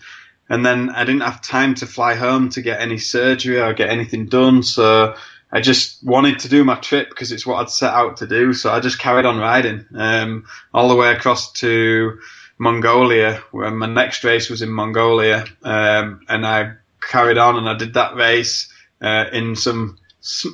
and 0.48 0.64
then 0.64 0.90
I 0.90 1.04
didn't 1.04 1.22
have 1.22 1.40
time 1.40 1.74
to 1.76 1.87
fly 1.87 2.14
home 2.14 2.50
to 2.50 2.62
get 2.62 2.80
any 2.80 2.98
surgery 2.98 3.61
or 3.61 3.72
get 3.72 3.90
anything 3.90 4.26
done, 4.26 4.62
so 4.62 5.14
I 5.50 5.61
just 5.61 6.02
wanted 6.04 6.40
to 6.40 6.48
do 6.48 6.64
my 6.64 6.74
trip 6.74 7.09
because 7.09 7.33
it's 7.33 7.46
what 7.46 7.61
I'd 7.61 7.70
set 7.70 7.94
out 7.94 8.18
to 8.18 8.26
do, 8.26 8.52
so 8.52 8.72
I 8.72 8.80
just 8.80 8.98
carried 8.98 9.24
on 9.24 9.38
riding 9.38 9.87
um, 9.94 10.46
all 10.72 10.88
the 10.88 10.96
way 10.96 11.12
across 11.12 11.52
to 11.54 12.18
Mongolia, 12.59 13.42
where 13.52 13.70
my 13.70 13.87
next 13.87 14.24
race 14.24 14.50
was 14.50 14.62
in 14.62 14.70
Mongolia, 14.70 15.44
um, 15.62 16.20
and 16.28 16.46
I 16.46 16.72
carried 17.00 17.38
on 17.38 17.57
and 17.57 17.68
I 17.68 17.74
did 17.76 17.94
that 17.94 18.16
race 18.16 18.72
uh, 19.00 19.26
in 19.33 19.57
some 19.57 19.98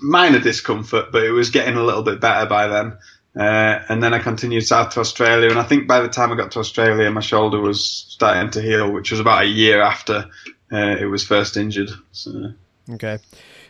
minor 0.02 0.40
discomfort, 0.40 1.12
but 1.12 1.22
it 1.22 1.30
was 1.30 1.50
getting 1.50 1.76
a 1.76 1.84
little 1.84 2.02
bit 2.02 2.20
better 2.20 2.46
by 2.46 2.66
then. 2.66 2.98
Uh, 3.40 3.82
and 3.88 4.02
then 4.02 4.12
I 4.12 4.18
continued 4.18 4.66
south 4.66 4.90
to 4.90 5.00
Australia, 5.00 5.48
and 5.48 5.58
I 5.58 5.62
think 5.62 5.88
by 5.88 6.00
the 6.00 6.10
time 6.10 6.30
I 6.30 6.36
got 6.36 6.50
to 6.52 6.58
Australia, 6.58 7.10
my 7.10 7.22
shoulder 7.22 7.58
was 7.58 7.82
starting 7.82 8.50
to 8.50 8.60
heal, 8.60 8.92
which 8.92 9.10
was 9.12 9.18
about 9.18 9.44
a 9.44 9.46
year 9.46 9.80
after 9.80 10.26
uh, 10.70 10.96
it 11.00 11.06
was 11.06 11.24
first 11.24 11.56
injured. 11.56 11.88
So. 12.12 12.52
Okay, 12.90 13.18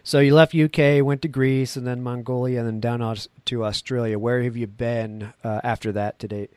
so 0.03 0.19
you 0.19 0.35
left 0.35 0.57
UK, 0.57 1.05
went 1.05 1.23
to 1.23 1.29
Greece, 1.29 1.77
and 1.77 1.87
then 1.87 2.03
Mongolia, 2.03 2.59
and 2.59 2.67
then 2.67 2.81
down 2.81 3.17
to 3.45 3.65
Australia. 3.65 4.19
Where 4.19 4.43
have 4.43 4.57
you 4.57 4.67
been 4.67 5.33
uh, 5.45 5.61
after 5.63 5.93
that 5.93 6.19
to 6.19 6.27
date? 6.27 6.51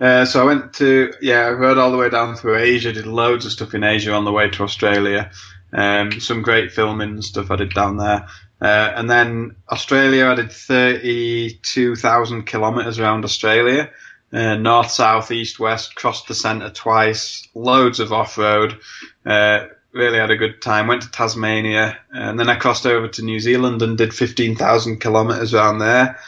Uh, 0.00 0.24
so 0.24 0.40
I 0.40 0.44
went 0.44 0.72
to 0.74 1.12
yeah, 1.20 1.40
I 1.40 1.50
rode 1.50 1.76
all 1.76 1.92
the 1.92 1.98
way 1.98 2.08
down 2.08 2.34
through 2.36 2.56
Asia, 2.56 2.94
did 2.94 3.06
loads 3.06 3.44
of 3.44 3.52
stuff 3.52 3.74
in 3.74 3.84
Asia 3.84 4.14
on 4.14 4.24
the 4.24 4.32
way 4.32 4.48
to 4.48 4.62
Australia. 4.62 5.30
Um, 5.72 6.20
some 6.20 6.42
great 6.42 6.72
filming 6.72 7.10
and 7.10 7.24
stuff 7.24 7.50
I 7.50 7.56
did 7.56 7.72
down 7.72 7.96
there. 7.96 8.26
Uh, 8.60 8.92
and 8.94 9.10
then 9.10 9.56
Australia, 9.70 10.26
I 10.26 10.34
did 10.36 10.52
32,000 10.52 12.44
kilometres 12.44 12.98
around 12.98 13.24
Australia. 13.24 13.90
Uh, 14.32 14.56
north, 14.56 14.90
south, 14.90 15.30
east, 15.30 15.58
west, 15.58 15.94
crossed 15.94 16.28
the 16.28 16.34
centre 16.34 16.70
twice, 16.70 17.46
loads 17.54 18.00
of 18.00 18.12
off 18.12 18.38
road. 18.38 18.78
Uh, 19.26 19.66
really 19.92 20.18
had 20.18 20.30
a 20.30 20.36
good 20.36 20.62
time. 20.62 20.86
Went 20.86 21.02
to 21.02 21.10
Tasmania, 21.10 21.98
and 22.12 22.38
then 22.38 22.48
I 22.48 22.56
crossed 22.56 22.86
over 22.86 23.08
to 23.08 23.22
New 23.22 23.40
Zealand 23.40 23.82
and 23.82 23.98
did 23.98 24.14
15,000 24.14 25.00
kilometres 25.00 25.54
around 25.54 25.78
there. 25.78 26.18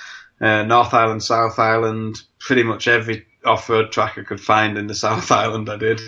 Uh, 0.41 0.65
North 0.65 0.93
Island, 0.93 1.23
South 1.23 1.59
Island, 1.59 2.21
pretty 2.39 2.63
much 2.63 2.89
every 2.89 3.27
off-road 3.45 3.93
track 3.93 4.19
I 4.19 4.23
could 4.23 4.41
find 4.41 4.77
in 4.77 4.87
the 4.87 4.95
South 5.07 5.31
Island. 5.31 5.71
I 5.71 5.77
did, 5.77 6.01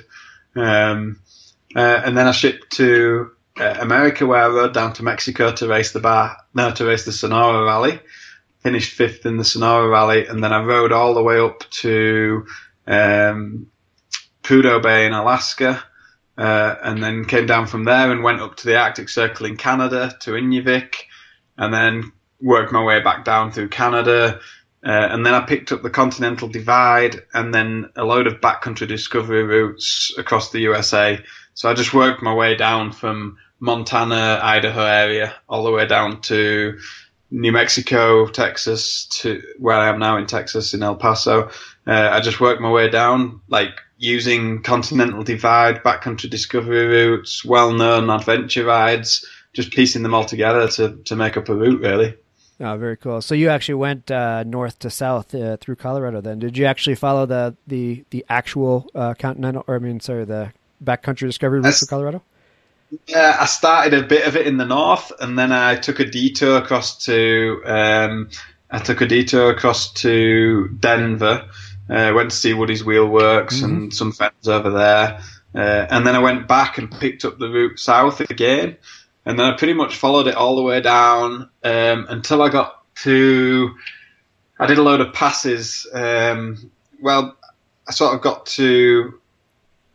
um, 0.54 1.20
uh, 1.76 2.02
and 2.04 2.16
then 2.16 2.26
I 2.26 2.32
shipped 2.32 2.72
to 2.76 3.30
uh, 3.60 3.76
America 3.80 4.26
where 4.26 4.42
I 4.42 4.48
rode 4.48 4.74
down 4.74 4.94
to 4.94 5.02
Mexico 5.02 5.52
to 5.52 5.68
race 5.68 5.92
the 5.92 6.00
bar, 6.00 6.36
no, 6.54 6.72
to 6.72 6.86
race 6.86 7.04
the 7.04 7.12
Sonora 7.12 7.64
Rally. 7.64 8.00
Finished 8.60 8.94
fifth 8.94 9.26
in 9.26 9.36
the 9.36 9.44
Sonora 9.44 9.88
Rally, 9.88 10.26
and 10.26 10.42
then 10.42 10.52
I 10.52 10.64
rode 10.64 10.90
all 10.90 11.14
the 11.14 11.22
way 11.22 11.38
up 11.38 11.60
to 11.82 12.46
um, 12.86 13.68
Prudhoe 14.42 14.82
Bay 14.82 15.06
in 15.06 15.12
Alaska. 15.12 15.82
Uh, 16.38 16.74
and 16.82 17.02
then 17.02 17.24
came 17.24 17.46
down 17.46 17.66
from 17.66 17.84
there 17.84 18.12
and 18.12 18.22
went 18.22 18.42
up 18.42 18.56
to 18.56 18.66
the 18.66 18.76
Arctic 18.76 19.08
Circle 19.08 19.46
in 19.46 19.56
Canada 19.56 20.14
to 20.20 20.32
Inuvik, 20.32 20.94
and 21.56 21.72
then 21.72 22.12
worked 22.42 22.72
my 22.72 22.82
way 22.82 23.02
back 23.02 23.24
down 23.24 23.52
through 23.52 23.68
Canada, 23.68 24.38
uh, 24.86 25.08
and 25.10 25.26
then 25.26 25.34
I 25.34 25.40
picked 25.40 25.72
up 25.72 25.82
the 25.82 25.90
Continental 25.90 26.46
Divide 26.46 27.22
and 27.34 27.52
then 27.52 27.90
a 27.96 28.04
load 28.04 28.28
of 28.28 28.40
backcountry 28.40 28.86
discovery 28.86 29.42
routes 29.42 30.14
across 30.16 30.52
the 30.52 30.60
USA. 30.60 31.18
So 31.56 31.70
I 31.70 31.74
just 31.74 31.94
worked 31.94 32.22
my 32.22 32.34
way 32.34 32.54
down 32.54 32.92
from 32.92 33.38
Montana, 33.60 34.40
Idaho 34.42 34.82
area, 34.82 35.34
all 35.48 35.64
the 35.64 35.70
way 35.70 35.86
down 35.86 36.20
to 36.22 36.78
New 37.30 37.50
Mexico, 37.50 38.26
Texas, 38.26 39.06
to 39.22 39.42
where 39.58 39.74
I 39.76 39.88
am 39.88 39.98
now 39.98 40.18
in 40.18 40.26
Texas, 40.26 40.74
in 40.74 40.82
El 40.82 40.96
Paso. 40.96 41.48
Uh, 41.86 42.10
I 42.12 42.20
just 42.20 42.40
worked 42.40 42.60
my 42.60 42.70
way 42.70 42.90
down, 42.90 43.40
like 43.48 43.80
using 43.96 44.62
Continental 44.62 45.22
Divide, 45.22 45.82
backcountry 45.82 46.28
discovery 46.28 46.86
routes, 46.86 47.42
well-known 47.42 48.10
adventure 48.10 48.66
rides, 48.66 49.26
just 49.54 49.70
piecing 49.70 50.02
them 50.02 50.12
all 50.12 50.26
together 50.26 50.68
to, 50.68 50.96
to 51.06 51.16
make 51.16 51.38
up 51.38 51.48
a 51.48 51.54
route, 51.54 51.80
really. 51.80 52.14
Oh, 52.60 52.76
very 52.76 52.98
cool. 52.98 53.22
So 53.22 53.34
you 53.34 53.48
actually 53.48 53.76
went 53.76 54.10
uh, 54.10 54.42
north 54.44 54.78
to 54.80 54.90
south 54.90 55.34
uh, 55.34 55.56
through 55.56 55.76
Colorado. 55.76 56.20
Then 56.20 56.38
did 56.38 56.58
you 56.58 56.66
actually 56.66 56.96
follow 56.96 57.26
the 57.26 57.54
the 57.66 58.02
the 58.08 58.24
actual 58.30 58.88
uh, 58.94 59.12
continental, 59.12 59.62
or 59.66 59.76
I 59.76 59.78
mean, 59.78 60.00
sorry, 60.00 60.24
the 60.24 60.52
backcountry 60.82 61.26
discovery 61.26 61.60
route 61.60 61.74
for 61.74 61.86
Colorado? 61.86 62.22
Yeah, 63.06 63.36
I 63.40 63.46
started 63.46 63.94
a 63.94 64.06
bit 64.06 64.26
of 64.26 64.36
it 64.36 64.46
in 64.46 64.58
the 64.58 64.64
north, 64.64 65.12
and 65.20 65.38
then 65.38 65.52
I 65.52 65.76
took 65.76 65.98
a 65.98 66.04
detour 66.04 66.58
across 66.58 67.04
to 67.06 67.62
um, 67.64 68.30
I 68.70 68.78
took 68.78 69.00
a 69.00 69.06
detour 69.06 69.50
across 69.50 69.92
to 69.94 70.68
Denver. 70.68 71.48
Uh, 71.88 72.12
went 72.14 72.30
to 72.30 72.36
see 72.36 72.52
Woody's 72.52 72.84
Wheel 72.84 73.06
Works 73.06 73.56
mm-hmm. 73.56 73.64
and 73.64 73.94
some 73.94 74.12
friends 74.12 74.48
over 74.48 74.70
there, 74.70 75.20
uh, 75.54 75.86
and 75.90 76.06
then 76.06 76.14
I 76.14 76.20
went 76.20 76.48
back 76.48 76.78
and 76.78 76.90
picked 76.90 77.24
up 77.24 77.38
the 77.38 77.48
route 77.48 77.78
south 77.78 78.20
again 78.20 78.76
and 79.24 79.36
then 79.36 79.46
I 79.46 79.56
pretty 79.56 79.74
much 79.74 79.96
followed 79.96 80.28
it 80.28 80.36
all 80.36 80.54
the 80.54 80.62
way 80.62 80.80
down 80.80 81.50
um, 81.64 82.06
until 82.08 82.42
I 82.42 82.48
got 82.48 82.84
to 83.02 83.74
I 84.58 84.66
did 84.66 84.78
a 84.78 84.82
load 84.82 85.00
of 85.00 85.12
passes. 85.12 85.86
Um, 85.92 86.70
well, 87.00 87.36
I 87.86 87.92
sort 87.92 88.14
of 88.14 88.22
got 88.22 88.46
to. 88.46 89.20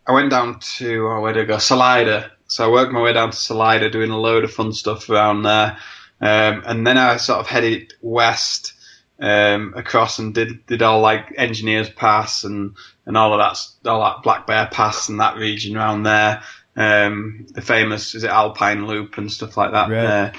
I 0.07 0.13
went 0.13 0.31
down 0.31 0.59
to 0.77 1.07
oh, 1.07 1.21
where 1.21 1.33
did 1.33 1.43
I 1.43 1.45
go? 1.45 1.57
Salida. 1.57 2.31
So 2.47 2.65
I 2.65 2.71
worked 2.71 2.91
my 2.91 3.01
way 3.01 3.13
down 3.13 3.31
to 3.31 3.37
Salida, 3.37 3.89
doing 3.89 4.11
a 4.11 4.19
load 4.19 4.43
of 4.43 4.51
fun 4.51 4.73
stuff 4.73 5.09
around 5.09 5.43
there, 5.43 5.77
um, 6.19 6.63
and 6.65 6.85
then 6.85 6.97
I 6.97 7.17
sort 7.17 7.39
of 7.39 7.47
headed 7.47 7.93
west 8.01 8.73
um, 9.19 9.73
across 9.75 10.19
and 10.19 10.33
did 10.33 10.65
did 10.65 10.81
all 10.81 10.99
like 10.99 11.33
Engineers 11.37 11.89
Pass 11.89 12.43
and 12.43 12.75
and 13.05 13.15
all 13.15 13.33
of 13.33 13.39
that 13.39 13.89
all 13.89 14.03
that 14.03 14.23
Black 14.23 14.47
Bear 14.47 14.67
Pass 14.71 15.09
and 15.09 15.19
that 15.19 15.37
region 15.37 15.77
around 15.77 16.03
there. 16.03 16.43
Um, 16.75 17.45
the 17.51 17.61
famous 17.61 18.15
is 18.15 18.23
it 18.23 18.29
Alpine 18.29 18.87
Loop 18.87 19.17
and 19.17 19.31
stuff 19.31 19.55
like 19.55 19.71
that. 19.71 19.89
Right. 19.89 20.05
Uh, 20.05 20.31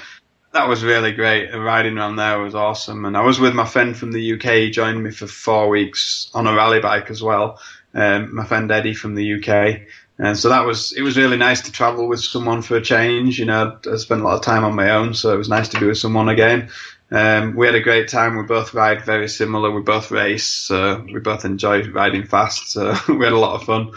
that 0.51 0.67
was 0.67 0.83
really 0.83 1.13
great. 1.13 1.51
Riding 1.51 1.97
around 1.97 2.17
there 2.17 2.39
was 2.39 2.53
awesome, 2.53 3.05
and 3.05 3.17
I 3.17 3.21
was 3.21 3.39
with 3.39 3.55
my 3.55 3.65
friend 3.65 3.97
from 3.97 4.11
the 4.11 4.33
UK. 4.33 4.43
He 4.43 4.69
joined 4.69 5.01
me 5.01 5.11
for 5.11 5.25
four 5.25 5.69
weeks 5.69 6.29
on 6.33 6.45
a 6.45 6.53
rally 6.53 6.79
bike 6.79 7.09
as 7.09 7.23
well. 7.23 7.59
Um, 7.93 8.35
my 8.35 8.45
friend 8.45 8.71
Eddie 8.71 8.95
from 8.95 9.15
the 9.15 9.33
UK, 9.35 9.81
and 10.17 10.37
so 10.37 10.49
that 10.49 10.65
was 10.65 10.93
it 10.93 11.01
was 11.01 11.17
really 11.17 11.37
nice 11.37 11.61
to 11.61 11.71
travel 11.71 12.07
with 12.07 12.23
someone 12.23 12.61
for 12.61 12.77
a 12.77 12.81
change. 12.81 13.39
You 13.39 13.45
know, 13.45 13.77
I 13.91 13.95
spent 13.97 14.21
a 14.21 14.23
lot 14.23 14.35
of 14.35 14.41
time 14.41 14.63
on 14.63 14.75
my 14.75 14.91
own, 14.91 15.13
so 15.13 15.33
it 15.33 15.37
was 15.37 15.49
nice 15.49 15.69
to 15.69 15.79
be 15.79 15.85
with 15.85 15.97
someone 15.97 16.29
again. 16.29 16.69
Um, 17.11 17.55
we 17.55 17.67
had 17.67 17.75
a 17.75 17.81
great 17.81 18.07
time. 18.07 18.37
We 18.37 18.43
both 18.43 18.73
ride 18.73 19.05
very 19.05 19.29
similar. 19.29 19.69
We 19.69 19.81
both 19.81 20.09
race. 20.09 20.45
So 20.45 21.05
we 21.11 21.19
both 21.19 21.45
enjoy 21.45 21.83
riding 21.91 22.25
fast. 22.25 22.71
So 22.71 22.95
we 23.07 23.23
had 23.23 23.33
a 23.33 23.37
lot 23.37 23.61
of 23.61 23.67
fun. 23.67 23.91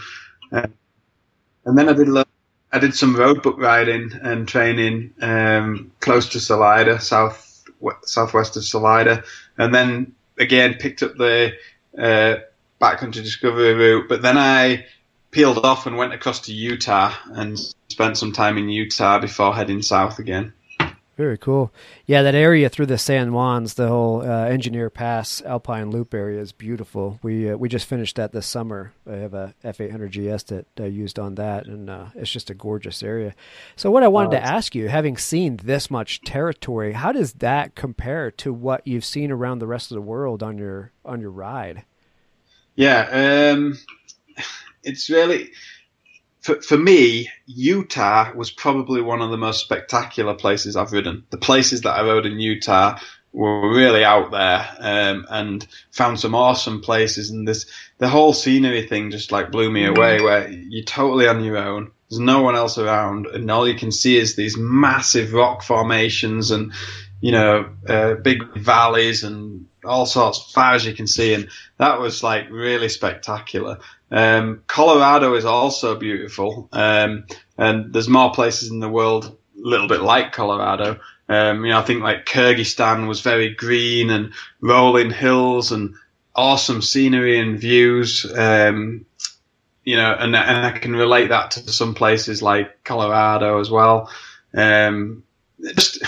Uh, 0.53 0.66
and 1.64 1.78
then 1.78 1.88
I 1.88 1.94
did 1.94 2.09
I 2.72 2.78
did 2.78 2.94
some 2.94 3.16
road 3.16 3.42
book 3.42 3.57
riding 3.59 4.11
and 4.22 4.47
training 4.47 5.14
um, 5.22 5.92
close 6.01 6.28
to 6.30 6.40
Salida, 6.40 7.01
south 7.01 7.64
southwest 8.03 8.57
of 8.57 8.64
Salida, 8.64 9.24
and 9.57 9.74
then 9.74 10.14
again 10.38 10.74
picked 10.74 11.03
up 11.03 11.16
the 11.16 11.53
uh, 11.99 12.36
backcountry 12.81 13.22
discovery 13.22 13.74
route. 13.74 14.09
But 14.09 14.22
then 14.22 14.39
I 14.39 14.87
peeled 15.31 15.59
off 15.64 15.87
and 15.87 15.97
went 15.97 16.14
across 16.14 16.41
to 16.41 16.53
Utah 16.53 17.14
and 17.27 17.59
spent 17.89 18.18
some 18.18 18.33
time 18.33 18.59
in 18.59 18.68
Utah 18.68 19.18
before 19.18 19.55
heading 19.55 19.83
south 19.83 20.18
again. 20.18 20.53
Very 21.16 21.39
cool. 21.39 21.72
Yeah, 22.05 22.20
that 22.22 22.35
area 22.35 22.68
through 22.68 22.87
the 22.87 22.99
San 22.99 23.31
Juans, 23.31 23.74
the 23.74 23.89
whole 23.89 24.20
uh, 24.20 24.45
Engineer 24.49 24.91
Pass 24.91 25.41
Alpine 25.47 25.91
Loop 25.91 26.12
area 26.12 26.39
is 26.39 26.53
beautiful. 26.53 27.18
We 27.22 27.51
uh, 27.51 27.57
we 27.57 27.70
just 27.70 27.87
finished 27.87 28.16
that 28.16 28.33
this 28.33 28.47
summer. 28.47 28.93
I 29.11 29.14
have 29.14 29.33
a 29.33 29.55
F800 29.64 30.11
GS 30.11 30.43
that 30.45 30.66
I 30.79 30.85
used 30.85 31.18
on 31.18 31.37
that, 31.37 31.64
and 31.66 31.89
uh, 31.89 32.07
it's 32.14 32.31
just 32.31 32.51
a 32.51 32.55
gorgeous 32.55 33.03
area. 33.03 33.35
So, 33.77 33.91
what 33.91 34.03
I 34.03 34.09
wanted 34.09 34.33
to 34.33 34.45
ask 34.45 34.74
you, 34.74 34.89
having 34.89 35.16
seen 35.16 35.57
this 35.57 35.91
much 35.91 36.20
territory, 36.20 36.93
how 36.93 37.12
does 37.12 37.33
that 37.35 37.74
compare 37.74 38.31
to 38.33 38.53
what 38.53 38.87
you've 38.87 39.05
seen 39.05 39.31
around 39.31 39.61
the 39.61 39.66
rest 39.66 39.91
of 39.91 39.95
the 39.95 40.03
world 40.03 40.43
on 40.43 40.59
your 40.59 40.93
on 41.03 41.22
your 41.22 41.31
ride? 41.31 41.85
Yeah, 42.77 43.53
um, 43.55 43.79
it's 44.83 45.11
really 45.11 45.51
for, 46.47 46.62
for 46.62 46.79
me, 46.79 47.29
Utah 47.47 48.33
was 48.35 48.53
probably 48.53 49.03
one 49.03 49.20
of 49.20 49.31
the 49.31 49.37
most 49.37 49.61
spectacular 49.61 50.35
places 50.35 50.77
I've 50.77 50.93
ridden. 50.93 51.24
The 51.31 51.39
places 51.39 51.81
that 51.81 51.99
I 51.99 52.03
rode 52.03 52.24
in 52.24 52.39
Utah 52.39 53.01
were 53.33 53.68
really 53.74 54.05
out 54.05 54.31
there 54.31 54.68
um, 54.79 55.27
and 55.29 55.66
found 55.91 56.20
some 56.20 56.37
awesome 56.37 56.83
places. 56.83 57.31
And 57.31 57.49
this 57.49 57.66
the 57.99 58.09
whole 58.09 58.33
scenery 58.33 58.87
thing 58.87 59.11
just 59.11 59.33
like 59.33 59.51
blew 59.51 59.68
me 59.68 59.87
away. 59.87 60.20
Where 60.20 60.49
you're 60.49 60.85
totally 60.85 61.27
on 61.27 61.43
your 61.43 61.57
own. 61.57 61.91
There's 62.09 62.20
no 62.20 62.43
one 62.43 62.55
else 62.55 62.79
around, 62.79 63.27
and 63.27 63.51
all 63.51 63.66
you 63.66 63.74
can 63.74 63.91
see 63.91 64.16
is 64.16 64.37
these 64.37 64.57
massive 64.57 65.33
rock 65.33 65.64
formations 65.64 66.53
and 66.53 66.72
you 67.20 67.32
know 67.32 67.70
uh, 67.88 68.14
big 68.14 68.56
valleys 68.56 69.24
and 69.24 69.66
all 69.84 70.06
sorts 70.06 70.52
far 70.52 70.74
as 70.74 70.84
you 70.84 70.94
can 70.94 71.06
see. 71.06 71.34
And 71.34 71.48
that 71.78 72.00
was 72.00 72.22
like 72.22 72.50
really 72.50 72.88
spectacular. 72.88 73.78
Um, 74.10 74.62
Colorado 74.66 75.34
is 75.34 75.44
also 75.44 75.96
beautiful, 75.96 76.68
um, 76.72 77.26
and 77.58 77.92
there's 77.92 78.08
more 78.08 78.32
places 78.32 78.70
in 78.70 78.80
the 78.80 78.88
world 78.88 79.26
a 79.26 79.68
little 79.68 79.88
bit 79.88 80.00
like 80.00 80.32
Colorado. 80.32 81.00
Um, 81.28 81.64
you 81.64 81.70
know, 81.70 81.80
I 81.80 81.82
think 81.82 82.02
like 82.02 82.26
Kyrgyzstan 82.26 83.08
was 83.08 83.20
very 83.20 83.54
green 83.54 84.10
and 84.10 84.32
rolling 84.60 85.10
hills 85.10 85.72
and 85.72 85.94
awesome 86.34 86.82
scenery 86.82 87.40
and 87.40 87.58
views. 87.58 88.24
Um, 88.36 89.06
you 89.82 89.96
know, 89.96 90.12
and 90.12 90.36
and 90.36 90.66
I 90.66 90.78
can 90.78 90.94
relate 90.94 91.28
that 91.28 91.52
to 91.52 91.72
some 91.72 91.94
places 91.94 92.42
like 92.42 92.84
Colorado 92.84 93.60
as 93.60 93.70
well. 93.70 94.10
Um, 94.54 95.24
just 95.60 95.98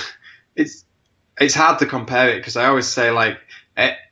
it's 0.56 0.84
it's 1.41 1.55
hard 1.55 1.78
to 1.80 1.86
compare 1.86 2.30
it 2.30 2.39
because 2.39 2.57
I 2.57 2.66
always 2.66 2.89
say 2.89 3.11
like 3.11 3.39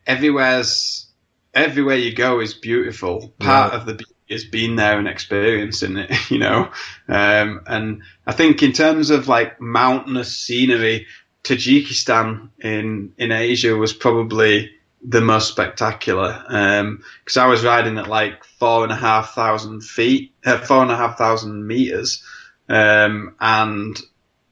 everywhere's 0.06 1.06
everywhere 1.54 1.96
you 1.96 2.14
go 2.14 2.40
is 2.40 2.54
beautiful. 2.54 3.34
Part 3.38 3.72
of 3.72 3.86
the 3.86 3.94
beauty 3.94 4.12
is 4.28 4.44
being 4.44 4.76
there 4.76 4.98
and 4.98 5.08
experiencing 5.08 5.96
it, 5.96 6.12
you 6.30 6.38
know. 6.38 6.70
Um, 7.08 7.62
and 7.66 8.02
I 8.26 8.32
think 8.32 8.62
in 8.62 8.72
terms 8.72 9.10
of 9.10 9.28
like 9.28 9.60
mountainous 9.60 10.36
scenery, 10.36 11.06
Tajikistan 11.42 12.50
in 12.60 13.12
in 13.18 13.32
Asia 13.32 13.74
was 13.76 13.92
probably 13.92 14.70
the 15.08 15.20
most 15.20 15.48
spectacular 15.48 16.42
because 16.48 17.36
um, 17.36 17.42
I 17.42 17.46
was 17.46 17.64
riding 17.64 17.98
at 17.98 18.08
like 18.08 18.44
four 18.58 18.82
and 18.82 18.92
a 18.92 18.96
half 18.96 19.34
thousand 19.34 19.82
feet, 19.84 20.32
uh, 20.44 20.58
four 20.58 20.82
and 20.82 20.90
a 20.90 20.96
half 20.96 21.16
thousand 21.16 21.66
meters, 21.66 22.24
um, 22.68 23.36
and 23.40 23.96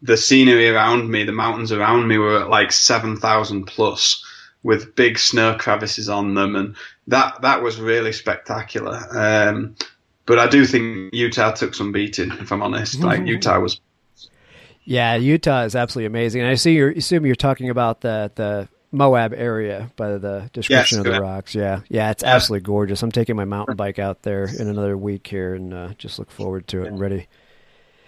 the 0.05 0.19
scenery 0.19 0.69
around 0.69 1.11
me, 1.11 1.25
the 1.25 1.33
mountains 1.33 1.73
around 1.73 2.07
me, 2.07 2.19
were 2.19 2.43
at 2.43 2.51
like 2.51 2.73
seven 2.73 3.17
thousand 3.17 3.65
plus 3.65 4.23
with 4.63 4.95
big 4.95 5.19
snow 5.19 5.57
crevices 5.59 6.09
on 6.09 6.35
them, 6.35 6.55
and 6.55 6.77
that 7.07 7.41
that 7.41 7.63
was 7.63 7.81
really 7.81 8.13
spectacular. 8.13 9.01
Um, 9.11 9.75
but 10.27 10.39
I 10.39 10.47
do 10.47 10.67
think 10.67 11.15
Utah 11.15 11.53
took 11.53 11.75
some 11.75 11.91
beating, 11.91 12.31
if 12.33 12.53
I'm 12.53 12.63
honest. 12.63 13.01
Like 13.01 13.21
mm-hmm. 13.21 13.29
Utah 13.29 13.61
was. 13.61 13.81
Yeah, 14.85 15.15
Utah 15.15 15.63
is 15.63 15.75
absolutely 15.75 16.07
amazing. 16.07 16.43
And 16.43 16.51
I 16.51 16.55
see 16.55 16.75
you 16.75 16.89
assume 16.89 17.25
you're 17.25 17.35
talking 17.35 17.71
about 17.71 18.03
the 18.03 18.31
the 18.35 18.69
Moab 18.93 19.33
area 19.33 19.91
by 19.97 20.19
the 20.19 20.51
description 20.53 20.99
yes, 20.99 21.07
of 21.07 21.13
the 21.13 21.21
rocks. 21.21 21.55
Yeah, 21.55 21.81
yeah, 21.89 22.11
it's 22.11 22.23
absolutely 22.23 22.65
gorgeous. 22.65 23.03
I'm 23.03 23.11
taking 23.11 23.37
my 23.37 23.47
mountain 23.47 23.77
bike 23.77 23.99
out 23.99 24.23
there 24.23 24.45
in 24.45 24.69
another 24.69 24.99
week 24.99 25.27
here, 25.27 25.55
and 25.55 25.73
uh, 25.73 25.89
just 25.97 26.19
look 26.19 26.31
forward 26.31 26.69
to 26.69 26.83
it 26.83 26.89
and 26.89 27.01
ready. 27.01 27.27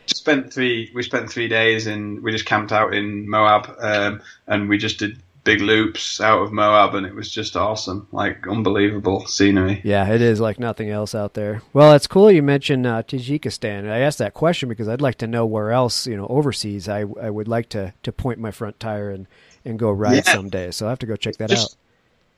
Spent 0.07 0.53
three. 0.53 0.91
We 0.95 1.03
spent 1.03 1.31
three 1.31 1.49
days 1.49 1.87
in. 1.87 2.23
We 2.23 2.33
just 2.33 2.47
camped 2.47 2.73
out 2.73 2.95
in 2.95 3.29
Moab, 3.29 3.75
um, 3.81 4.23
and 4.47 4.69
we 4.69 4.79
just 4.79 4.99
did 4.99 5.21
big 5.47 5.61
loops 5.61 6.21
out 6.21 6.43
of 6.43 6.53
Moab, 6.53 6.95
and 6.95 7.07
it 7.07 7.15
was 7.15 7.31
just 7.31 7.57
awesome, 7.57 8.07
like 8.13 8.47
unbelievable 8.49 9.25
scenery. 9.27 9.81
Yeah, 9.85 10.13
it 10.13 10.21
is 10.21 10.41
like 10.41 10.59
nothing 10.59 10.91
else 10.91 11.15
out 11.15 11.35
there. 11.35 11.63
Well, 11.73 11.95
it's 11.95 12.09
cool 12.09 12.31
you 12.31 12.43
mentioned 12.43 12.87
uh, 12.87 13.05
Tajikistan. 13.05 13.89
I 13.89 14.01
asked 14.01 14.19
that 14.19 14.35
question 14.35 14.69
because 14.69 14.89
I'd 14.89 15.01
like 15.01 15.15
to 15.19 15.27
know 15.27 15.47
where 15.47 15.71
else, 15.71 16.07
you 16.07 16.17
know, 16.17 16.27
overseas, 16.27 16.89
I 16.89 17.01
I 17.01 17.31
would 17.31 17.49
like 17.49 17.69
to 17.71 17.95
to 18.03 18.13
point 18.13 18.39
my 18.39 18.51
front 18.51 18.79
tire 18.81 19.11
and 19.11 19.27
and 19.65 19.79
go 19.79 19.91
ride 19.91 20.27
yeah. 20.27 20.33
someday. 20.33 20.71
So 20.73 20.87
I 20.87 20.91
have 20.91 20.99
to 20.99 21.07
go 21.07 21.17
check 21.17 21.37
that 21.37 21.49
just, 21.49 21.73
out. 21.73 21.77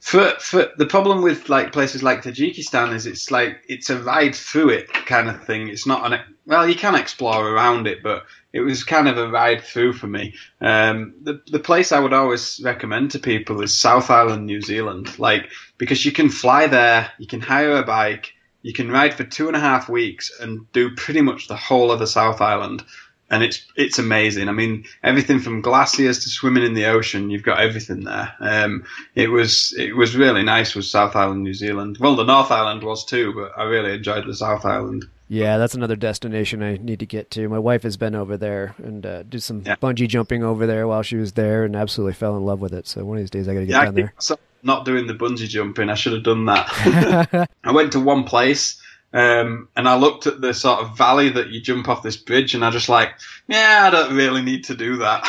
For 0.01 0.31
for 0.39 0.71
the 0.79 0.87
problem 0.87 1.23
with 1.23 1.49
like 1.49 1.73
places 1.73 2.03
like 2.03 2.23
Tajikistan 2.23 2.95
is 2.95 3.05
it's 3.05 3.31
like 3.31 3.65
it's 3.69 3.91
a 3.91 4.01
ride 4.01 4.35
through 4.35 4.71
it 4.71 4.93
kind 4.93 5.29
of 5.29 5.45
thing. 5.45 5.69
It's 5.69 5.87
not 5.87 6.11
an 6.11 6.21
well, 6.47 6.69
you 6.69 6.77
can 6.77 6.95
explore 6.95 7.47
around 7.49 7.87
it, 7.87 8.03
but 8.03 8.25
it 8.53 8.61
was 8.61 8.85
kind 8.85 9.09
of 9.09 9.19
a 9.19 9.29
ride 9.29 9.63
through 9.63 9.93
for 9.95 10.07
me. 10.07 10.35
Um, 10.61 11.15
the 11.23 11.43
the 11.51 11.59
place 11.59 11.91
I 11.93 11.99
would 11.99 12.13
always 12.13 12.61
recommend 12.65 13.11
to 13.11 13.19
people 13.19 13.61
is 13.61 13.77
South 13.77 14.09
Island, 14.09 14.47
New 14.47 14.63
Zealand, 14.63 15.19
like 15.19 15.51
because 15.79 16.05
you 16.05 16.13
can 16.13 16.31
fly 16.31 16.69
there, 16.69 17.11
you 17.19 17.27
can 17.27 17.41
hire 17.41 17.77
a 17.77 17.83
bike, 17.83 18.33
you 18.63 18.73
can 18.73 18.91
ride 18.91 19.15
for 19.15 19.25
two 19.25 19.49
and 19.49 19.57
a 19.57 19.61
half 19.61 19.89
weeks 19.89 20.31
and 20.41 20.71
do 20.73 20.95
pretty 20.95 21.23
much 21.23 21.49
the 21.49 21.57
whole 21.57 21.91
of 21.91 21.99
the 21.99 22.07
South 22.07 22.41
Island, 22.41 22.85
and 23.31 23.43
it's 23.43 23.67
it's 23.77 23.99
amazing. 23.99 24.49
I 24.49 24.53
mean, 24.53 24.85
everything 25.03 25.39
from 25.39 25.61
glaciers 25.61 26.23
to 26.25 26.31
swimming 26.31 26.65
in 26.65 26.75
the 26.75 26.87
ocean, 26.87 27.31
you've 27.31 27.43
got 27.43 27.61
everything 27.61 28.05
there. 28.05 28.33
Um, 28.41 28.85
it 29.15 29.29
was 29.29 29.75
it 29.77 29.97
was 29.97 30.17
really 30.17 30.43
nice 30.43 30.75
with 30.75 30.87
South 30.87 31.15
Island, 31.15 31.43
New 31.43 31.55
Zealand. 31.55 31.99
Well, 31.99 32.17
the 32.17 32.25
North 32.25 32.51
Island 32.51 32.83
was 32.83 33.05
too, 33.05 33.35
but 33.35 33.53
I 33.59 33.65
really 33.65 33.95
enjoyed 33.95 34.27
the 34.27 34.35
South 34.35 34.65
Island. 34.65 35.05
Yeah, 35.31 35.59
that's 35.59 35.75
another 35.75 35.97
destination 35.97 36.63
I 36.63 36.79
need 36.79 37.01
to 37.01 37.07
get 37.07 37.31
to. 37.33 37.49
My 37.51 37.59
wife 37.59 37.83
has 37.83 37.99
been 37.99 38.15
over 38.15 38.39
there 38.39 38.75
and 38.79 39.05
uh, 39.05 39.25
did 39.25 39.43
some 39.43 39.63
yeah. 39.67 39.77
bungee 39.77 40.09
jumping 40.09 40.43
over 40.43 40.67
there 40.67 40.89
while 40.89 41.03
she 41.03 41.17
was 41.17 41.33
there, 41.33 41.65
and 41.65 41.77
absolutely 41.77 42.15
fell 42.15 42.37
in 42.37 42.47
love 42.47 42.61
with 42.61 42.73
it. 42.73 42.87
So 42.87 43.05
one 43.05 43.19
of 43.19 43.23
these 43.23 43.31
days 43.31 43.47
I 43.47 43.55
got 43.55 43.61
to 43.61 43.67
get 43.67 43.73
yeah, 43.73 43.85
down 43.85 43.95
there. 43.95 44.15
Not 44.63 44.85
doing 44.85 45.07
the 45.07 45.15
bungee 45.15 45.47
jumping, 45.47 45.89
I 45.89 45.95
should 45.95 46.15
have 46.15 46.25
done 46.25 46.47
that. 46.47 47.49
I 47.65 47.73
went 47.73 47.93
to 47.93 48.01
one 48.01 48.25
place. 48.25 48.81
Um, 49.13 49.69
and 49.75 49.89
I 49.89 49.97
looked 49.97 50.27
at 50.27 50.41
the 50.41 50.53
sort 50.53 50.81
of 50.81 50.97
valley 50.97 51.31
that 51.31 51.49
you 51.49 51.61
jump 51.61 51.89
off 51.89 52.03
this 52.03 52.17
bridge, 52.17 52.55
and 52.55 52.65
I 52.65 52.71
just 52.71 52.89
like, 52.89 53.15
yeah, 53.47 53.85
I 53.87 53.91
don't 53.91 54.15
really 54.15 54.43
need 54.43 54.65
to 54.65 54.75
do 54.75 54.99
that. 54.99 55.25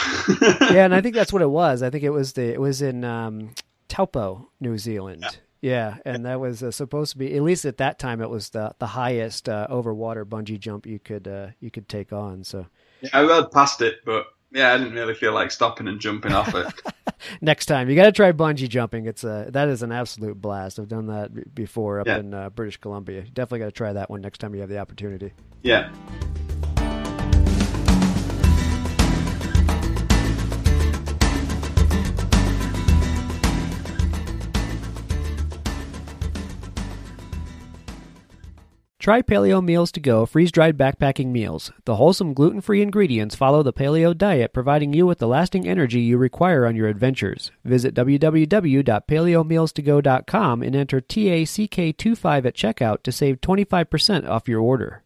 yeah, 0.74 0.84
and 0.86 0.94
I 0.94 1.02
think 1.02 1.16
that's 1.16 1.32
what 1.32 1.42
it 1.42 1.50
was. 1.50 1.82
I 1.82 1.90
think 1.90 2.04
it 2.04 2.10
was 2.10 2.34
the 2.34 2.44
it 2.44 2.60
was 2.60 2.82
in 2.82 3.04
um, 3.04 3.52
Taupo, 3.88 4.50
New 4.60 4.78
Zealand. 4.78 5.24
Yeah. 5.24 5.32
Yeah, 5.62 5.98
and 6.06 6.26
that 6.26 6.40
was 6.40 6.64
uh, 6.64 6.72
supposed 6.72 7.12
to 7.12 7.18
be 7.18 7.36
at 7.36 7.42
least 7.42 7.66
at 7.66 7.80
that 7.80 8.00
time 8.00 8.22
it 8.22 8.30
was 8.30 8.52
the 8.52 8.74
the 8.80 8.88
highest 8.88 9.50
uh, 9.50 9.68
over 9.70 9.94
water 9.94 10.26
bungee 10.26 10.58
jump 10.58 10.86
you 10.86 11.00
could 11.00 11.28
uh, 11.28 11.48
you 11.60 11.70
could 11.70 11.90
take 11.90 12.14
on. 12.14 12.46
So 12.46 12.66
yeah, 13.02 13.10
I 13.12 13.24
rode 13.24 13.52
past 13.52 13.82
it, 13.82 13.98
but 14.06 14.28
yeah, 14.52 14.74
I 14.74 14.78
didn't 14.78 14.94
really 14.94 15.14
feel 15.14 15.34
like 15.34 15.52
stopping 15.52 15.90
and 15.90 16.00
jumping 16.00 16.32
off 16.32 16.56
it. 16.56 16.68
next 17.42 17.66
time 17.66 17.90
you 17.90 17.96
got 17.96 18.06
to 18.06 18.12
try 18.12 18.32
bungee 18.32 18.70
jumping. 18.70 19.06
It's 19.06 19.24
a 19.24 19.48
that 19.52 19.70
is 19.70 19.84
an 19.84 19.92
absolute 19.92 20.40
blast. 20.42 20.80
I've 20.80 20.88
done 20.88 21.08
that 21.08 21.54
before 21.56 22.00
up 22.00 22.08
yeah. 22.08 22.20
in 22.20 22.34
uh, 22.34 22.50
British 22.50 22.78
Columbia. 22.78 23.22
Definitely 23.22 23.60
got 23.60 23.66
to 23.66 23.72
try 23.72 23.94
that 23.94 24.10
one 24.10 24.22
next 24.22 24.40
time 24.40 24.54
you 24.54 24.62
have 24.62 24.70
the 24.70 24.80
opportunity. 24.80 25.34
Yeah. 25.64 25.92
Try 39.00 39.22
Paleo 39.22 39.64
Meals 39.64 39.94
to 39.94 40.02
Go 40.02 40.26
freeze 40.26 40.52
dried 40.52 40.78
backpacking 40.78 41.28
meals. 41.28 41.72
The 41.86 41.96
wholesome 41.96 42.34
gluten 42.34 42.60
free 42.60 42.82
ingredients 42.82 43.34
follow 43.34 43.64
the 43.64 43.72
paleo 43.72 44.14
diet, 44.16 44.52
providing 44.52 44.92
you 44.92 45.08
with 45.08 45.20
the 45.20 45.28
lasting 45.28 45.66
energy 45.66 46.02
you 46.02 46.18
require 46.18 46.66
on 46.66 46.76
your 46.76 46.90
adventures. 46.90 47.50
Visit 47.64 47.96
www.paleomealstogo.com 47.96 50.62
and 50.62 50.76
enter 50.76 51.00
TACK25 51.00 52.46
at 52.46 52.56
checkout 52.56 53.04
to 53.04 53.14
save 53.14 53.40
25% 53.40 54.28
off 54.28 54.50
your 54.50 54.60
order. 54.60 55.04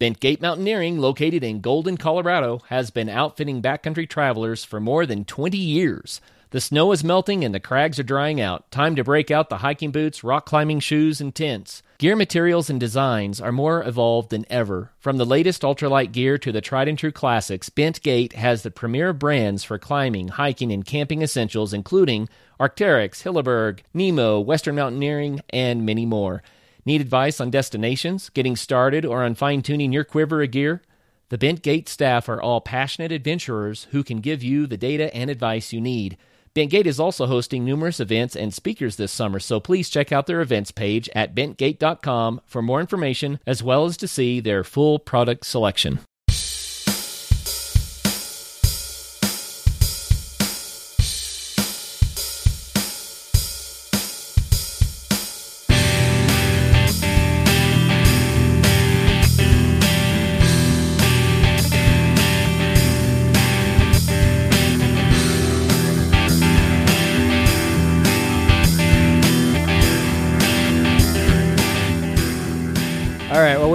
Bentgate 0.00 0.40
Mountaineering, 0.40 0.98
located 0.98 1.44
in 1.44 1.60
Golden, 1.60 1.98
Colorado, 1.98 2.62
has 2.70 2.90
been 2.90 3.10
outfitting 3.10 3.60
backcountry 3.60 4.08
travelers 4.08 4.64
for 4.64 4.80
more 4.80 5.04
than 5.04 5.26
20 5.26 5.58
years. 5.58 6.22
The 6.50 6.60
snow 6.60 6.90
is 6.90 7.04
melting 7.04 7.44
and 7.44 7.54
the 7.54 7.60
crags 7.60 8.00
are 8.00 8.04
drying 8.04 8.40
out. 8.40 8.68
Time 8.72 8.96
to 8.96 9.04
break 9.04 9.30
out 9.30 9.50
the 9.50 9.58
hiking 9.58 9.92
boots, 9.92 10.24
rock 10.24 10.46
climbing 10.46 10.80
shoes, 10.80 11.20
and 11.20 11.32
tents. 11.32 11.80
Gear 11.98 12.16
materials 12.16 12.68
and 12.68 12.80
designs 12.80 13.40
are 13.40 13.52
more 13.52 13.84
evolved 13.84 14.30
than 14.30 14.44
ever. 14.50 14.90
From 14.98 15.16
the 15.16 15.24
latest 15.24 15.62
ultralight 15.62 16.10
gear 16.10 16.38
to 16.38 16.50
the 16.50 16.60
tried 16.60 16.88
and 16.88 16.98
true 16.98 17.12
classics, 17.12 17.70
Bentgate 17.70 18.32
has 18.32 18.62
the 18.62 18.72
premier 18.72 19.12
brands 19.12 19.62
for 19.62 19.78
climbing, 19.78 20.26
hiking, 20.26 20.72
and 20.72 20.84
camping 20.84 21.22
essentials, 21.22 21.72
including 21.72 22.28
Arc'teryx, 22.58 23.22
Hilleberg, 23.22 23.80
Nemo, 23.94 24.40
Western 24.40 24.74
Mountaineering, 24.74 25.42
and 25.50 25.86
many 25.86 26.04
more. 26.04 26.42
Need 26.84 27.00
advice 27.00 27.40
on 27.40 27.50
destinations, 27.50 28.28
getting 28.28 28.56
started, 28.56 29.04
or 29.04 29.22
on 29.22 29.36
fine 29.36 29.62
tuning 29.62 29.92
your 29.92 30.02
quiver 30.02 30.42
of 30.42 30.50
gear? 30.50 30.82
The 31.28 31.38
Bentgate 31.38 31.88
staff 31.88 32.28
are 32.28 32.42
all 32.42 32.60
passionate 32.60 33.12
adventurers 33.12 33.86
who 33.92 34.02
can 34.02 34.18
give 34.18 34.42
you 34.42 34.66
the 34.66 34.76
data 34.76 35.14
and 35.14 35.30
advice 35.30 35.72
you 35.72 35.80
need. 35.80 36.16
Bentgate 36.54 36.86
is 36.86 36.98
also 36.98 37.26
hosting 37.26 37.64
numerous 37.64 38.00
events 38.00 38.34
and 38.34 38.52
speakers 38.52 38.96
this 38.96 39.12
summer, 39.12 39.38
so 39.38 39.60
please 39.60 39.88
check 39.88 40.10
out 40.10 40.26
their 40.26 40.40
events 40.40 40.72
page 40.72 41.08
at 41.14 41.32
bentgate.com 41.32 42.40
for 42.44 42.60
more 42.60 42.80
information 42.80 43.38
as 43.46 43.62
well 43.62 43.84
as 43.84 43.96
to 43.98 44.08
see 44.08 44.40
their 44.40 44.64
full 44.64 44.98
product 44.98 45.46
selection. 45.46 46.00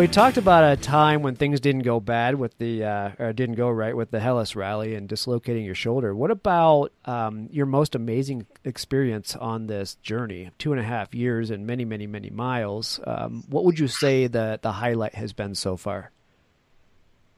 We 0.05 0.11
talked 0.11 0.37
about 0.37 0.63
a 0.63 0.79
time 0.79 1.23
when 1.23 1.35
things 1.35 1.59
didn't 1.59 1.81
go 1.81 1.99
bad 1.99 2.35
with 2.35 2.55
the 2.59 2.83
uh, 2.83 3.09
or 3.17 3.33
didn't 3.33 3.55
go 3.55 3.67
right 3.71 3.97
with 3.97 4.11
the 4.11 4.19
Hellas 4.19 4.55
rally 4.55 4.93
and 4.93 5.09
dislocating 5.09 5.65
your 5.65 5.73
shoulder. 5.73 6.13
What 6.13 6.29
about 6.29 6.91
um, 7.05 7.49
your 7.51 7.65
most 7.65 7.95
amazing 7.95 8.45
experience 8.63 9.35
on 9.35 9.65
this 9.65 9.95
journey? 10.03 10.51
Two 10.59 10.73
and 10.73 10.79
a 10.79 10.83
half 10.83 11.15
years 11.15 11.49
and 11.49 11.65
many, 11.65 11.85
many, 11.85 12.05
many 12.05 12.29
miles. 12.29 12.99
Um, 13.07 13.45
what 13.49 13.65
would 13.65 13.79
you 13.79 13.87
say 13.87 14.27
that 14.27 14.61
the 14.61 14.73
highlight 14.73 15.15
has 15.15 15.33
been 15.33 15.55
so 15.55 15.75
far? 15.75 16.11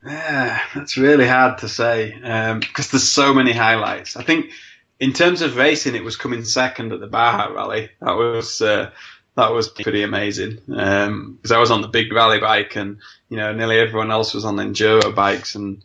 Yeah, 0.05 0.59
that's 0.75 0.97
really 0.97 1.25
hard 1.25 1.59
to 1.59 1.69
say 1.69 2.15
because 2.15 2.51
um, 2.51 2.61
there's 2.75 3.09
so 3.09 3.33
many 3.33 3.53
highlights. 3.53 4.17
I 4.17 4.23
think 4.23 4.51
in 4.99 5.13
terms 5.13 5.41
of 5.41 5.55
racing, 5.55 5.95
it 5.95 6.03
was 6.03 6.17
coming 6.17 6.43
second 6.43 6.91
at 6.91 6.99
the 6.99 7.07
Baja 7.07 7.45
Rally. 7.45 7.91
That 8.01 8.17
was 8.17 8.61
uh, 8.61 8.91
that 9.37 9.53
was 9.53 9.69
pretty 9.69 10.01
amazing. 10.01 10.59
Because 10.65 11.07
um, 11.07 11.39
I 11.49 11.59
was 11.59 11.69
on 11.69 11.81
the 11.81 11.87
big 11.87 12.11
rally 12.11 12.39
bike 12.39 12.75
and 12.75 12.97
you 13.29 13.37
know 13.37 13.53
nearly 13.53 13.77
everyone 13.77 14.11
else 14.11 14.33
was 14.33 14.43
on 14.43 14.57
enduro 14.57 15.15
bikes 15.15 15.55
and 15.55 15.83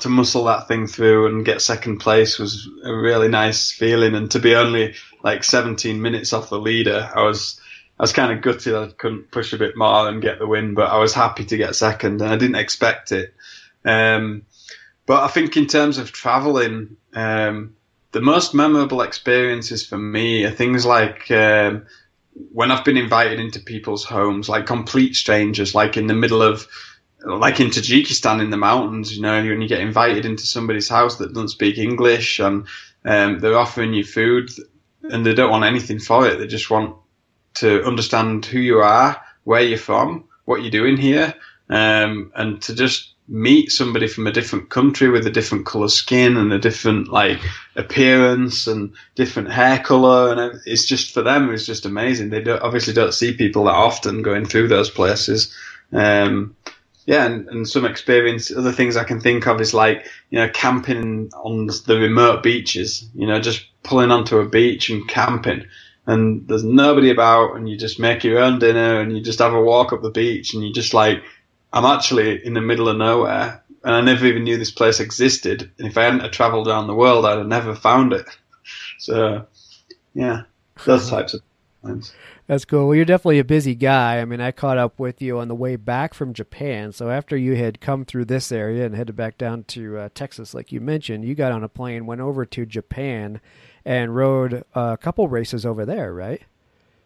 to 0.00 0.08
muscle 0.08 0.44
that 0.44 0.68
thing 0.68 0.86
through 0.86 1.26
and 1.26 1.44
get 1.44 1.60
second 1.60 1.98
place 1.98 2.38
was 2.38 2.68
a 2.84 2.94
really 2.94 3.26
nice 3.26 3.72
feeling. 3.72 4.14
And 4.14 4.30
to 4.30 4.38
be 4.38 4.54
only 4.54 4.94
like 5.24 5.42
17 5.42 6.00
minutes 6.00 6.32
off 6.32 6.50
the 6.50 6.60
leader 6.60 7.10
I 7.14 7.24
was 7.24 7.60
I 7.98 8.04
was 8.04 8.12
kind 8.12 8.30
of 8.30 8.40
gutted 8.40 8.74
I 8.74 8.86
couldn't 8.92 9.32
push 9.32 9.52
a 9.52 9.58
bit 9.58 9.76
more 9.76 10.08
and 10.08 10.22
get 10.22 10.38
the 10.38 10.46
win 10.46 10.74
but 10.74 10.88
I 10.88 10.98
was 10.98 11.12
happy 11.12 11.44
to 11.44 11.56
get 11.56 11.74
second 11.74 12.22
and 12.22 12.32
I 12.32 12.36
didn't 12.36 12.54
expect 12.54 13.10
it. 13.10 13.34
Um, 13.84 14.42
but 15.06 15.24
I 15.24 15.28
think 15.28 15.56
in 15.56 15.66
terms 15.66 15.98
of 15.98 16.12
traveling 16.12 16.96
um, 17.14 17.74
the 18.12 18.20
most 18.20 18.54
memorable 18.54 19.02
experiences 19.02 19.84
for 19.84 19.98
me 19.98 20.44
are 20.44 20.52
things 20.52 20.86
like 20.86 21.28
um, 21.32 21.86
when 22.52 22.70
I've 22.70 22.84
been 22.84 22.96
invited 22.96 23.40
into 23.40 23.60
people's 23.60 24.04
homes, 24.04 24.48
like 24.48 24.66
complete 24.66 25.14
strangers, 25.14 25.74
like 25.74 25.96
in 25.96 26.06
the 26.06 26.14
middle 26.14 26.42
of, 26.42 26.66
like 27.24 27.60
in 27.60 27.68
Tajikistan 27.68 28.40
in 28.42 28.50
the 28.50 28.56
mountains, 28.56 29.14
you 29.14 29.22
know, 29.22 29.42
when 29.42 29.60
you 29.60 29.68
get 29.68 29.80
invited 29.80 30.24
into 30.24 30.44
somebody's 30.44 30.88
house 30.88 31.16
that 31.16 31.32
doesn't 31.32 31.48
speak 31.48 31.78
English 31.78 32.38
and 32.38 32.66
um, 33.04 33.38
they're 33.38 33.58
offering 33.58 33.94
you 33.94 34.04
food 34.04 34.50
and 35.02 35.24
they 35.24 35.34
don't 35.34 35.50
want 35.50 35.64
anything 35.64 35.98
for 35.98 36.26
it. 36.26 36.38
They 36.38 36.46
just 36.46 36.70
want 36.70 36.96
to 37.54 37.84
understand 37.84 38.46
who 38.46 38.58
you 38.58 38.78
are, 38.78 39.20
where 39.44 39.62
you're 39.62 39.78
from, 39.78 40.24
what 40.44 40.62
you're 40.62 40.70
doing 40.70 40.96
here, 40.96 41.34
um, 41.68 42.32
and 42.34 42.60
to 42.62 42.74
just 42.74 43.11
meet 43.32 43.72
somebody 43.72 44.06
from 44.06 44.26
a 44.26 44.32
different 44.32 44.70
country 44.70 45.08
with 45.10 45.26
a 45.26 45.30
different 45.30 45.66
color 45.66 45.88
skin 45.88 46.36
and 46.36 46.52
a 46.52 46.58
different 46.58 47.08
like 47.08 47.40
appearance 47.76 48.66
and 48.66 48.92
different 49.16 49.50
hair 49.50 49.78
color 49.80 50.32
and 50.32 50.60
it's 50.66 50.86
just 50.86 51.14
for 51.14 51.22
them 51.22 51.50
it's 51.52 51.66
just 51.66 51.86
amazing. 51.86 52.30
They 52.30 52.42
don't, 52.42 52.62
obviously 52.62 52.94
don't 52.94 53.14
see 53.14 53.34
people 53.34 53.64
that 53.64 53.72
often 53.72 54.22
going 54.22 54.46
through 54.46 54.68
those 54.68 54.90
places. 54.90 55.54
Um, 55.92 56.56
yeah 57.06 57.26
and, 57.26 57.48
and 57.48 57.68
some 57.68 57.84
experience 57.84 58.52
other 58.56 58.70
things 58.70 58.96
i 58.96 59.02
can 59.02 59.20
think 59.20 59.48
of 59.48 59.60
is 59.60 59.74
like 59.74 60.06
you 60.30 60.38
know 60.38 60.48
camping 60.50 61.28
on 61.34 61.66
the 61.66 61.98
remote 61.98 62.44
beaches 62.44 63.08
you 63.12 63.26
know 63.26 63.40
just 63.40 63.66
pulling 63.82 64.10
onto 64.10 64.38
a 64.38 64.48
beach 64.48 64.90
and 64.90 65.06
camping. 65.08 65.64
And 66.06 66.46
there's 66.48 66.64
nobody 66.64 67.10
about 67.10 67.56
and 67.56 67.68
you 67.68 67.76
just 67.76 68.00
make 68.00 68.24
your 68.24 68.38
own 68.40 68.58
dinner 68.58 69.00
and 69.00 69.16
you 69.16 69.22
just 69.22 69.38
have 69.38 69.54
a 69.54 69.62
walk 69.62 69.92
up 69.92 70.02
the 70.02 70.10
beach 70.10 70.54
and 70.54 70.64
you 70.64 70.72
just 70.72 70.94
like 70.94 71.22
I'm 71.72 71.84
actually 71.84 72.44
in 72.44 72.54
the 72.54 72.60
middle 72.60 72.88
of 72.88 72.96
nowhere, 72.96 73.62
and 73.84 73.94
I 73.94 74.00
never 74.00 74.26
even 74.26 74.44
knew 74.44 74.58
this 74.58 74.70
place 74.70 75.00
existed. 75.00 75.70
And 75.78 75.88
if 75.88 75.96
I 75.96 76.04
hadn't 76.04 76.32
travelled 76.32 76.68
around 76.68 76.86
the 76.86 76.94
world, 76.94 77.24
I'd 77.24 77.38
have 77.38 77.46
never 77.46 77.74
found 77.74 78.12
it. 78.12 78.26
So, 78.98 79.48
yeah, 80.14 80.42
those 80.84 81.10
types 81.10 81.34
of 81.34 81.40
things. 81.84 82.14
That's 82.46 82.64
cool. 82.64 82.86
Well, 82.86 82.94
you're 82.94 83.04
definitely 83.04 83.38
a 83.38 83.44
busy 83.44 83.74
guy. 83.74 84.20
I 84.20 84.24
mean, 84.24 84.40
I 84.40 84.52
caught 84.52 84.78
up 84.78 84.98
with 84.98 85.20
you 85.20 85.38
on 85.38 85.48
the 85.48 85.54
way 85.54 85.74
back 85.74 86.14
from 86.14 86.32
Japan. 86.32 86.92
So 86.92 87.10
after 87.10 87.36
you 87.36 87.56
had 87.56 87.80
come 87.80 88.04
through 88.04 88.26
this 88.26 88.52
area 88.52 88.86
and 88.86 88.94
headed 88.94 89.16
back 89.16 89.38
down 89.38 89.64
to 89.64 89.98
uh, 89.98 90.08
Texas, 90.14 90.54
like 90.54 90.70
you 90.70 90.80
mentioned, 90.80 91.24
you 91.24 91.34
got 91.34 91.50
on 91.50 91.64
a 91.64 91.68
plane, 91.68 92.06
went 92.06 92.20
over 92.20 92.44
to 92.46 92.64
Japan, 92.64 93.40
and 93.84 94.14
rode 94.14 94.64
a 94.74 94.96
couple 94.96 95.26
races 95.28 95.66
over 95.66 95.84
there, 95.84 96.12
right? 96.12 96.42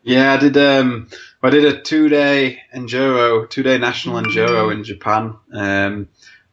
Yeah, 0.07 0.35
I 0.35 0.37
did. 0.37 0.57
Um, 0.57 1.09
I 1.43 1.51
did 1.51 1.65
a 1.65 1.81
two-day 1.81 2.63
enduro, 2.73 3.51
two-day 3.51 3.77
national 3.79 4.23
enduro 4.23 4.73
in 4.73 4.85
Japan. 4.85 5.35
Um, 5.53 6.09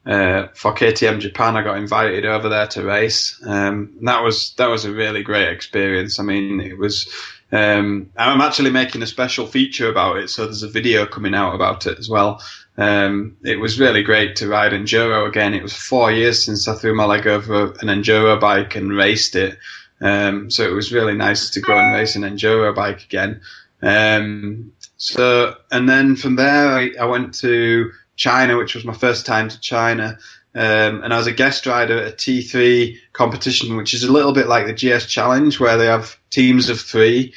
uh, 0.08 0.48
for 0.56 0.74
KTM 0.74 1.20
Japan, 1.20 1.56
I 1.56 1.62
got 1.62 1.78
invited 1.78 2.26
over 2.26 2.50
there 2.50 2.66
to 2.70 2.84
race. 2.84 3.40
Um, 3.46 3.94
that 4.02 4.24
was 4.24 4.56
that 4.58 4.68
was 4.68 4.86
a 4.86 4.92
really 4.92 5.22
great 5.22 5.50
experience. 5.50 6.20
I 6.20 6.24
mean, 6.24 6.62
it 6.62 6.80
was. 6.80 7.08
Um, 7.52 8.10
I'm 8.18 8.42
actually 8.42 8.72
making 8.72 9.04
a 9.04 9.08
special 9.08 9.46
feature 9.46 9.88
about 9.88 10.18
it, 10.18 10.32
so 10.32 10.46
there's 10.46 10.64
a 10.64 10.68
video 10.68 11.06
coming 11.06 11.36
out 11.36 11.54
about 11.54 11.86
it 11.86 12.00
as 12.00 12.10
well. 12.10 12.42
Um, 12.76 13.38
it 13.44 13.60
was 13.60 13.80
really 13.80 14.02
great 14.02 14.36
to 14.38 14.48
ride 14.48 14.72
enduro 14.72 15.28
again. 15.28 15.54
It 15.54 15.62
was 15.62 15.74
four 15.74 16.12
years 16.12 16.44
since 16.44 16.68
I 16.68 16.74
threw 16.74 16.96
my 16.96 17.06
leg 17.06 17.28
over 17.28 17.66
an 17.66 17.88
enduro 17.88 18.40
bike 18.40 18.76
and 18.76 18.92
raced 18.92 19.36
it. 19.36 19.60
Um, 20.02 20.50
so 20.52 20.64
it 20.64 20.74
was 20.74 20.92
really 20.92 21.16
nice 21.16 21.50
to 21.52 21.62
go 21.62 21.78
and 21.78 21.94
race 21.94 22.16
an 22.16 22.24
enduro 22.24 22.76
bike 22.76 23.04
again. 23.04 23.42
Um, 23.82 24.72
so, 24.98 25.56
and 25.72 25.88
then 25.88 26.16
from 26.16 26.36
there, 26.36 26.70
I, 26.70 26.92
I, 27.00 27.06
went 27.06 27.34
to 27.36 27.92
China, 28.16 28.58
which 28.58 28.76
was 28.76 28.86
my 28.86 28.94
first 28.94 29.26
time 29.26 29.50
to 29.50 29.60
China. 29.60 30.18
Um, 30.56 31.04
and 31.04 31.14
I 31.14 31.18
was 31.18 31.28
a 31.28 31.34
guest 31.34 31.66
rider 31.66 31.98
at 31.98 32.14
a 32.14 32.16
T3 32.16 32.98
competition, 33.12 33.76
which 33.76 33.94
is 33.94 34.04
a 34.04 34.12
little 34.12 34.34
bit 34.34 34.48
like 34.48 34.66
the 34.66 34.74
GS 34.74 35.08
Challenge, 35.08 35.60
where 35.60 35.78
they 35.78 35.88
have 35.88 36.18
teams 36.30 36.70
of 36.70 36.80
three 36.80 37.34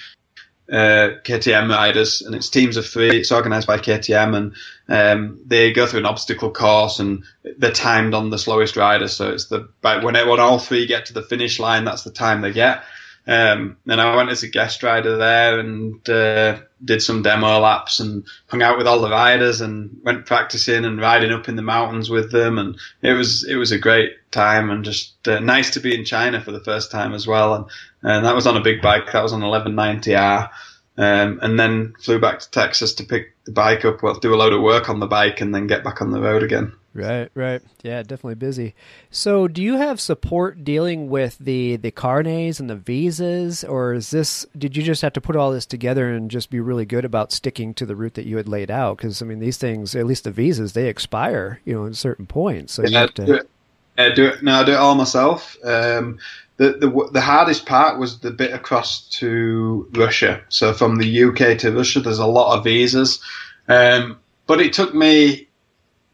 uh, 0.71 1.21
KTM 1.25 1.71
riders, 1.71 2.23
and 2.23 2.35
it's 2.35 2.49
teams 2.49 2.77
of 2.77 2.87
three. 2.87 3.21
It's 3.21 3.33
organised 3.33 3.67
by 3.67 3.79
KTM, 3.79 4.37
and 4.37 4.55
um, 4.89 5.41
they 5.47 5.73
go 5.73 5.87
through 5.87 6.01
an 6.01 6.07
obstacle 6.07 6.51
course, 6.51 6.99
and 6.99 7.25
they're 7.59 7.71
timed 7.73 8.15
on 8.15 8.31
the 8.31 8.39
slowest 8.39 8.77
rider. 8.77 9.09
So 9.09 9.31
it's 9.31 9.47
the 9.47 9.69
when 9.83 10.15
when 10.15 10.41
all 10.41 10.59
three 10.59 10.87
get 10.87 11.07
to 11.07 11.13
the 11.13 11.23
finish 11.23 11.61
line, 11.61 11.85
that's 11.85 12.03
the 12.03 12.11
time 12.11 12.41
they 12.41 12.53
get. 12.53 12.83
Um, 13.29 13.77
and 13.89 14.01
I 14.01 14.15
went 14.15 14.31
as 14.31 14.45
a 14.45 14.49
guest 14.49 14.85
rider 14.85 15.17
there 15.17 15.59
and 15.59 16.09
uh, 16.09 16.61
did 16.85 17.03
some 17.03 17.23
demo 17.23 17.59
laps 17.59 17.99
and 17.99 18.25
hung 18.47 18.63
out 18.63 18.79
with 18.79 18.87
all 18.87 19.01
the 19.01 19.11
riders 19.11 19.61
and 19.61 19.99
went 20.05 20.27
practicing 20.27 20.85
and 20.85 21.01
riding 21.01 21.33
up 21.33 21.49
in 21.49 21.57
the 21.57 21.63
mountains 21.63 22.09
with 22.09 22.31
them. 22.31 22.57
And 22.59 22.77
it 23.03 23.15
was 23.15 23.45
it 23.45 23.57
was 23.57 23.73
a 23.73 23.79
great 23.79 24.13
time 24.31 24.71
and 24.71 24.85
just 24.85 25.27
uh, 25.27 25.41
nice 25.41 25.71
to 25.71 25.81
be 25.81 25.95
in 25.95 26.05
China 26.05 26.41
for 26.41 26.53
the 26.53 26.63
first 26.63 26.93
time 26.93 27.15
as 27.15 27.27
well. 27.27 27.55
And, 27.55 27.65
and 28.03 28.25
that 28.25 28.35
was 28.37 28.47
on 28.47 28.57
a 28.57 28.63
big 28.63 28.81
bike. 28.81 29.11
That 29.13 29.23
was 29.23 29.33
on 29.33 29.41
1190R. 29.41 30.51
Um, 30.99 31.41
and 31.43 31.59
then 31.59 31.95
flew 32.01 32.19
back 32.19 32.39
to 32.39 32.51
Texas 32.51 32.95
to 32.95 33.05
pick 33.05 33.35
the 33.45 33.53
bike 33.53 33.85
up, 33.85 34.03
well, 34.03 34.15
do 34.15 34.35
a 34.35 34.37
load 34.37 34.55
of 34.55 34.63
work 34.63 34.89
on 34.89 34.99
the 34.99 35.07
bike, 35.07 35.43
and 35.43 35.55
then 35.55 35.67
get 35.67 35.85
back 35.85 36.01
on 36.01 36.11
the 36.11 36.23
road 36.23 36.43
again. 36.43 36.73
Right, 36.97 37.31
right. 37.35 37.61
Yeah, 37.83 38.03
definitely 38.03 38.37
busy. 38.37 38.75
So, 39.11 39.49
do 39.49 39.63
you 39.63 39.77
have 39.77 40.01
support 40.01 40.65
dealing 40.65 41.11
with 41.11 41.37
the 41.39 41.77
the 41.77 41.91
carnets 41.91 42.59
and 42.59 42.71
the 42.71 42.77
visas, 42.77 43.63
or 43.65 43.93
is 43.93 44.11
this? 44.11 44.47
Did 44.57 44.77
you 44.77 44.83
just 44.83 45.03
have 45.03 45.13
to 45.13 45.21
put 45.21 45.37
all 45.37 45.53
this 45.53 45.67
together 45.67 46.09
and 46.09 46.31
just 46.31 46.49
be 46.49 46.59
really 46.59 46.87
good 46.87 47.05
about 47.05 47.33
sticking 47.33 47.75
to 47.75 47.85
the 47.85 47.95
route 47.95 48.15
that 48.15 48.25
you 48.25 48.39
had 48.39 48.49
laid 48.49 48.71
out? 48.71 48.97
Because 48.97 49.21
I 49.21 49.27
mean, 49.27 49.41
these 49.41 49.59
things, 49.59 49.95
at 49.95 50.07
least 50.07 50.25
the 50.25 50.31
visas, 50.31 50.73
they 50.73 50.89
expire, 50.89 51.61
you 51.67 51.75
know, 51.75 51.87
at 51.87 51.97
certain 51.97 52.27
points. 52.27 52.73
So 52.73 52.83
yeah, 52.83 52.89
you 52.89 52.97
have 52.97 53.15
to. 53.15 53.27
Do 53.27 53.35
it, 53.35 54.15
do 54.15 54.27
it. 54.29 54.43
No, 54.43 54.55
I 54.55 54.65
do 54.65 54.73
it 54.73 54.77
all 54.79 54.95
myself. 54.95 55.57
Um, 55.63 56.19
the, 56.57 56.73
the 56.73 57.11
the 57.13 57.21
hardest 57.21 57.67
part 57.67 57.99
was 57.99 58.21
the 58.21 58.31
bit 58.31 58.55
across 58.55 59.07
to 59.19 59.87
Russia. 59.93 60.41
So 60.49 60.73
from 60.73 60.97
the 60.97 61.25
UK 61.25 61.59
to 61.59 61.73
Russia, 61.73 62.01
there's 62.01 62.19
a 62.19 62.27
lot 62.27 62.57
of 62.57 62.65
visas, 62.65 63.21
um, 63.69 64.19
but 64.47 64.63
it 64.63 64.73
took 64.73 64.95
me 64.95 65.47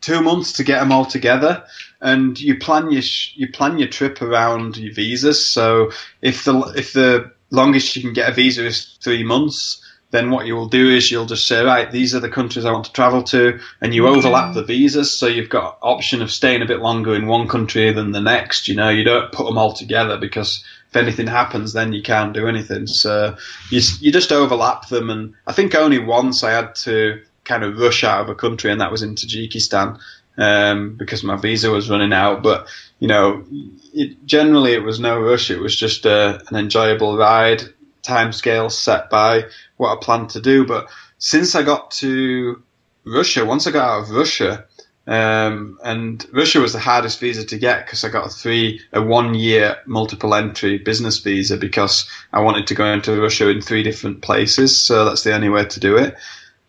two 0.02 0.20
months 0.20 0.52
to 0.54 0.64
get 0.64 0.80
them 0.80 0.92
all 0.92 1.06
together, 1.06 1.64
and 2.00 2.38
you 2.38 2.58
plan 2.58 2.90
your 2.90 3.02
you 3.34 3.48
plan 3.48 3.78
your 3.78 3.88
trip 3.88 4.20
around 4.20 4.76
your 4.76 4.92
visas. 4.92 5.46
So 5.46 5.92
if 6.20 6.44
the 6.44 6.58
if 6.76 6.92
the 6.92 7.32
longest 7.50 7.96
you 7.96 8.02
can 8.02 8.12
get 8.12 8.28
a 8.28 8.34
visa 8.34 8.66
is 8.66 8.98
three 9.02 9.22
months, 9.22 9.82
then 10.10 10.30
what 10.30 10.46
you 10.46 10.54
will 10.54 10.68
do 10.68 10.90
is 10.90 11.10
you'll 11.10 11.26
just 11.26 11.46
say, 11.46 11.64
right, 11.64 11.90
these 11.90 12.14
are 12.14 12.20
the 12.20 12.28
countries 12.28 12.64
I 12.64 12.72
want 12.72 12.84
to 12.84 12.92
travel 12.92 13.22
to, 13.24 13.60
and 13.80 13.94
you 13.94 14.06
overlap 14.06 14.50
mm. 14.50 14.54
the 14.54 14.64
visas, 14.64 15.10
so 15.10 15.26
you've 15.26 15.48
got 15.48 15.78
option 15.80 16.20
of 16.20 16.30
staying 16.30 16.62
a 16.62 16.66
bit 16.66 16.80
longer 16.80 17.14
in 17.14 17.26
one 17.26 17.48
country 17.48 17.92
than 17.92 18.12
the 18.12 18.20
next. 18.20 18.68
You 18.68 18.76
know, 18.76 18.90
you 18.90 19.04
don't 19.04 19.32
put 19.32 19.46
them 19.46 19.56
all 19.56 19.72
together 19.72 20.18
because 20.18 20.62
if 20.90 20.96
anything 20.96 21.26
happens, 21.26 21.72
then 21.72 21.94
you 21.94 22.02
can't 22.02 22.34
do 22.34 22.46
anything. 22.46 22.86
So 22.86 23.36
you 23.70 23.80
you 24.00 24.12
just 24.12 24.32
overlap 24.32 24.88
them, 24.88 25.08
and 25.08 25.34
I 25.46 25.52
think 25.52 25.74
only 25.74 25.98
once 25.98 26.42
I 26.42 26.50
had 26.50 26.74
to 26.86 27.22
kind 27.52 27.64
of 27.64 27.78
rush 27.78 28.02
out 28.04 28.22
of 28.22 28.28
a 28.28 28.34
country, 28.34 28.70
and 28.70 28.80
that 28.80 28.90
was 28.90 29.02
in 29.02 29.14
Tajikistan 29.14 29.98
um, 30.38 30.96
because 30.96 31.22
my 31.22 31.36
visa 31.36 31.70
was 31.70 31.90
running 31.90 32.12
out. 32.12 32.42
But 32.42 32.68
you 32.98 33.08
know, 33.08 33.44
it, 33.92 34.24
generally 34.24 34.72
it 34.72 34.82
was 34.82 34.98
no 34.98 35.20
rush. 35.20 35.50
It 35.50 35.60
was 35.60 35.76
just 35.76 36.06
a, 36.06 36.42
an 36.48 36.56
enjoyable 36.56 37.16
ride. 37.16 37.62
Time 38.02 38.32
scale 38.32 38.68
set 38.68 39.10
by 39.10 39.44
what 39.76 39.96
I 39.96 40.04
planned 40.04 40.30
to 40.30 40.40
do. 40.40 40.66
But 40.66 40.88
since 41.18 41.54
I 41.54 41.62
got 41.62 41.92
to 42.02 42.60
Russia, 43.04 43.44
once 43.44 43.66
I 43.66 43.70
got 43.70 43.88
out 43.88 44.02
of 44.02 44.10
Russia, 44.10 44.64
um, 45.06 45.78
and 45.84 46.24
Russia 46.32 46.60
was 46.60 46.72
the 46.72 46.80
hardest 46.80 47.20
visa 47.20 47.44
to 47.44 47.58
get 47.58 47.86
because 47.86 48.02
I 48.04 48.08
got 48.08 48.26
a 48.26 48.30
three, 48.30 48.80
a 48.92 49.02
one 49.02 49.34
year 49.34 49.76
multiple 49.86 50.34
entry 50.34 50.78
business 50.78 51.18
visa 51.18 51.56
because 51.56 52.08
I 52.32 52.40
wanted 52.40 52.66
to 52.68 52.74
go 52.74 52.86
into 52.86 53.20
Russia 53.20 53.48
in 53.50 53.60
three 53.60 53.82
different 53.82 54.22
places. 54.22 54.76
So 54.76 55.04
that's 55.04 55.22
the 55.22 55.34
only 55.34 55.48
way 55.48 55.64
to 55.64 55.80
do 55.80 55.96
it. 55.96 56.16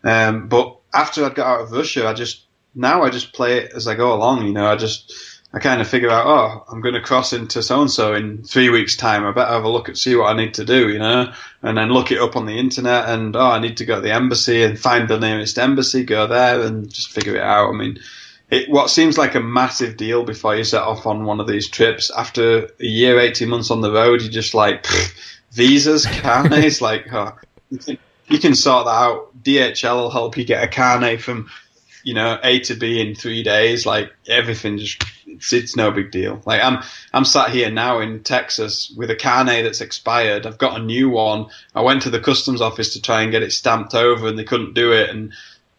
Um, 0.04 0.48
but 0.48 0.76
after 0.92 1.24
I 1.24 1.30
got 1.30 1.46
out 1.46 1.60
of 1.62 1.72
Russia, 1.72 2.06
I 2.06 2.12
just 2.12 2.44
now 2.74 3.02
I 3.02 3.10
just 3.10 3.32
play 3.32 3.58
it 3.58 3.72
as 3.74 3.88
I 3.88 3.94
go 3.94 4.14
along. 4.14 4.46
You 4.46 4.52
know, 4.52 4.66
I 4.66 4.76
just 4.76 5.12
I 5.52 5.60
kind 5.60 5.80
of 5.80 5.88
figure 5.88 6.10
out, 6.10 6.26
oh, 6.26 6.64
I'm 6.68 6.80
going 6.80 6.94
to 6.94 7.00
cross 7.00 7.32
into 7.32 7.62
so 7.62 7.80
and 7.80 7.90
so 7.90 8.12
in 8.12 8.42
three 8.42 8.70
weeks' 8.70 8.96
time. 8.96 9.24
I 9.24 9.30
better 9.30 9.52
have 9.52 9.64
a 9.64 9.68
look 9.68 9.88
at 9.88 9.96
see 9.96 10.16
what 10.16 10.26
I 10.26 10.36
need 10.36 10.54
to 10.54 10.64
do, 10.64 10.88
you 10.88 10.98
know, 10.98 11.32
and 11.62 11.78
then 11.78 11.90
look 11.90 12.10
it 12.10 12.20
up 12.20 12.34
on 12.34 12.46
the 12.46 12.58
internet. 12.58 13.08
And 13.08 13.36
oh, 13.36 13.40
I 13.40 13.60
need 13.60 13.76
to 13.76 13.84
go 13.84 13.94
to 13.96 14.00
the 14.00 14.12
embassy 14.12 14.62
and 14.62 14.78
find 14.78 15.08
the 15.08 15.18
nearest 15.18 15.58
embassy, 15.58 16.04
go 16.04 16.26
there 16.26 16.60
and 16.60 16.92
just 16.92 17.12
figure 17.12 17.36
it 17.36 17.42
out. 17.42 17.70
I 17.70 17.72
mean, 17.72 18.00
it, 18.50 18.68
what 18.68 18.90
seems 18.90 19.16
like 19.16 19.36
a 19.36 19.40
massive 19.40 19.96
deal 19.96 20.24
before 20.24 20.56
you 20.56 20.64
set 20.64 20.82
off 20.82 21.06
on 21.06 21.24
one 21.24 21.40
of 21.40 21.46
these 21.46 21.68
trips. 21.68 22.10
After 22.10 22.64
a 22.64 22.84
year, 22.84 23.18
eighteen 23.20 23.48
months 23.48 23.70
on 23.70 23.80
the 23.80 23.92
road, 23.92 24.22
you're 24.22 24.30
just 24.30 24.54
like 24.54 24.86
visas, 25.52 26.04
carnets, 26.04 26.80
like 26.80 27.12
oh, 27.12 27.32
you 28.28 28.38
can 28.38 28.54
sort 28.54 28.86
that 28.86 28.90
out. 28.90 29.33
DHL 29.44 29.96
will 29.96 30.10
help 30.10 30.36
you 30.36 30.44
get 30.44 30.64
a 30.64 30.68
carnet 30.68 31.20
from, 31.20 31.50
you 32.02 32.14
know, 32.14 32.38
A 32.42 32.60
to 32.60 32.74
B 32.74 33.00
in 33.00 33.14
three 33.14 33.42
days. 33.42 33.86
Like 33.86 34.12
everything 34.26 34.78
just, 34.78 35.04
it's, 35.26 35.52
it's 35.52 35.76
no 35.76 35.90
big 35.90 36.10
deal. 36.10 36.42
Like 36.44 36.62
I'm, 36.62 36.82
I'm 37.12 37.24
sat 37.24 37.50
here 37.50 37.70
now 37.70 38.00
in 38.00 38.22
Texas 38.22 38.92
with 38.96 39.10
a 39.10 39.16
carnet 39.16 39.64
that's 39.64 39.80
expired. 39.80 40.46
I've 40.46 40.58
got 40.58 40.80
a 40.80 40.82
new 40.82 41.10
one. 41.10 41.46
I 41.74 41.82
went 41.82 42.02
to 42.02 42.10
the 42.10 42.20
customs 42.20 42.60
office 42.60 42.94
to 42.94 43.02
try 43.02 43.22
and 43.22 43.32
get 43.32 43.42
it 43.42 43.52
stamped 43.52 43.94
over 43.94 44.28
and 44.28 44.38
they 44.38 44.44
couldn't 44.44 44.74
do 44.74 44.92
it. 44.92 45.10
And 45.10 45.32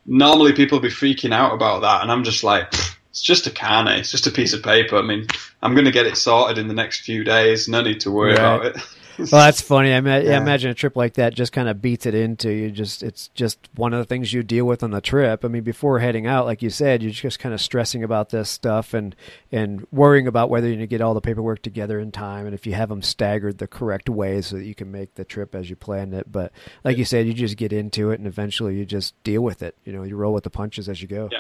normally 0.06 0.54
people 0.54 0.80
be 0.80 0.90
freaking 0.90 1.34
out 1.34 1.54
about 1.54 1.82
that. 1.82 2.02
And 2.02 2.12
I'm 2.12 2.24
just 2.24 2.44
like, 2.44 2.74
it's 3.10 3.22
just 3.22 3.48
a 3.48 3.52
carnet. 3.52 4.00
It's 4.00 4.12
just 4.12 4.28
a 4.28 4.32
piece 4.32 4.54
of 4.54 4.62
paper. 4.62 4.98
I 4.98 5.02
mean, 5.02 5.28
I'm 5.62 5.74
going 5.74 5.86
to 5.86 5.92
get 5.92 6.06
it 6.06 6.18
sorted 6.18 6.58
in 6.58 6.68
the 6.68 6.74
next 6.74 7.02
few 7.02 7.24
days. 7.24 7.68
No 7.68 7.82
need 7.82 8.02
to 8.02 8.12
worry 8.12 8.34
right. 8.34 8.40
about 8.40 8.66
it. 8.66 8.78
well, 9.18 9.28
that's 9.28 9.62
funny. 9.62 9.94
I, 9.94 10.02
ma- 10.02 10.18
yeah. 10.18 10.42
imagine 10.42 10.72
a 10.72 10.74
trip 10.74 10.96
like 10.96 11.16
that 11.16 11.34
just 11.34 11.52
kind 11.52 11.70
of 11.70 11.82
beats 11.82 12.06
it 12.06 12.16
into 12.16 12.52
you. 12.52 12.72
Just 12.72 13.04
it's 13.04 13.30
just 13.30 13.58
one 13.76 13.94
of 13.94 14.00
the 14.00 14.06
things 14.06 14.34
you 14.34 14.44
deal 14.44 14.66
with 14.66 14.84
on 14.84 14.92
the 14.92 15.02
trip. 15.02 15.46
I 15.46 15.48
mean, 15.48 15.64
before 15.64 16.00
heading 16.00 16.28
out, 16.28 16.46
like 16.46 16.62
you 16.62 16.70
said, 16.70 17.02
you're 17.02 17.12
just 17.12 17.40
kind 17.40 17.54
of 17.54 17.62
stressing 17.62 18.04
about 18.04 18.30
this 18.30 18.50
stuff 18.50 18.94
and 18.94 19.16
and 19.52 19.86
worrying 19.92 20.28
about 20.28 20.50
whether 20.50 20.70
you 20.70 20.86
get 20.88 21.02
all 21.02 21.14
the 21.14 21.22
paperwork 21.22 21.62
together 21.62 22.00
in 22.00 22.12
time 22.12 22.46
and 22.46 22.54
if 22.54 22.66
you 22.66 22.74
have 22.74 22.90
them 22.90 23.02
staggered 23.02 23.58
the 23.58 23.68
correct 23.68 24.10
way 24.10 24.42
so 24.42 24.56
that 24.56 24.66
you 24.66 24.76
can 24.76 24.92
make 24.92 25.16
the 25.16 25.26
trip 25.26 25.56
as 25.56 25.70
you 25.70 25.76
planned 25.76 26.14
it. 26.14 26.32
But 26.32 26.52
like 26.84 26.98
you 26.98 27.06
said, 27.06 27.28
you 27.28 27.34
just 27.34 27.58
get 27.58 27.74
into 27.74 28.12
it 28.12 28.20
and 28.20 28.28
eventually 28.28 28.76
you 28.76 28.86
just 28.86 29.22
deal 29.24 29.42
with 29.42 29.64
it. 29.64 29.76
You 29.86 29.94
know, 29.94 30.04
you 30.04 30.16
roll 30.16 30.34
with 30.34 30.44
the 30.44 30.50
punches 30.50 30.90
as 30.90 31.02
you 31.02 31.08
go. 31.08 31.30
Yeah. 31.32 31.40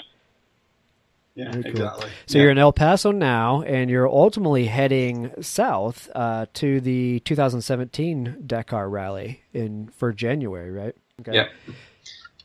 Yeah, 1.35 1.51
cool. 1.51 1.65
exactly. 1.65 2.09
So 2.27 2.37
yeah. 2.37 2.43
you're 2.43 2.51
in 2.51 2.57
El 2.57 2.71
Paso 2.71 3.11
now, 3.11 3.61
and 3.63 3.89
you're 3.89 4.07
ultimately 4.07 4.67
heading 4.67 5.31
south 5.41 6.09
uh, 6.15 6.45
to 6.55 6.79
the 6.79 7.19
2017 7.21 8.43
Dakar 8.45 8.89
Rally 8.89 9.41
in 9.53 9.89
for 9.89 10.13
January, 10.13 10.71
right? 10.71 10.95
Okay. 11.21 11.35
Yeah, 11.35 11.47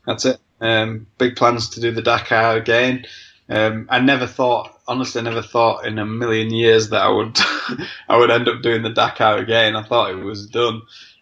that's 0.05 0.25
it. 0.25 0.39
Um, 0.59 1.07
big 1.17 1.37
plans 1.37 1.69
to 1.71 1.81
do 1.81 1.91
the 1.91 2.01
Dakar 2.01 2.57
again. 2.57 3.05
Um, 3.49 3.87
I 3.89 3.99
never 3.99 4.27
thought, 4.27 4.79
honestly, 4.87 5.21
I 5.21 5.23
never 5.23 5.41
thought 5.41 5.85
in 5.85 5.97
a 5.97 6.05
million 6.05 6.53
years 6.53 6.89
that 6.89 7.01
I 7.01 7.09
would, 7.09 7.37
I 8.09 8.17
would 8.17 8.31
end 8.31 8.47
up 8.47 8.61
doing 8.61 8.83
the 8.83 8.89
Dakar 8.89 9.37
again. 9.37 9.75
I 9.75 9.83
thought 9.83 10.11
it 10.11 10.23
was 10.23 10.47
done, 10.47 10.81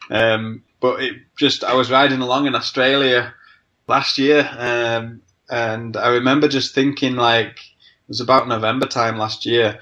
um, 0.09 0.63
but 0.79 1.01
it 1.01 1.15
just, 1.37 1.63
I 1.63 1.75
was 1.75 1.91
riding 1.91 2.21
along 2.21 2.47
in 2.47 2.55
Australia 2.55 3.33
last 3.87 4.17
year, 4.17 4.47
um, 4.57 5.21
and 5.49 5.97
I 5.97 6.09
remember 6.09 6.47
just 6.47 6.75
thinking 6.75 7.15
like 7.15 7.57
it 7.57 8.09
was 8.09 8.21
about 8.21 8.47
November 8.47 8.87
time 8.87 9.17
last 9.17 9.45
year. 9.45 9.79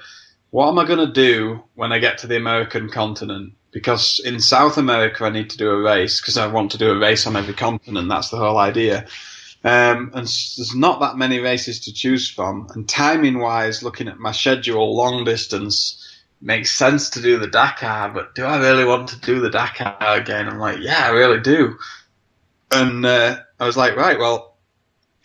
What 0.50 0.68
am 0.68 0.78
I 0.78 0.86
going 0.86 1.06
to 1.06 1.12
do 1.12 1.62
when 1.74 1.92
I 1.92 1.98
get 1.98 2.18
to 2.18 2.26
the 2.26 2.36
American 2.36 2.88
continent? 2.88 3.52
Because 3.70 4.20
in 4.24 4.40
South 4.40 4.78
America, 4.78 5.24
I 5.24 5.30
need 5.30 5.50
to 5.50 5.58
do 5.58 5.70
a 5.70 5.80
race 5.80 6.20
because 6.20 6.38
I 6.38 6.46
want 6.46 6.70
to 6.72 6.78
do 6.78 6.90
a 6.90 6.98
race 6.98 7.26
on 7.26 7.36
every 7.36 7.54
continent. 7.54 8.08
That's 8.08 8.30
the 8.30 8.38
whole 8.38 8.56
idea. 8.56 9.06
Um, 9.64 10.12
and 10.14 10.26
there's 10.26 10.74
not 10.74 11.00
that 11.00 11.16
many 11.18 11.40
races 11.40 11.80
to 11.80 11.92
choose 11.92 12.30
from. 12.30 12.68
And 12.74 12.88
timing 12.88 13.38
wise, 13.40 13.82
looking 13.82 14.08
at 14.08 14.18
my 14.18 14.32
schedule, 14.32 14.96
long 14.96 15.24
distance 15.24 16.04
makes 16.40 16.70
sense 16.70 17.10
to 17.10 17.22
do 17.22 17.38
the 17.38 17.48
Dakar, 17.48 18.10
but 18.10 18.34
do 18.34 18.44
I 18.44 18.58
really 18.58 18.84
want 18.84 19.08
to 19.08 19.20
do 19.20 19.40
the 19.40 19.50
Dakar 19.50 19.96
again? 20.00 20.48
I'm 20.48 20.58
like, 20.58 20.78
yeah, 20.80 21.06
I 21.06 21.10
really 21.10 21.40
do. 21.40 21.76
And 22.70 23.04
uh, 23.04 23.40
I 23.58 23.66
was 23.66 23.76
like, 23.76 23.96
right, 23.96 24.18
well, 24.18 24.47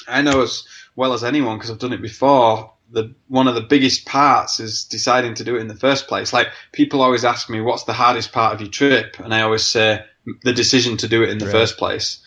I 0.08 0.22
know 0.22 0.42
as 0.42 0.64
well 0.96 1.14
as 1.14 1.24
anyone 1.24 1.58
because 1.58 1.72
I've 1.72 1.80
done 1.80 1.94
it 1.94 2.02
before. 2.02 2.72
The 2.92 3.16
one 3.28 3.48
of 3.48 3.56
the 3.56 3.62
biggest 3.62 4.06
parts 4.06 4.60
is 4.60 4.84
deciding 4.84 5.34
to 5.36 5.44
do 5.44 5.56
it 5.56 5.62
in 5.62 5.68
the 5.68 5.76
first 5.76 6.08
place. 6.08 6.32
Like 6.32 6.50
people 6.72 7.02
always 7.02 7.26
ask 7.26 7.50
me, 7.50 7.60
"What's 7.60 7.86
the 7.86 7.94
hardest 7.94 8.32
part 8.32 8.54
of 8.54 8.62
your 8.62 8.70
trip?" 8.70 9.20
And 9.20 9.34
I 9.34 9.42
always 9.42 9.64
say 9.64 10.06
the 10.44 10.54
decision 10.54 10.98
to 10.98 11.08
do 11.08 11.24
it 11.24 11.30
in 11.30 11.38
the 11.38 11.50
first 11.50 11.78
place. 11.78 12.20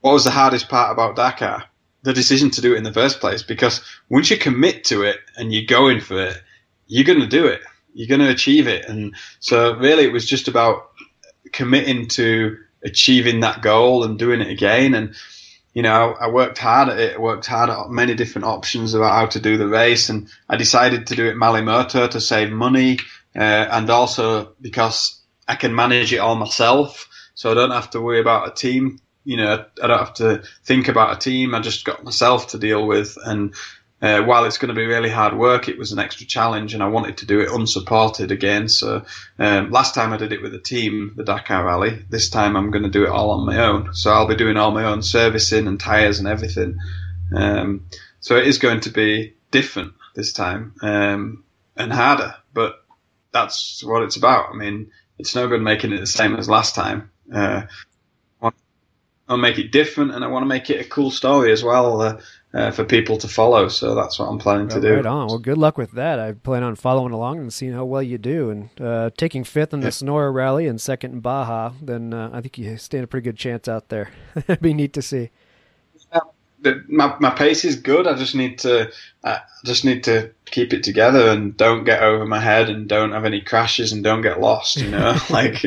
What 0.00 0.12
was 0.12 0.24
the 0.24 0.30
hardest 0.30 0.68
part 0.68 0.90
about 0.90 1.16
Dakar? 1.16 1.64
The 2.02 2.12
decision 2.12 2.50
to 2.50 2.60
do 2.60 2.74
it 2.74 2.78
in 2.78 2.82
the 2.82 2.92
first 2.92 3.20
place. 3.20 3.42
Because 3.42 3.80
once 4.08 4.30
you 4.30 4.36
commit 4.36 4.84
to 4.84 5.02
it 5.02 5.18
and 5.36 5.52
you're 5.52 5.64
going 5.64 6.00
for 6.00 6.20
it, 6.20 6.42
you're 6.88 7.04
going 7.04 7.20
to 7.20 7.26
do 7.26 7.46
it. 7.46 7.62
You're 7.94 8.08
going 8.08 8.20
to 8.20 8.30
achieve 8.30 8.66
it. 8.66 8.86
And 8.86 9.14
so 9.38 9.76
really, 9.76 10.04
it 10.04 10.12
was 10.12 10.26
just 10.26 10.48
about 10.48 10.90
committing 11.52 12.08
to 12.08 12.58
achieving 12.84 13.40
that 13.40 13.62
goal 13.62 14.02
and 14.02 14.18
doing 14.18 14.40
it 14.40 14.50
again. 14.50 14.94
And 14.94 15.14
you 15.74 15.82
know, 15.82 16.14
I 16.20 16.28
worked 16.28 16.58
hard 16.58 16.90
at 16.90 16.98
it. 16.98 17.20
Worked 17.20 17.46
hard 17.46 17.70
at 17.70 17.88
many 17.88 18.14
different 18.14 18.46
options 18.46 18.94
about 18.94 19.12
how 19.12 19.26
to 19.26 19.40
do 19.40 19.56
the 19.56 19.68
race, 19.68 20.08
and 20.08 20.28
I 20.48 20.56
decided 20.56 21.06
to 21.06 21.16
do 21.16 21.26
it 21.26 21.36
Malle 21.36 21.62
Moto 21.62 22.06
to 22.08 22.20
save 22.20 22.50
money, 22.50 22.98
uh, 23.34 23.38
and 23.70 23.88
also 23.88 24.52
because 24.60 25.20
I 25.48 25.54
can 25.54 25.74
manage 25.74 26.12
it 26.12 26.18
all 26.18 26.36
myself. 26.36 27.08
so 27.34 27.50
I 27.50 27.54
don't 27.54 27.70
have 27.70 27.90
to 27.90 28.00
worry 28.00 28.20
about 28.20 28.48
a 28.48 28.54
team. 28.54 29.00
You 29.24 29.38
know, 29.38 29.64
I 29.82 29.86
don't 29.86 29.98
have 29.98 30.14
to 30.14 30.42
think 30.64 30.88
about 30.88 31.16
a 31.16 31.18
team. 31.18 31.54
I 31.54 31.60
just 31.60 31.84
got 31.84 32.04
myself 32.04 32.48
to 32.48 32.58
deal 32.58 32.86
with, 32.86 33.16
and 33.24 33.54
uh, 34.02 34.20
while 34.22 34.44
it's 34.44 34.58
going 34.58 34.68
to 34.68 34.74
be 34.74 34.84
really 34.84 35.08
hard 35.08 35.38
work, 35.38 35.68
it 35.68 35.78
was 35.78 35.92
an 35.92 36.00
extra 36.00 36.26
challenge, 36.26 36.74
and 36.74 36.82
I 36.82 36.88
wanted 36.88 37.18
to 37.18 37.26
do 37.26 37.40
it 37.40 37.52
unsupported 37.52 38.32
again. 38.32 38.68
So 38.68 39.04
um, 39.38 39.70
last 39.70 39.94
time 39.94 40.12
I 40.12 40.16
did 40.16 40.32
it 40.32 40.42
with 40.42 40.54
a 40.54 40.58
team, 40.58 41.12
the 41.16 41.22
Dakar 41.22 41.64
Rally. 41.64 42.04
This 42.10 42.28
time 42.28 42.56
I'm 42.56 42.72
going 42.72 42.82
to 42.82 42.90
do 42.90 43.04
it 43.04 43.10
all 43.10 43.30
on 43.30 43.46
my 43.46 43.58
own. 43.58 43.94
So 43.94 44.12
I'll 44.12 44.26
be 44.26 44.34
doing 44.34 44.56
all 44.56 44.72
my 44.72 44.84
own 44.84 45.02
servicing 45.02 45.68
and 45.68 45.78
tyres 45.78 46.18
and 46.18 46.26
everything. 46.26 46.78
Um, 47.34 47.86
so 48.18 48.36
it 48.36 48.48
is 48.48 48.58
going 48.58 48.80
to 48.80 48.90
be 48.90 49.36
different 49.52 49.94
this 50.16 50.32
time 50.32 50.74
um, 50.82 51.44
and 51.76 51.92
harder, 51.92 52.34
but 52.52 52.84
that's 53.32 53.84
what 53.84 54.02
it's 54.02 54.16
about. 54.16 54.50
I 54.52 54.56
mean, 54.56 54.90
it's 55.18 55.36
no 55.36 55.46
good 55.46 55.62
making 55.62 55.92
it 55.92 56.00
the 56.00 56.06
same 56.06 56.34
as 56.34 56.48
last 56.48 56.74
time. 56.74 57.10
Uh, 57.32 57.62
I'll 59.28 59.38
make 59.38 59.58
it 59.58 59.72
different, 59.72 60.12
and 60.12 60.24
I 60.24 60.26
want 60.26 60.42
to 60.42 60.48
make 60.48 60.68
it 60.68 60.84
a 60.84 60.88
cool 60.88 61.10
story 61.10 61.52
as 61.52 61.62
well. 61.64 62.02
Uh, 62.02 62.20
uh, 62.54 62.70
for 62.70 62.84
people 62.84 63.16
to 63.18 63.28
follow. 63.28 63.68
So 63.68 63.94
that's 63.94 64.18
what 64.18 64.26
I'm 64.26 64.38
planning 64.38 64.68
to 64.68 64.80
do. 64.80 64.96
Right 64.96 65.06
on. 65.06 65.28
Well, 65.28 65.38
good 65.38 65.58
luck 65.58 65.78
with 65.78 65.92
that. 65.92 66.18
I 66.18 66.32
plan 66.32 66.62
on 66.62 66.76
following 66.76 67.12
along 67.12 67.38
and 67.38 67.52
seeing 67.52 67.72
how 67.72 67.84
well 67.84 68.02
you 68.02 68.18
do. 68.18 68.50
And 68.50 68.80
uh, 68.80 69.10
taking 69.16 69.44
fifth 69.44 69.72
in 69.72 69.80
the 69.80 69.86
yeah. 69.86 69.90
Sonora 69.90 70.30
Rally 70.30 70.66
and 70.66 70.80
second 70.80 71.12
in 71.12 71.20
Baja, 71.20 71.72
then 71.80 72.12
uh, 72.12 72.30
I 72.32 72.40
think 72.40 72.58
you 72.58 72.76
stand 72.76 73.04
a 73.04 73.06
pretty 73.06 73.24
good 73.24 73.36
chance 73.36 73.68
out 73.68 73.88
there. 73.88 74.10
It'd 74.36 74.60
be 74.60 74.74
neat 74.74 74.92
to 74.94 75.02
see. 75.02 75.30
my 76.88 77.16
my 77.18 77.30
pace 77.30 77.64
is 77.64 77.76
good. 77.76 78.06
I 78.06 78.14
just 78.14 78.34
need 78.34 78.58
to 78.60 78.92
I 79.24 79.40
just 79.64 79.84
need 79.84 80.04
to 80.04 80.30
keep 80.44 80.72
it 80.72 80.82
together 80.82 81.30
and 81.30 81.56
don't 81.56 81.84
get 81.84 82.02
over 82.02 82.26
my 82.26 82.40
head 82.40 82.68
and 82.68 82.88
don't 82.88 83.12
have 83.12 83.24
any 83.24 83.40
crashes 83.40 83.92
and 83.92 84.04
don't 84.04 84.22
get 84.22 84.40
lost. 84.40 84.76
You 84.76 84.90
know, 84.90 85.16
like 85.30 85.64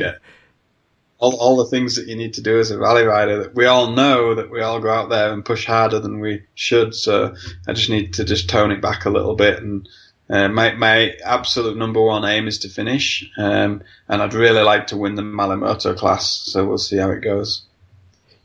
all, 1.18 1.36
all 1.38 1.58
the 1.58 1.66
things 1.66 1.96
that 1.96 2.08
you 2.08 2.16
need 2.16 2.34
to 2.36 2.42
do 2.42 2.60
as 2.60 2.72
a 2.72 2.78
rally 2.78 3.04
rider 3.04 3.44
that 3.44 3.56
we 3.56 3.66
all 3.66 3.92
know 3.92 4.36
that 4.36 4.52
we 4.52 4.62
all 4.62 4.80
go 4.80 4.90
out 4.90 5.10
there 5.10 5.32
and 5.32 5.46
push 5.46 5.66
harder 5.66 6.00
than 6.00 6.20
we 6.20 6.44
should. 6.56 6.94
So 6.94 7.36
I 7.68 7.74
just 7.74 7.90
need 7.90 8.14
to 8.16 8.24
just 8.24 8.50
tone 8.50 8.72
it 8.72 8.82
back 8.82 9.06
a 9.06 9.10
little 9.10 9.36
bit. 9.36 9.62
And 9.62 9.88
uh, 10.30 10.50
my, 10.50 10.74
my 10.74 11.14
absolute 11.24 11.78
number 11.78 12.02
one 12.02 12.26
aim 12.26 12.48
is 12.48 12.60
to 12.60 12.70
finish. 12.70 13.30
Um, 13.38 13.84
and 14.08 14.22
I'd 14.22 14.34
really 14.34 14.64
like 14.64 14.88
to 14.88 14.98
win 14.98 15.16
the 15.16 15.22
Malle 15.22 15.56
Moto 15.56 15.94
class. 15.94 16.30
So 16.46 16.66
we'll 16.66 16.78
see 16.78 16.98
how 16.98 17.12
it 17.12 17.22
goes. 17.22 17.64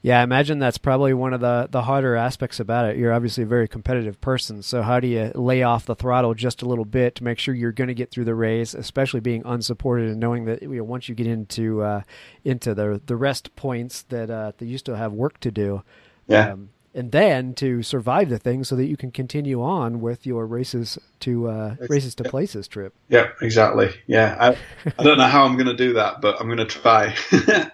Yeah, 0.03 0.21
I 0.21 0.23
imagine 0.23 0.59
that's 0.59 0.79
probably 0.79 1.13
one 1.13 1.35
of 1.35 1.41
the, 1.41 1.69
the 1.71 1.83
harder 1.83 2.17
aspects 2.17 2.59
about 2.59 2.87
it. 2.87 2.97
You're 2.97 3.13
obviously 3.13 3.45
a 3.45 3.47
very 3.47 3.69
competitive 3.69 4.19
person, 4.21 4.63
so 4.63 4.81
how 4.81 4.99
do 4.99 5.07
you 5.07 5.31
lay 5.35 5.63
off 5.63 5.85
the 5.85 5.95
throttle 5.95 6.33
just 6.33 6.63
a 6.63 6.67
little 6.67 6.87
bit 6.87 7.17
to 7.17 7.25
make 7.25 7.39
sure 7.39 7.55
you're 7.55 7.71
going 7.73 7.89
to 7.89 7.95
get 7.95 8.11
through 8.11 8.25
the 8.25 8.35
race, 8.35 8.73
especially 8.73 9.21
being 9.21 9.43
unsupported 9.45 10.09
and 10.09 10.19
knowing 10.19 10.47
that 10.47 10.63
you 10.63 10.69
know 10.69 10.85
once 10.85 11.09
you 11.09 11.15
get 11.15 11.27
into 11.27 11.83
uh, 11.83 12.03
into 12.45 12.75
the 12.75 13.01
the 13.05 13.17
rest 13.17 13.55
points 13.57 14.03
that 14.09 14.31
uh, 14.31 14.53
that 14.57 14.65
you 14.65 14.79
still 14.79 14.97
have 14.97 15.13
work 15.13 15.39
to 15.41 15.51
do. 15.51 15.83
Yeah. 16.27 16.53
Um, 16.53 16.71
and 16.95 17.13
then 17.13 17.55
to 17.55 17.83
survive 17.83 18.31
the 18.31 18.39
thing 18.39 18.65
so 18.65 18.75
that 18.77 18.87
you 18.87 18.97
can 18.97 19.11
continue 19.13 19.63
on 19.63 20.01
with 20.01 20.27
your 20.27 20.47
races 20.47 20.99
to 21.21 21.49
uh, 21.49 21.77
races 21.89 22.15
to 22.17 22.25
places 22.25 22.67
trip. 22.67 22.95
Yeah, 23.09 23.29
exactly. 23.41 23.91
Yeah, 24.07 24.37
I, 24.41 24.93
I 24.99 25.03
don't 25.03 25.19
know 25.19 25.27
how 25.27 25.45
I'm 25.45 25.55
going 25.55 25.67
to 25.67 25.77
do 25.77 25.93
that, 25.95 26.21
but 26.21 26.41
I'm 26.41 26.47
going 26.47 26.59
to 26.59 26.65
try. 26.65 27.15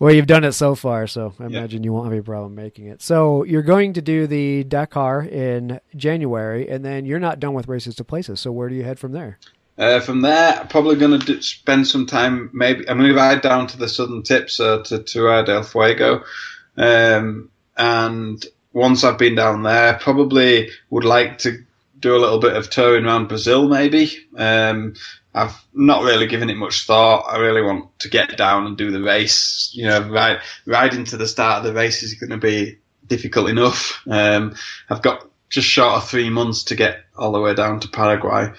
Well, 0.00 0.14
you've 0.14 0.28
done 0.28 0.44
it 0.44 0.52
so 0.52 0.76
far, 0.76 1.08
so 1.08 1.34
I 1.40 1.46
imagine 1.46 1.82
you 1.82 1.92
won't 1.92 2.06
have 2.06 2.12
any 2.12 2.22
problem 2.22 2.54
making 2.54 2.86
it. 2.86 3.02
So 3.02 3.42
you're 3.42 3.62
going 3.62 3.94
to 3.94 4.02
do 4.02 4.28
the 4.28 4.62
Dakar 4.62 5.22
in 5.22 5.80
January, 5.96 6.68
and 6.68 6.84
then 6.84 7.04
you're 7.04 7.18
not 7.18 7.40
done 7.40 7.52
with 7.54 7.66
races 7.66 7.96
to 7.96 8.04
places. 8.04 8.38
So 8.38 8.52
where 8.52 8.68
do 8.68 8.76
you 8.76 8.84
head 8.84 9.00
from 9.00 9.12
there? 9.12 9.38
Uh, 9.76 9.98
from 10.00 10.20
there, 10.20 10.60
I'm 10.60 10.68
probably 10.68 10.96
going 10.96 11.20
to 11.20 11.42
spend 11.42 11.88
some 11.88 12.06
time. 12.06 12.50
Maybe 12.52 12.88
I'm 12.88 12.98
going 12.98 13.10
to 13.10 13.16
ride 13.16 13.40
down 13.40 13.66
to 13.68 13.76
the 13.76 13.88
southern 13.88 14.22
tips 14.22 14.60
uh, 14.60 14.82
to 14.84 15.02
to 15.02 15.42
del 15.44 15.62
Fuego, 15.64 16.22
um, 16.76 17.50
and 17.76 18.44
once 18.72 19.02
I've 19.02 19.18
been 19.18 19.34
down 19.34 19.62
there, 19.64 19.94
probably 19.94 20.70
would 20.90 21.04
like 21.04 21.38
to 21.38 21.64
do 21.98 22.14
a 22.14 22.18
little 22.18 22.38
bit 22.38 22.56
of 22.56 22.70
touring 22.70 23.04
around 23.04 23.28
Brazil, 23.28 23.68
maybe. 23.68 24.16
Um, 24.36 24.94
I've 25.38 25.64
not 25.72 26.02
really 26.02 26.26
given 26.26 26.50
it 26.50 26.56
much 26.56 26.84
thought. 26.84 27.26
I 27.28 27.38
really 27.38 27.62
want 27.62 27.96
to 28.00 28.08
get 28.08 28.36
down 28.36 28.66
and 28.66 28.76
do 28.76 28.90
the 28.90 29.02
race. 29.02 29.70
You 29.72 29.86
know, 29.86 30.08
ride, 30.10 30.40
riding 30.66 31.04
to 31.06 31.16
the 31.16 31.28
start 31.28 31.58
of 31.58 31.64
the 31.64 31.78
race 31.78 32.02
is 32.02 32.14
going 32.14 32.30
to 32.30 32.38
be 32.38 32.78
difficult 33.06 33.48
enough. 33.48 34.02
Um, 34.08 34.56
I've 34.90 35.02
got 35.02 35.28
just 35.48 35.68
short 35.68 35.94
of 35.94 36.08
three 36.08 36.28
months 36.28 36.64
to 36.64 36.74
get 36.74 37.04
all 37.16 37.32
the 37.32 37.40
way 37.40 37.54
down 37.54 37.78
to 37.80 37.88
Paraguay. 37.88 38.50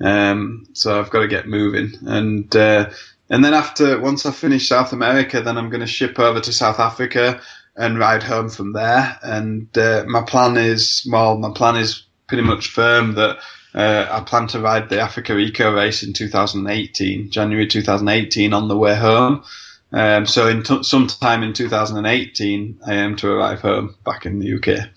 Um, 0.00 0.66
so 0.72 0.98
I've 0.98 1.10
got 1.10 1.20
to 1.20 1.28
get 1.28 1.46
moving. 1.46 1.92
And, 2.04 2.54
uh, 2.56 2.90
and 3.30 3.44
then 3.44 3.54
after, 3.54 4.00
once 4.00 4.26
I 4.26 4.32
finish 4.32 4.68
South 4.68 4.92
America, 4.92 5.40
then 5.40 5.56
I'm 5.56 5.70
going 5.70 5.80
to 5.80 5.86
ship 5.86 6.18
over 6.18 6.40
to 6.40 6.52
South 6.52 6.80
Africa 6.80 7.40
and 7.76 7.98
ride 7.98 8.24
home 8.24 8.48
from 8.48 8.72
there. 8.72 9.18
And, 9.22 9.76
uh, 9.78 10.04
my 10.08 10.22
plan 10.22 10.56
is, 10.56 11.06
well, 11.10 11.38
my 11.38 11.52
plan 11.54 11.76
is 11.76 12.04
pretty 12.26 12.42
much 12.42 12.68
firm 12.68 13.14
that 13.14 13.38
uh, 13.74 14.06
I 14.10 14.20
plan 14.20 14.46
to 14.48 14.60
ride 14.60 14.88
the 14.88 15.00
Africa 15.00 15.36
Eco 15.36 15.74
race 15.74 16.02
in 16.02 16.12
2018, 16.12 17.30
January 17.30 17.66
2018, 17.66 18.52
on 18.52 18.68
the 18.68 18.76
way 18.76 18.94
home. 18.94 19.44
Um, 19.92 20.26
so 20.26 20.48
in 20.48 20.62
t- 20.62 20.82
sometime 20.82 21.42
in 21.42 21.52
2018, 21.52 22.80
I 22.86 22.94
aim 22.94 23.16
to 23.16 23.30
arrive 23.30 23.60
home 23.60 23.96
back 24.04 24.26
in 24.26 24.38
the 24.38 24.54
UK. 24.54 24.88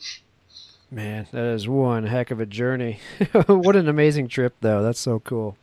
Man, 0.89 1.27
that 1.31 1.45
is 1.45 1.67
one 1.67 2.05
heck 2.05 2.31
of 2.31 2.39
a 2.39 2.45
journey. 2.45 2.99
what 3.47 3.75
an 3.75 3.89
amazing 3.89 4.27
trip, 4.27 4.55
though. 4.61 4.81
That's 4.81 4.99
so 4.99 5.19
cool. 5.19 5.57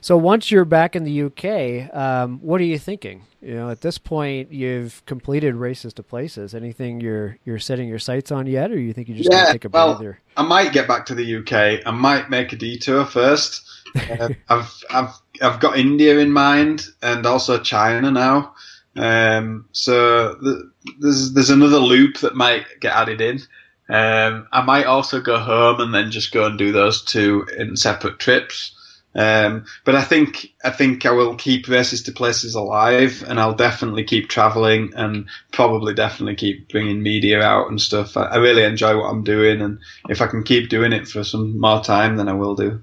So 0.00 0.16
once 0.16 0.50
you're 0.50 0.64
back 0.64 0.96
in 0.96 1.04
the 1.04 1.22
UK, 1.24 1.94
um, 1.94 2.38
what 2.40 2.60
are 2.60 2.64
you 2.64 2.78
thinking? 2.78 3.22
You 3.40 3.54
know, 3.54 3.70
at 3.70 3.80
this 3.80 3.98
point, 3.98 4.52
you've 4.52 5.04
completed 5.06 5.54
races 5.54 5.92
to 5.94 6.02
places. 6.02 6.54
Anything 6.54 7.00
you're 7.00 7.38
you're 7.44 7.58
setting 7.58 7.88
your 7.88 7.98
sights 7.98 8.32
on 8.32 8.46
yet, 8.46 8.70
or 8.72 8.78
you 8.78 8.92
think 8.92 9.08
you 9.08 9.14
just 9.14 9.30
yeah, 9.30 9.52
take 9.52 9.64
a 9.64 9.68
well, 9.68 9.94
breather? 9.94 10.20
I 10.36 10.42
might 10.42 10.72
get 10.72 10.88
back 10.88 11.06
to 11.06 11.14
the 11.14 11.36
UK. 11.36 11.86
I 11.86 11.90
might 11.92 12.30
make 12.30 12.52
a 12.52 12.56
detour 12.56 13.04
first. 13.04 13.62
uh, 14.10 14.30
I've 14.48 14.84
I've 14.90 15.14
I've 15.40 15.60
got 15.60 15.78
India 15.78 16.18
in 16.18 16.32
mind, 16.32 16.86
and 17.02 17.24
also 17.24 17.58
China 17.58 18.10
now. 18.10 18.54
Um, 18.96 19.66
so 19.72 20.34
the, 20.34 20.72
there's 20.98 21.32
there's 21.32 21.50
another 21.50 21.78
loop 21.78 22.18
that 22.18 22.34
might 22.34 22.64
get 22.80 22.94
added 22.94 23.20
in. 23.20 23.40
Um, 23.88 24.48
I 24.52 24.62
might 24.62 24.86
also 24.86 25.20
go 25.20 25.38
home 25.38 25.80
and 25.80 25.94
then 25.94 26.10
just 26.10 26.32
go 26.32 26.46
and 26.46 26.58
do 26.58 26.72
those 26.72 27.02
two 27.02 27.46
in 27.56 27.76
separate 27.76 28.18
trips. 28.18 28.75
Um, 29.16 29.64
but 29.84 29.94
I 29.94 30.02
think 30.02 30.52
I 30.62 30.70
think 30.70 31.06
I 31.06 31.10
will 31.12 31.36
keep 31.36 31.68
races 31.68 32.02
to 32.02 32.12
places 32.12 32.54
alive, 32.54 33.24
and 33.26 33.40
I'll 33.40 33.54
definitely 33.54 34.04
keep 34.04 34.28
traveling, 34.28 34.92
and 34.94 35.28
probably 35.52 35.94
definitely 35.94 36.36
keep 36.36 36.68
bringing 36.68 37.02
media 37.02 37.40
out 37.40 37.70
and 37.70 37.80
stuff. 37.80 38.16
I, 38.16 38.24
I 38.24 38.36
really 38.36 38.64
enjoy 38.64 38.96
what 38.96 39.08
I'm 39.08 39.24
doing, 39.24 39.62
and 39.62 39.78
if 40.10 40.20
I 40.20 40.26
can 40.26 40.42
keep 40.42 40.68
doing 40.68 40.92
it 40.92 41.08
for 41.08 41.24
some 41.24 41.58
more 41.58 41.82
time, 41.82 42.16
then 42.16 42.28
I 42.28 42.34
will 42.34 42.54
do. 42.54 42.82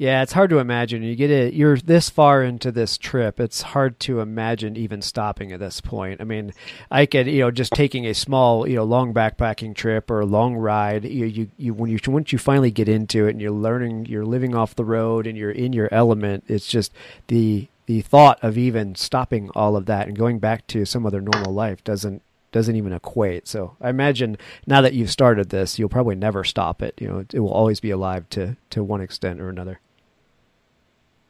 Yeah, 0.00 0.22
it's 0.22 0.32
hard 0.32 0.48
to 0.48 0.60
imagine. 0.60 1.02
You 1.02 1.14
get 1.14 1.30
it. 1.30 1.52
You're 1.52 1.76
this 1.76 2.08
far 2.08 2.42
into 2.42 2.72
this 2.72 2.96
trip. 2.96 3.38
It's 3.38 3.60
hard 3.60 4.00
to 4.00 4.20
imagine 4.20 4.74
even 4.74 5.02
stopping 5.02 5.52
at 5.52 5.60
this 5.60 5.82
point. 5.82 6.22
I 6.22 6.24
mean, 6.24 6.54
I 6.90 7.04
could, 7.04 7.26
you 7.26 7.40
know, 7.40 7.50
just 7.50 7.74
taking 7.74 8.06
a 8.06 8.14
small, 8.14 8.66
you 8.66 8.76
know, 8.76 8.84
long 8.84 9.12
backpacking 9.12 9.74
trip 9.74 10.10
or 10.10 10.20
a 10.20 10.24
long 10.24 10.56
ride. 10.56 11.04
You, 11.04 11.26
you, 11.26 11.50
you 11.58 11.74
when 11.74 11.90
you 11.90 11.98
once 12.08 12.32
you 12.32 12.38
finally 12.38 12.70
get 12.70 12.88
into 12.88 13.26
it 13.26 13.32
and 13.32 13.42
you're 13.42 13.50
learning, 13.50 14.06
you're 14.06 14.24
living 14.24 14.54
off 14.54 14.74
the 14.74 14.86
road 14.86 15.26
and 15.26 15.36
you're 15.36 15.50
in 15.50 15.74
your 15.74 15.90
element. 15.92 16.44
It's 16.48 16.66
just 16.66 16.94
the 17.26 17.68
the 17.84 18.00
thought 18.00 18.42
of 18.42 18.56
even 18.56 18.94
stopping 18.94 19.50
all 19.54 19.76
of 19.76 19.84
that 19.84 20.08
and 20.08 20.16
going 20.16 20.38
back 20.38 20.66
to 20.68 20.86
some 20.86 21.04
other 21.04 21.20
normal 21.20 21.52
life 21.52 21.84
doesn't 21.84 22.22
doesn't 22.52 22.76
even 22.76 22.94
equate. 22.94 23.46
So 23.46 23.76
I 23.82 23.90
imagine 23.90 24.38
now 24.66 24.80
that 24.80 24.94
you've 24.94 25.10
started 25.10 25.50
this, 25.50 25.78
you'll 25.78 25.90
probably 25.90 26.16
never 26.16 26.42
stop 26.42 26.80
it. 26.80 26.94
You 26.98 27.08
know, 27.08 27.24
it 27.34 27.40
will 27.40 27.52
always 27.52 27.80
be 27.80 27.90
alive 27.90 28.30
to 28.30 28.56
to 28.70 28.82
one 28.82 29.02
extent 29.02 29.42
or 29.42 29.50
another. 29.50 29.78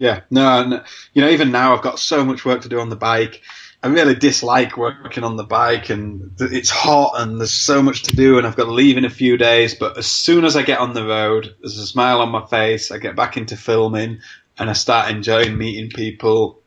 Yeah, 0.01 0.22
no, 0.30 0.82
you 1.12 1.20
know, 1.22 1.28
even 1.28 1.53
now 1.53 1.74
I've 1.76 1.82
got 1.82 1.98
so 1.98 2.24
much 2.24 2.44
work 2.46 2.62
to 2.62 2.70
do 2.70 2.80
on 2.80 2.88
the 2.88 2.96
bike. 2.96 3.42
I 3.82 3.88
really 3.88 4.14
dislike 4.14 4.76
working 4.78 5.24
on 5.24 5.36
the 5.36 5.44
bike, 5.44 5.90
and 5.90 6.32
it's 6.40 6.70
hot, 6.70 7.12
and 7.16 7.38
there's 7.38 7.53
so 7.53 7.82
much 7.82 8.03
to 8.05 8.16
do, 8.16 8.38
and 8.38 8.46
I've 8.46 8.57
got 8.57 8.64
to 8.64 8.72
leave 8.72 8.96
in 8.96 9.05
a 9.05 9.11
few 9.11 9.36
days. 9.36 9.74
But 9.74 9.98
as 9.98 10.07
soon 10.07 10.44
as 10.46 10.57
I 10.57 10.62
get 10.62 10.80
on 10.80 10.94
the 10.94 11.07
road, 11.07 11.55
there's 11.61 11.78
a 11.78 11.86
smile 11.86 12.20
on 12.22 12.30
my 12.30 12.44
face. 12.46 12.90
I 12.90 12.98
get 12.98 13.14
back 13.14 13.36
into 13.36 13.57
filming, 13.59 14.20
and 14.59 14.70
I 14.70 14.72
start 14.72 15.11
enjoying 15.11 15.59
meeting 15.59 15.90
people 15.90 16.62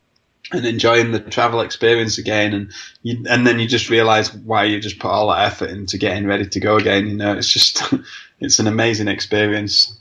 and 0.51 0.65
enjoying 0.65 1.11
the 1.11 1.19
travel 1.19 1.61
experience 1.61 2.17
again. 2.19 2.53
And 2.53 2.71
you, 3.03 3.25
and 3.29 3.47
then 3.47 3.59
you 3.59 3.67
just 3.67 3.89
realize 3.89 4.33
why 4.33 4.65
you 4.65 4.79
just 4.79 4.99
put 4.99 5.09
all 5.11 5.29
that 5.29 5.47
effort 5.47 5.71
into 5.71 5.97
getting 5.97 6.27
ready 6.27 6.47
to 6.47 6.59
go 6.61 6.77
again. 6.77 7.07
You 7.07 7.17
know, 7.17 7.37
it's 7.37 7.51
just 7.51 7.83
it's 8.39 8.59
an 8.59 8.67
amazing 8.67 9.07
experience. 9.07 9.99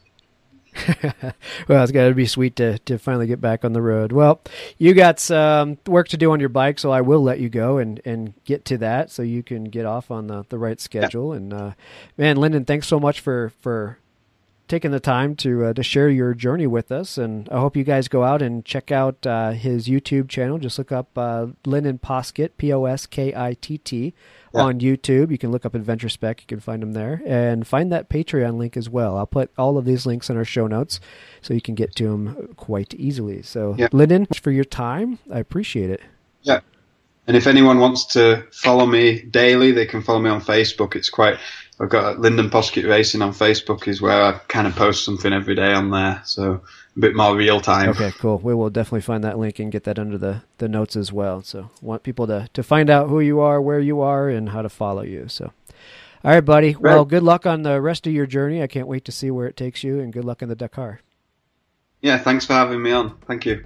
well, 1.69 1.83
it's 1.83 1.93
got 1.93 2.09
to 2.09 2.15
be 2.15 2.27
sweet 2.27 2.57
to, 2.57 2.79
to 2.81 2.99
finally 2.99 3.27
get 3.27 3.41
back 3.41 3.65
on 3.65 3.73
the 3.73 3.83
road. 3.83 4.13
Well, 4.13 4.41
you 4.79 4.95
got 4.95 5.21
some 5.21 5.79
work 5.87 6.09
to 6.09 6.17
do 6.17 6.33
on 6.33 6.41
your 6.41 6.49
bike, 6.49 6.79
so 6.79 6.91
I 6.91 7.01
will 7.01 7.23
let 7.23 7.41
you 7.41 7.49
go 7.49 7.79
and, 7.79 8.01
and 8.05 8.35
get 8.45 8.65
to 8.67 8.79
that 8.79 9.11
so 9.11 9.23
you 9.23 9.43
can 9.43 9.65
get 9.65 9.87
off 9.87 10.11
on 10.11 10.27
the, 10.27 10.45
the 10.49 10.59
right 10.59 10.81
schedule. 10.81 11.33
Yeah. 11.33 11.37
And 11.37 11.53
uh, 11.53 11.73
man, 12.17 12.37
Lyndon, 12.37 12.65
thanks 12.65 12.87
so 12.87 12.99
much 12.99 13.21
for 13.21 13.53
for 13.61 13.99
taking 14.73 14.91
the 14.91 15.01
time 15.01 15.37
to 15.37 15.67
uh, 15.67 15.73
to 15.75 15.83
share 15.83 16.09
your 16.09 16.33
journey 16.33 16.67
with 16.67 16.91
us, 16.91 17.19
and 17.19 17.47
I 17.51 17.59
hope 17.59 17.77
you 17.77 17.85
guys 17.85 18.09
go 18.09 18.23
out 18.23 18.41
and 18.41 18.65
check 18.65 18.91
out 18.91 19.27
uh, 19.27 19.51
his 19.51 19.87
YouTube 19.87 20.31
channel. 20.31 20.59
Just 20.59 20.79
look 20.79 20.91
up 20.91 21.09
uh, 21.17 21.49
Lyndon 21.67 21.99
Poskitt, 21.99 22.57
P 22.57 22.73
O 22.73 22.87
S 22.87 23.07
K 23.07 23.35
I 23.35 23.55
T 23.55 23.77
T, 23.79 24.15
on 24.55 24.81
YouTube. 24.81 25.31
You 25.31 25.39
can 25.39 25.51
look 25.51 25.65
up 25.65 25.75
Adventure 25.75 26.09
Spec. 26.09 26.41
You 26.41 26.47
can 26.47 26.61
find 26.61 26.83
them 26.83 26.93
there, 26.93 27.23
and 27.27 27.67
find 27.67 27.91
that 27.93 28.09
Patreon 28.09 28.57
link 28.59 28.77
as 28.77 28.89
well. 28.89 29.17
I'll 29.17 29.27
put 29.27 29.51
all 29.57 29.79
of 29.79 29.85
these 29.85 30.07
links 30.07 30.31
in 30.31 30.37
our 30.37 30.45
show 30.45 30.67
notes, 30.67 31.01
so 31.41 31.55
you 31.55 31.61
can 31.61 31.75
get 31.75 31.95
to 31.97 32.09
them 32.09 32.55
quite 32.57 32.95
easily. 32.95 33.43
So, 33.43 33.75
Yeah. 33.79 33.89
Lyndon, 33.93 34.27
for 34.27 34.51
your 34.51 34.65
time, 34.65 35.19
I 35.33 35.39
appreciate 35.39 35.91
it. 35.91 36.01
Yeah. 36.43 36.61
And 37.27 37.37
if 37.37 37.47
anyone 37.47 37.79
wants 37.79 38.05
to 38.15 38.45
follow 38.51 38.85
me 38.85 39.23
daily, 39.23 39.71
they 39.71 39.87
can 39.87 40.03
follow 40.03 40.19
me 40.19 40.29
on 40.29 40.41
Facebook. 40.41 40.97
It's 40.97 41.09
quite. 41.09 41.39
I've 41.81 41.89
got 41.89 42.21
Lyndon 42.21 42.51
Poskitt 42.51 42.87
Racing 42.89 43.23
on 43.23 43.33
Facebook, 43.33 43.89
is 43.89 44.01
where 44.01 44.23
I 44.23 44.33
kind 44.49 44.67
of 44.67 44.77
post 44.77 45.05
something 45.05 45.33
every 45.33 45.55
day 45.55 45.73
on 45.73 45.91
there, 45.91 46.21
so 46.25 46.61
bit 46.99 47.15
more 47.15 47.35
real 47.35 47.61
time. 47.61 47.91
Okay, 47.91 48.13
cool. 48.19 48.39
We 48.39 48.55
will 48.55 48.71
definitely 48.71 49.01
find 49.03 49.25
that 49.25 49.39
link 49.39 49.59
and 49.59 49.73
get 49.73 49.85
that 49.85 49.99
under 49.99 50.19
the, 50.19 50.43
the 50.59 50.69
notes 50.69 50.97
as 50.97 51.13
well. 51.13 51.43
So 51.43 51.71
want 51.81 52.03
people 52.03 52.27
to, 52.27 52.49
to 52.53 52.63
find 52.63 52.91
out 52.91 53.09
who 53.09 53.21
you 53.21 53.41
are, 53.41 53.61
where 53.61 53.81
you 53.81 54.01
are, 54.01 54.29
and 54.29 54.51
how 54.51 54.63
to 54.63 54.69
follow 54.69 55.03
you. 55.03 55.29
So 55.29 55.53
all 56.25 56.31
right, 56.31 56.41
buddy. 56.41 56.77
Well, 56.77 57.05
good 57.05 57.25
luck 57.25 57.47
on 57.47 57.63
the 57.63 57.81
rest 57.81 58.07
of 58.07 58.13
your 58.13 58.27
journey. 58.27 58.63
I 58.63 58.69
can't 58.69 58.87
wait 58.87 59.05
to 59.07 59.13
see 59.13 59.29
where 59.33 59.49
it 59.49 59.57
takes 59.57 59.83
you 59.83 59.99
and 59.99 60.13
good 60.13 60.25
luck 60.25 60.41
in 60.41 60.49
the 60.49 60.55
Dakar. 60.55 61.01
Yeah, 62.01 62.19
thanks 62.19 62.47
for 62.47 62.53
having 62.53 62.81
me 62.81 62.93
on. 62.93 63.19
Thank 63.27 63.45
you. 63.45 63.65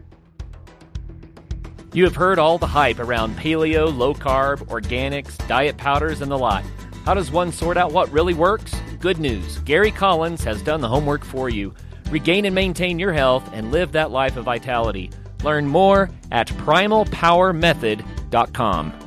You 1.93 2.05
have 2.05 2.16
heard 2.16 2.39
all 2.39 2.57
the 2.57 2.66
hype 2.66 2.99
around 2.99 3.37
paleo, 3.37 3.95
low 3.95 4.14
carb, 4.14 4.66
organics, 4.68 5.37
diet 5.47 5.77
powders, 5.77 6.22
and 6.22 6.31
the 6.31 6.39
lot. 6.39 6.64
How 7.05 7.12
does 7.12 7.31
one 7.31 7.53
sort 7.53 7.77
out 7.77 7.93
what 7.93 8.11
really 8.11 8.35
works? 8.35 8.74
Good 9.01 9.18
news 9.18 9.59
Gary 9.59 9.91
Collins 9.91 10.43
has 10.45 10.62
done 10.62 10.81
the 10.81 10.89
homework 10.89 11.24
for 11.24 11.51
you. 11.51 11.74
Regain 12.11 12.45
and 12.45 12.55
maintain 12.55 12.99
your 12.99 13.13
health 13.13 13.49
and 13.53 13.71
live 13.71 13.93
that 13.93 14.11
life 14.11 14.37
of 14.37 14.45
vitality. 14.45 15.11
Learn 15.43 15.67
more 15.67 16.11
at 16.31 16.49
primalpowermethod.com. 16.49 19.06